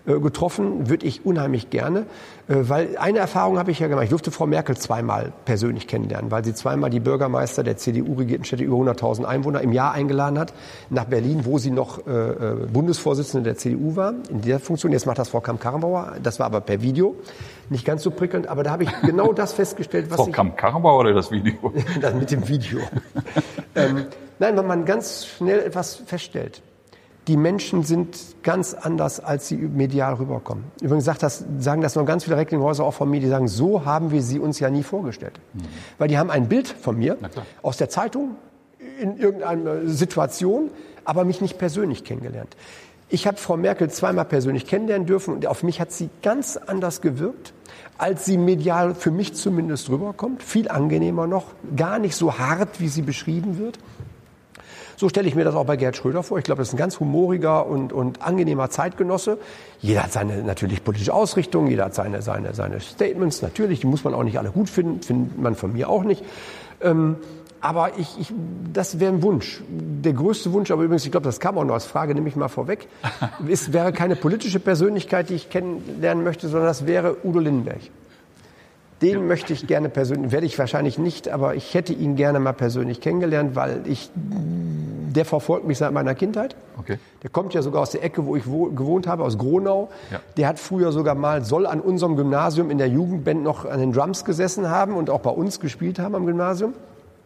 Äh, 0.07 0.19
getroffen, 0.19 0.89
würde 0.89 1.05
ich 1.05 1.27
unheimlich 1.27 1.69
gerne, 1.69 2.07
äh, 2.47 2.55
weil 2.61 2.97
eine 2.97 3.19
Erfahrung 3.19 3.59
habe 3.59 3.69
ich 3.69 3.77
ja 3.77 3.87
gemacht. 3.87 4.05
Ich 4.05 4.09
durfte 4.09 4.31
Frau 4.31 4.47
Merkel 4.47 4.75
zweimal 4.75 5.31
persönlich 5.45 5.85
kennenlernen, 5.85 6.31
weil 6.31 6.43
sie 6.43 6.55
zweimal 6.55 6.89
die 6.89 6.99
Bürgermeister 6.99 7.61
der 7.61 7.77
CDU-regierten 7.77 8.43
Städte 8.43 8.63
über 8.63 8.77
100.000 8.77 9.25
Einwohner 9.25 9.61
im 9.61 9.71
Jahr 9.71 9.91
eingeladen 9.91 10.39
hat 10.39 10.55
nach 10.89 11.05
Berlin, 11.05 11.41
wo 11.45 11.59
sie 11.59 11.69
noch 11.69 12.07
äh, 12.07 12.65
Bundesvorsitzende 12.73 13.43
der 13.43 13.57
CDU 13.57 13.95
war, 13.95 14.15
in 14.31 14.41
der 14.41 14.59
Funktion. 14.59 14.91
Jetzt 14.91 15.05
macht 15.05 15.19
das 15.19 15.29
Frau 15.29 15.39
Kamm-Karrenbauer, 15.39 16.15
das 16.23 16.39
war 16.39 16.47
aber 16.47 16.61
per 16.61 16.81
Video. 16.81 17.15
Nicht 17.69 17.85
ganz 17.85 18.01
so 18.01 18.09
prickelnd, 18.09 18.47
aber 18.47 18.63
da 18.63 18.71
habe 18.71 18.83
ich 18.83 19.01
genau 19.01 19.33
das 19.33 19.53
festgestellt, 19.53 20.09
was 20.09 20.17
Frau 20.17 20.25
Kamm-Karrenbauer 20.25 21.01
oder 21.01 21.13
das 21.13 21.29
Video? 21.29 21.53
das 22.01 22.15
mit 22.15 22.31
dem 22.31 22.47
Video. 22.47 22.79
ähm, 23.75 24.07
nein, 24.39 24.57
wenn 24.57 24.65
man 24.65 24.85
ganz 24.85 25.27
schnell 25.27 25.59
etwas 25.59 25.95
feststellt 25.95 26.63
die 27.27 27.37
Menschen 27.37 27.83
sind 27.83 28.17
ganz 28.41 28.73
anders, 28.73 29.19
als 29.19 29.47
sie 29.47 29.57
medial 29.57 30.15
rüberkommen. 30.15 30.63
Übrigens 30.81 31.05
sagt 31.05 31.21
das, 31.21 31.45
sagen 31.59 31.81
das 31.81 31.95
noch 31.95 32.05
ganz 32.05 32.23
viele 32.23 32.37
Recklinghäuser 32.37 32.83
auch 32.83 32.93
von 32.93 33.09
mir, 33.09 33.19
die 33.19 33.27
sagen, 33.27 33.47
so 33.47 33.85
haben 33.85 34.11
wir 34.11 34.23
sie 34.23 34.39
uns 34.39 34.59
ja 34.59 34.69
nie 34.69 34.83
vorgestellt. 34.83 35.39
Mhm. 35.53 35.61
Weil 35.99 36.07
die 36.07 36.17
haben 36.17 36.31
ein 36.31 36.49
Bild 36.49 36.67
von 36.67 36.97
mir 36.97 37.17
aus 37.61 37.77
der 37.77 37.89
Zeitung 37.89 38.35
in 38.99 39.17
irgendeiner 39.17 39.87
Situation, 39.87 40.71
aber 41.05 41.23
mich 41.23 41.41
nicht 41.41 41.57
persönlich 41.57 42.03
kennengelernt. 42.03 42.55
Ich 43.09 43.27
habe 43.27 43.37
Frau 43.37 43.57
Merkel 43.57 43.89
zweimal 43.89 44.25
persönlich 44.25 44.65
kennenlernen 44.65 45.05
dürfen 45.05 45.33
und 45.33 45.45
auf 45.45 45.63
mich 45.63 45.81
hat 45.81 45.91
sie 45.91 46.09
ganz 46.23 46.57
anders 46.57 47.01
gewirkt, 47.01 47.53
als 47.97 48.25
sie 48.25 48.37
medial 48.37 48.95
für 48.95 49.11
mich 49.11 49.33
zumindest 49.33 49.89
rüberkommt. 49.89 50.41
Viel 50.41 50.69
angenehmer 50.69 51.27
noch, 51.27 51.47
gar 51.75 51.99
nicht 51.99 52.15
so 52.15 52.39
hart, 52.39 52.79
wie 52.79 52.87
sie 52.87 53.01
beschrieben 53.01 53.59
wird. 53.59 53.79
So 54.97 55.09
stelle 55.09 55.27
ich 55.27 55.35
mir 55.35 55.43
das 55.43 55.55
auch 55.55 55.65
bei 55.65 55.77
Gerd 55.77 55.97
Schröder 55.97 56.23
vor. 56.23 56.37
Ich 56.37 56.43
glaube, 56.43 56.59
das 56.59 56.69
ist 56.69 56.73
ein 56.73 56.77
ganz 56.77 56.99
humoriger 56.99 57.65
und, 57.65 57.93
und 57.93 58.21
angenehmer 58.21 58.69
Zeitgenosse. 58.69 59.37
Jeder 59.79 60.03
hat 60.03 60.11
seine 60.11 60.43
natürlich 60.43 60.83
politische 60.83 61.13
Ausrichtung, 61.13 61.67
jeder 61.67 61.85
hat 61.85 61.95
seine, 61.95 62.21
seine, 62.21 62.53
seine 62.53 62.79
Statements, 62.79 63.41
natürlich, 63.41 63.81
die 63.81 63.87
muss 63.87 64.03
man 64.03 64.13
auch 64.13 64.23
nicht 64.23 64.37
alle 64.37 64.51
gut 64.51 64.69
finden, 64.69 65.01
findet 65.01 65.39
man 65.39 65.55
von 65.55 65.73
mir 65.73 65.89
auch 65.89 66.03
nicht. 66.03 66.23
Ähm, 66.81 67.17
aber 67.61 67.91
ich, 67.99 68.19
ich, 68.19 68.33
das 68.73 68.99
wäre 68.99 69.13
ein 69.13 69.21
Wunsch. 69.21 69.61
Der 69.69 70.13
größte 70.13 70.51
Wunsch, 70.51 70.71
aber 70.71 70.83
übrigens, 70.83 71.05
ich 71.05 71.11
glaube, 71.11 71.25
das 71.25 71.39
kam 71.39 71.57
auch 71.59 71.63
noch 71.63 71.75
als 71.75 71.85
Frage, 71.85 72.15
nehme 72.15 72.27
ich 72.27 72.35
mal 72.35 72.47
vorweg, 72.47 72.87
es 73.49 73.71
wäre 73.71 73.93
keine 73.93 74.15
politische 74.15 74.59
Persönlichkeit, 74.59 75.29
die 75.29 75.35
ich 75.35 75.49
kennenlernen 75.49 76.23
möchte, 76.23 76.47
sondern 76.47 76.67
das 76.67 76.87
wäre 76.87 77.17
Udo 77.23 77.39
Lindenberg. 77.39 77.81
Den 79.01 79.27
möchte 79.27 79.53
ich 79.53 79.65
gerne 79.65 79.89
persönlich, 79.89 80.31
werde 80.31 80.45
ich 80.45 80.57
wahrscheinlich 80.59 80.99
nicht, 80.99 81.29
aber 81.29 81.55
ich 81.55 81.73
hätte 81.73 81.91
ihn 81.93 82.15
gerne 82.15 82.39
mal 82.39 82.53
persönlich 82.53 83.01
kennengelernt, 83.01 83.55
weil 83.55 83.81
ich, 83.85 84.11
der 84.15 85.25
verfolgt 85.25 85.65
mich 85.65 85.79
seit 85.79 85.91
meiner 85.91 86.13
Kindheit. 86.13 86.55
Okay. 86.77 86.99
Der 87.23 87.31
kommt 87.31 87.53
ja 87.53 87.63
sogar 87.63 87.81
aus 87.81 87.89
der 87.89 88.03
Ecke, 88.03 88.25
wo 88.25 88.35
ich 88.35 88.43
gewohnt 88.43 89.07
habe, 89.07 89.23
aus 89.23 89.37
Gronau. 89.37 89.89
Ja. 90.11 90.19
Der 90.37 90.47
hat 90.47 90.59
früher 90.59 90.91
sogar 90.91 91.15
mal, 91.15 91.43
soll 91.43 91.65
an 91.65 91.81
unserem 91.81 92.15
Gymnasium 92.15 92.69
in 92.69 92.77
der 92.77 92.89
Jugendband 92.89 93.43
noch 93.43 93.65
an 93.65 93.79
den 93.79 93.91
Drums 93.91 94.23
gesessen 94.23 94.69
haben 94.69 94.95
und 94.95 95.09
auch 95.09 95.21
bei 95.21 95.31
uns 95.31 95.59
gespielt 95.59 95.97
haben 95.97 96.13
am 96.13 96.27
Gymnasium. 96.27 96.73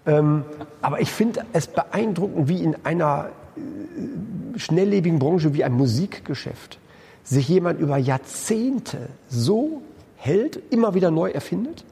Ähm, 0.06 0.44
aber 0.82 1.02
ich 1.02 1.12
finde 1.12 1.42
es 1.52 1.68
beeindruckend, 1.68 2.48
wie 2.48 2.64
in 2.64 2.76
einer 2.86 3.30
äh, 3.58 4.60
schnelllebigen 4.60 5.20
Branche 5.20 5.54
wie 5.54 5.64
ein 5.64 5.74
Musikgeschäft 5.74 6.80
sich 7.26 7.50
jemand 7.50 7.80
über 7.80 7.98
Jahrzehnte 7.98 9.10
so 9.28 9.82
hält, 10.26 10.60
immer 10.72 10.94
wieder 10.94 11.12
neu 11.12 11.30
erfindet, 11.30 11.86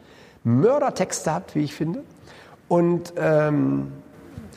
Mördertexte 0.43 1.33
hat, 1.33 1.55
wie 1.55 1.61
ich 1.61 1.73
finde, 1.73 2.03
und 2.67 3.13
ähm, 3.17 3.91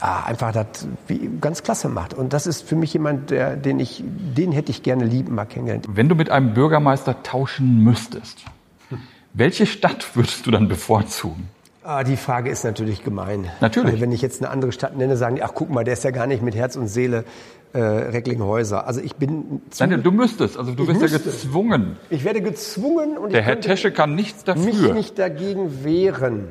ah, 0.00 0.24
einfach 0.24 0.52
das 0.52 0.88
wie, 1.06 1.30
ganz 1.40 1.62
klasse 1.62 1.88
macht. 1.88 2.14
Und 2.14 2.32
das 2.32 2.46
ist 2.46 2.62
für 2.62 2.76
mich 2.76 2.92
jemand, 2.92 3.30
der, 3.30 3.56
den 3.56 3.78
ich, 3.80 4.02
den 4.04 4.52
hätte 4.52 4.70
ich 4.70 4.82
gerne 4.82 5.04
lieben 5.04 5.34
mal 5.34 5.44
kennengelernt. 5.44 5.86
Wenn 5.88 6.08
du 6.08 6.14
mit 6.14 6.30
einem 6.30 6.54
Bürgermeister 6.54 7.22
tauschen 7.22 7.82
müsstest, 7.82 8.44
welche 9.32 9.66
Stadt 9.66 10.16
würdest 10.16 10.46
du 10.46 10.50
dann 10.50 10.66
bevorzugen? 10.66 11.48
Ah, 11.88 12.02
die 12.02 12.16
Frage 12.16 12.50
ist 12.50 12.64
natürlich 12.64 13.04
gemein. 13.04 13.48
Natürlich. 13.60 13.90
Also 13.92 14.00
wenn 14.02 14.10
ich 14.10 14.20
jetzt 14.20 14.42
eine 14.42 14.50
andere 14.50 14.72
Stadt 14.72 14.96
nenne, 14.96 15.16
sagen 15.16 15.36
die, 15.36 15.44
ach 15.44 15.52
guck 15.54 15.70
mal, 15.70 15.84
der 15.84 15.92
ist 15.92 16.02
ja 16.02 16.10
gar 16.10 16.26
nicht 16.26 16.42
mit 16.42 16.56
Herz 16.56 16.74
und 16.74 16.88
Seele 16.88 17.22
äh, 17.74 17.78
Recklinghäuser. 17.78 18.88
Also 18.88 19.00
ich 19.00 19.14
bin... 19.14 19.62
Nein, 19.78 20.02
du 20.02 20.10
müsstest, 20.10 20.58
also 20.58 20.72
du 20.72 20.84
bist 20.84 21.00
müsste. 21.00 21.18
ja 21.18 21.22
gezwungen. 21.22 21.96
Ich 22.10 22.24
werde 22.24 22.40
gezwungen 22.40 23.16
und 23.16 23.32
Der 23.32 23.42
Herr 23.42 23.60
Tesche 23.60 23.92
kann 23.92 24.16
nichts 24.16 24.42
dafür. 24.42 24.64
mich 24.64 24.92
nicht 24.94 25.18
dagegen 25.20 25.84
wehren. 25.84 26.48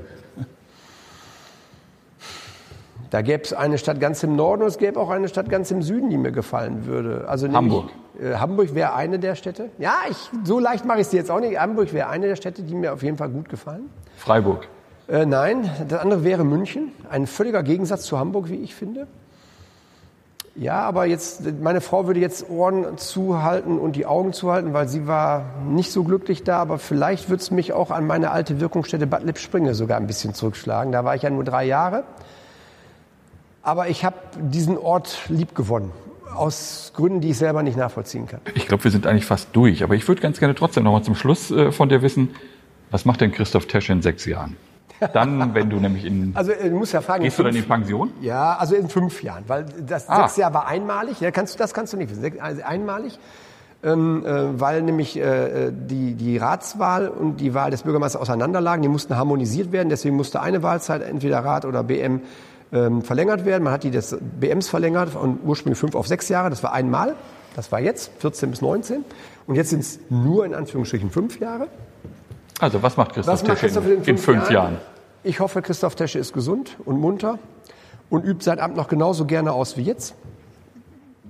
Da 3.09 3.21
gäbe 3.21 3.43
es 3.43 3.51
eine 3.51 3.77
Stadt 3.77 3.99
ganz 3.99 4.23
im 4.23 4.37
Norden 4.37 4.61
und 4.63 4.69
es 4.69 4.77
gäbe 4.77 4.97
auch 4.99 5.09
eine 5.09 5.27
Stadt 5.27 5.49
ganz 5.49 5.69
im 5.69 5.81
Süden, 5.81 6.09
die 6.09 6.17
mir 6.17 6.31
gefallen 6.31 6.85
würde. 6.85 7.25
Also 7.27 7.51
Hamburg. 7.51 7.89
äh, 8.21 8.35
Hamburg 8.35 8.73
wäre 8.73 8.93
eine 8.93 9.19
der 9.19 9.35
Städte. 9.35 9.69
Ja, 9.79 9.95
ich, 10.09 10.17
so 10.45 10.59
leicht 10.59 10.85
mache 10.85 10.99
ich 10.99 11.07
es 11.07 11.09
dir 11.09 11.17
jetzt 11.17 11.29
auch 11.29 11.41
nicht. 11.41 11.59
Hamburg 11.59 11.91
wäre 11.91 12.07
eine 12.07 12.27
der 12.27 12.37
Städte, 12.37 12.63
die 12.63 12.73
mir 12.73 12.93
auf 12.93 13.03
jeden 13.03 13.17
Fall 13.17 13.29
gut 13.29 13.49
gefallen. 13.49 13.89
Freiburg. 14.15 14.67
Äh, 15.07 15.25
nein, 15.25 15.69
das 15.87 15.99
andere 15.99 16.23
wäre 16.23 16.43
München. 16.43 16.91
Ein 17.09 17.27
völliger 17.27 17.63
Gegensatz 17.63 18.03
zu 18.03 18.17
Hamburg, 18.17 18.49
wie 18.49 18.55
ich 18.55 18.73
finde. 18.73 19.07
Ja, 20.55 20.83
aber 20.83 21.05
jetzt, 21.05 21.41
meine 21.61 21.81
Frau 21.81 22.07
würde 22.07 22.21
jetzt 22.21 22.49
Ohren 22.49 22.97
zuhalten 22.97 23.77
und 23.77 23.97
die 23.97 24.05
Augen 24.05 24.31
zuhalten, 24.31 24.73
weil 24.73 24.87
sie 24.87 25.05
war 25.05 25.45
nicht 25.67 25.91
so 25.91 26.05
glücklich 26.05 26.43
da, 26.43 26.59
aber 26.59 26.79
vielleicht 26.79 27.29
wird 27.29 27.41
es 27.41 27.51
mich 27.51 27.73
auch 27.73 27.91
an 27.91 28.07
meine 28.07 28.31
alte 28.31 28.61
Wirkungsstätte 28.61 29.05
Bad 29.05 29.23
Lippspringe 29.23 29.75
sogar 29.75 29.97
ein 29.97 30.07
bisschen 30.07 30.33
zurückschlagen. 30.33 30.93
Da 30.93 31.03
war 31.03 31.13
ich 31.13 31.23
ja 31.23 31.29
nur 31.29 31.43
drei 31.43 31.65
Jahre. 31.65 32.05
Aber 33.63 33.89
ich 33.89 34.05
habe 34.05 34.15
diesen 34.39 34.77
Ort 34.77 35.19
lieb 35.27 35.55
gewonnen. 35.55 35.91
Aus 36.33 36.93
Gründen, 36.95 37.19
die 37.19 37.31
ich 37.31 37.37
selber 37.37 37.61
nicht 37.61 37.77
nachvollziehen 37.77 38.27
kann. 38.27 38.39
Ich 38.53 38.67
glaube, 38.67 38.83
wir 38.83 38.91
sind 38.91 39.07
eigentlich 39.07 39.25
fast 39.25 39.49
durch. 39.53 39.83
Aber 39.83 39.95
ich 39.95 40.07
würde 40.07 40.21
ganz 40.21 40.39
gerne 40.39 40.55
trotzdem 40.55 40.83
noch 40.83 40.91
mal 40.93 41.03
zum 41.03 41.15
Schluss 41.15 41.51
äh, 41.51 41.71
von 41.71 41.89
dir 41.89 42.01
wissen, 42.01 42.29
Was 42.91 43.03
macht 43.03 43.19
denn 43.19 43.31
Christoph 43.31 43.65
Tesche 43.65 43.91
in 43.91 44.01
sechs 44.01 44.25
Jahren? 44.25 44.55
Dann, 45.13 45.53
wenn 45.53 45.69
du 45.69 45.77
nämlich 45.77 46.05
in. 46.05 46.31
Also 46.35 46.51
äh, 46.51 46.69
du 46.69 46.75
musst 46.77 46.93
ja 46.93 47.01
fragen. 47.01 47.23
Gehst 47.23 47.37
du 47.39 47.43
dann 47.43 47.55
in 47.55 47.65
Pension? 47.67 48.11
Ja, 48.21 48.55
also 48.57 48.75
in 48.75 48.89
fünf 48.89 49.21
Jahren, 49.23 49.43
weil 49.47 49.65
das 49.85 50.07
Ah. 50.09 50.23
sechs 50.23 50.37
Jahr 50.37 50.53
war 50.53 50.67
einmalig. 50.67 51.19
Ja, 51.19 51.31
kannst 51.31 51.53
du, 51.55 51.57
das 51.57 51.73
kannst 51.73 51.93
du 51.93 51.97
nicht 51.97 52.09
wissen. 52.11 52.39
Also 52.39 52.61
einmalig, 52.63 53.19
ähm, 53.83 54.25
äh, 54.25 54.59
weil 54.59 54.81
nämlich 54.81 55.17
äh, 55.17 55.71
die, 55.71 56.15
die 56.15 56.37
Ratswahl 56.37 57.07
und 57.09 57.37
die 57.41 57.53
Wahl 57.53 57.71
des 57.71 57.83
Bürgermeisters 57.83 58.21
auseinanderlagen. 58.21 58.81
Die 58.81 58.87
mussten 58.89 59.15
harmonisiert 59.17 59.71
werden. 59.71 59.89
Deswegen 59.89 60.15
musste 60.15 60.41
eine 60.41 60.63
Wahlzeit 60.63 61.01
entweder 61.01 61.39
Rat 61.43 61.65
oder 61.65 61.83
BM 61.83 62.21
ähm, 62.71 63.01
verlängert 63.01 63.45
werden. 63.45 63.63
Man 63.63 63.73
hat 63.73 63.83
die 63.83 63.91
des 63.91 64.17
BMs 64.39 64.69
verlängert 64.69 65.09
von 65.09 65.39
ursprünglich 65.43 65.77
fünf 65.79 65.95
auf 65.95 66.07
sechs 66.07 66.29
Jahre. 66.29 66.49
Das 66.49 66.63
war 66.63 66.73
einmal. 66.73 67.15
Das 67.55 67.71
war 67.71 67.79
jetzt 67.79 68.11
14 68.19 68.49
bis 68.51 68.61
19. 68.61 69.03
Und 69.47 69.55
jetzt 69.55 69.69
sind 69.69 69.81
es 69.81 69.99
nur 70.09 70.45
in 70.45 70.53
Anführungsstrichen 70.55 71.09
fünf 71.11 71.39
Jahre. 71.39 71.67
Also, 72.59 72.81
was 72.81 72.97
macht 72.97 73.13
Christoph 73.13 73.33
Was 73.33 73.43
macht 73.43 73.59
Tesche 73.59 73.65
Christoph 73.65 73.85
in, 73.87 74.03
in 74.03 74.17
fünf 74.17 74.49
Jahren? 74.49 74.77
Ich 75.23 75.39
hoffe, 75.39 75.61
Christoph 75.61 75.95
Tesche 75.95 76.19
ist 76.19 76.33
gesund 76.33 76.77
und 76.85 76.99
munter 76.99 77.39
und 78.09 78.23
übt 78.23 78.43
sein 78.43 78.59
Amt 78.59 78.75
noch 78.75 78.87
genauso 78.87 79.25
gerne 79.25 79.51
aus 79.51 79.77
wie 79.77 79.81
jetzt. 79.81 80.15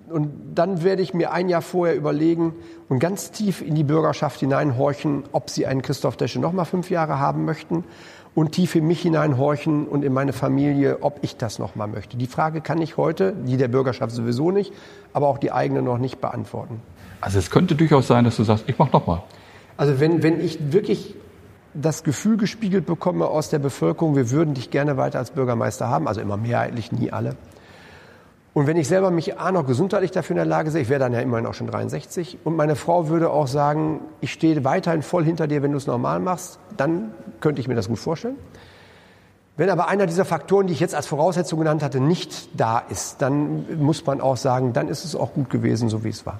Und 0.09 0.31
dann 0.53 0.83
werde 0.83 1.01
ich 1.01 1.13
mir 1.13 1.31
ein 1.31 1.49
Jahr 1.49 1.63
vorher 1.63 1.95
überlegen 1.95 2.53
und 2.89 2.99
ganz 2.99 3.31
tief 3.31 3.61
in 3.61 3.73
die 3.73 3.83
Bürgerschaft 3.83 4.39
hineinhorchen, 4.39 5.23
ob 5.31 5.49
sie 5.49 5.65
einen 5.65 5.81
Christoph 5.81 6.15
Tesche 6.17 6.39
noch 6.39 6.51
mal 6.51 6.65
fünf 6.65 6.91
Jahre 6.91 7.19
haben 7.19 7.45
möchten 7.45 7.83
und 8.35 8.51
tief 8.51 8.75
in 8.75 8.85
mich 8.85 9.01
hineinhorchen 9.01 9.87
und 9.87 10.03
in 10.03 10.13
meine 10.13 10.33
Familie, 10.33 10.99
ob 11.01 11.19
ich 11.23 11.37
das 11.37 11.57
noch 11.57 11.75
mal 11.75 11.87
möchte. 11.87 12.17
Die 12.17 12.27
Frage 12.27 12.61
kann 12.61 12.81
ich 12.81 12.97
heute, 12.97 13.33
die 13.33 13.57
der 13.57 13.69
Bürgerschaft 13.69 14.13
sowieso 14.13 14.51
nicht, 14.51 14.73
aber 15.13 15.27
auch 15.27 15.39
die 15.39 15.51
eigene 15.51 15.81
noch 15.81 15.97
nicht 15.97 16.21
beantworten. 16.21 16.81
Also, 17.21 17.39
es 17.39 17.49
könnte 17.49 17.75
durchaus 17.75 18.07
sein, 18.07 18.25
dass 18.25 18.35
du 18.35 18.43
sagst, 18.43 18.65
ich 18.67 18.77
mach 18.77 18.91
noch 18.91 19.07
mal. 19.07 19.23
Also 19.77 19.99
wenn, 19.99 20.23
wenn 20.23 20.39
ich 20.39 20.71
wirklich 20.71 21.15
das 21.73 22.03
Gefühl 22.03 22.37
gespiegelt 22.37 22.85
bekomme 22.85 23.27
aus 23.27 23.49
der 23.49 23.59
Bevölkerung, 23.59 24.15
wir 24.15 24.31
würden 24.31 24.53
dich 24.53 24.71
gerne 24.71 24.97
weiter 24.97 25.19
als 25.19 25.31
Bürgermeister 25.31 25.89
haben, 25.89 26.07
also 26.07 26.21
immer 26.21 26.37
mehrheitlich, 26.37 26.91
nie 26.91 27.11
alle. 27.11 27.35
Und 28.53 28.67
wenn 28.67 28.77
ich 28.77 28.87
selber 28.87 29.11
mich 29.11 29.37
A 29.37 29.51
noch 29.51 29.67
gesundheitlich 29.67 30.11
dafür 30.11 30.35
in 30.35 30.37
der 30.37 30.45
Lage 30.45 30.71
sehe, 30.71 30.81
ich 30.81 30.87
wäre 30.87 31.01
dann 31.01 31.11
ja 31.11 31.19
immerhin 31.19 31.45
auch 31.45 31.53
schon 31.53 31.67
63, 31.67 32.37
und 32.45 32.55
meine 32.55 32.77
Frau 32.77 33.09
würde 33.09 33.29
auch 33.29 33.47
sagen, 33.47 33.99
ich 34.21 34.31
stehe 34.31 34.63
weiterhin 34.63 35.01
voll 35.01 35.25
hinter 35.25 35.47
dir, 35.47 35.61
wenn 35.61 35.71
du 35.71 35.77
es 35.77 35.87
normal 35.87 36.21
machst, 36.21 36.59
dann 36.77 37.11
könnte 37.41 37.59
ich 37.59 37.67
mir 37.67 37.75
das 37.75 37.89
gut 37.89 37.99
vorstellen. 37.99 38.37
Wenn 39.57 39.69
aber 39.69 39.89
einer 39.89 40.05
dieser 40.05 40.23
Faktoren, 40.23 40.67
die 40.67 40.73
ich 40.73 40.79
jetzt 40.79 40.95
als 40.95 41.05
Voraussetzung 41.05 41.59
genannt 41.59 41.83
hatte, 41.83 41.99
nicht 41.99 42.49
da 42.57 42.79
ist, 42.79 43.21
dann 43.21 43.65
muss 43.77 44.05
man 44.05 44.21
auch 44.21 44.37
sagen, 44.37 44.71
dann 44.71 44.87
ist 44.87 45.03
es 45.03 45.17
auch 45.17 45.33
gut 45.33 45.49
gewesen, 45.49 45.89
so 45.89 46.05
wie 46.05 46.09
es 46.09 46.25
war. 46.25 46.39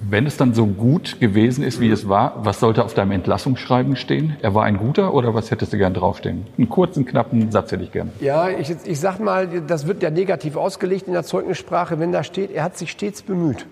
Wenn 0.00 0.26
es 0.26 0.36
dann 0.36 0.54
so 0.54 0.66
gut 0.66 1.18
gewesen 1.18 1.64
ist, 1.64 1.80
wie 1.80 1.90
es 1.90 2.08
war, 2.08 2.44
was 2.44 2.60
sollte 2.60 2.84
auf 2.84 2.94
deinem 2.94 3.10
Entlassungsschreiben 3.10 3.96
stehen? 3.96 4.36
Er 4.42 4.54
war 4.54 4.64
ein 4.64 4.76
guter 4.76 5.12
oder 5.12 5.34
was 5.34 5.50
hättest 5.50 5.72
du 5.72 5.78
gern 5.78 5.92
draufstehen? 5.92 6.46
Einen 6.56 6.68
kurzen, 6.68 7.04
knappen 7.04 7.50
Satz 7.50 7.72
hätte 7.72 7.82
ich 7.82 7.90
gern. 7.90 8.12
Ja, 8.20 8.48
ich, 8.48 8.72
ich 8.84 9.00
sag 9.00 9.18
mal, 9.18 9.48
das 9.66 9.88
wird 9.88 10.02
ja 10.04 10.10
negativ 10.10 10.56
ausgelegt 10.56 11.08
in 11.08 11.14
der 11.14 11.24
Zeugnissprache, 11.24 11.98
wenn 11.98 12.12
da 12.12 12.22
steht, 12.22 12.52
er 12.52 12.62
hat 12.62 12.78
sich 12.78 12.92
stets 12.92 13.22
bemüht. 13.22 13.66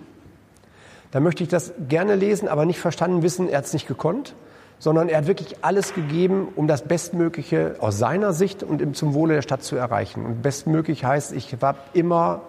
Dann 1.12 1.22
möchte 1.22 1.44
ich 1.44 1.48
das 1.48 1.72
gerne 1.88 2.16
lesen, 2.16 2.48
aber 2.48 2.66
nicht 2.66 2.80
verstanden 2.80 3.22
wissen, 3.22 3.48
er 3.48 3.58
hat 3.58 3.66
es 3.66 3.72
nicht 3.72 3.86
gekonnt, 3.86 4.34
sondern 4.80 5.08
er 5.08 5.18
hat 5.18 5.26
wirklich 5.28 5.64
alles 5.64 5.94
gegeben, 5.94 6.48
um 6.56 6.66
das 6.66 6.82
Bestmögliche 6.82 7.76
aus 7.78 7.98
seiner 7.98 8.32
Sicht 8.32 8.64
und 8.64 8.96
zum 8.96 9.14
Wohle 9.14 9.34
der 9.34 9.42
Stadt 9.42 9.62
zu 9.62 9.76
erreichen. 9.76 10.26
Und 10.26 10.42
bestmöglich 10.42 11.04
heißt, 11.04 11.32
ich 11.32 11.54
habe 11.62 11.78
immer 11.92 12.42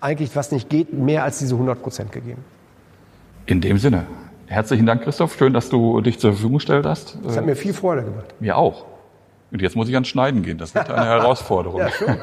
eigentlich, 0.00 0.36
was 0.36 0.52
nicht 0.52 0.68
geht, 0.70 0.92
mehr 0.92 1.24
als 1.24 1.40
diese 1.40 1.54
100 1.54 1.82
Prozent 1.82 2.12
gegeben. 2.12 2.44
In 3.46 3.60
dem 3.60 3.78
Sinne. 3.78 4.06
Herzlichen 4.46 4.86
Dank, 4.86 5.02
Christoph. 5.02 5.36
Schön, 5.36 5.52
dass 5.52 5.68
du 5.68 6.00
dich 6.00 6.18
zur 6.18 6.32
Verfügung 6.32 6.54
gestellt 6.54 6.86
hast. 6.86 7.18
Das 7.24 7.36
hat 7.36 7.44
mir 7.46 7.56
viel 7.56 7.74
Freude 7.74 8.02
gemacht. 8.02 8.34
Mir 8.40 8.56
auch. 8.56 8.84
Und 9.50 9.62
jetzt 9.62 9.76
muss 9.76 9.88
ich 9.88 9.94
ans 9.94 10.08
Schneiden 10.08 10.42
gehen. 10.42 10.58
Das 10.58 10.74
wird 10.74 10.90
eine 10.90 11.06
Herausforderung. 11.06 11.80
Ja, 11.80 11.90
schon. 11.90 12.16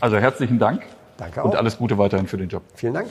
Also 0.00 0.16
herzlichen 0.18 0.58
Dank. 0.58 0.82
Danke 1.16 1.42
Und 1.42 1.54
auch. 1.54 1.58
alles 1.58 1.78
Gute 1.78 1.96
weiterhin 1.98 2.26
für 2.26 2.36
den 2.36 2.48
Job. 2.48 2.62
Vielen 2.74 2.94
Dank. 2.94 3.06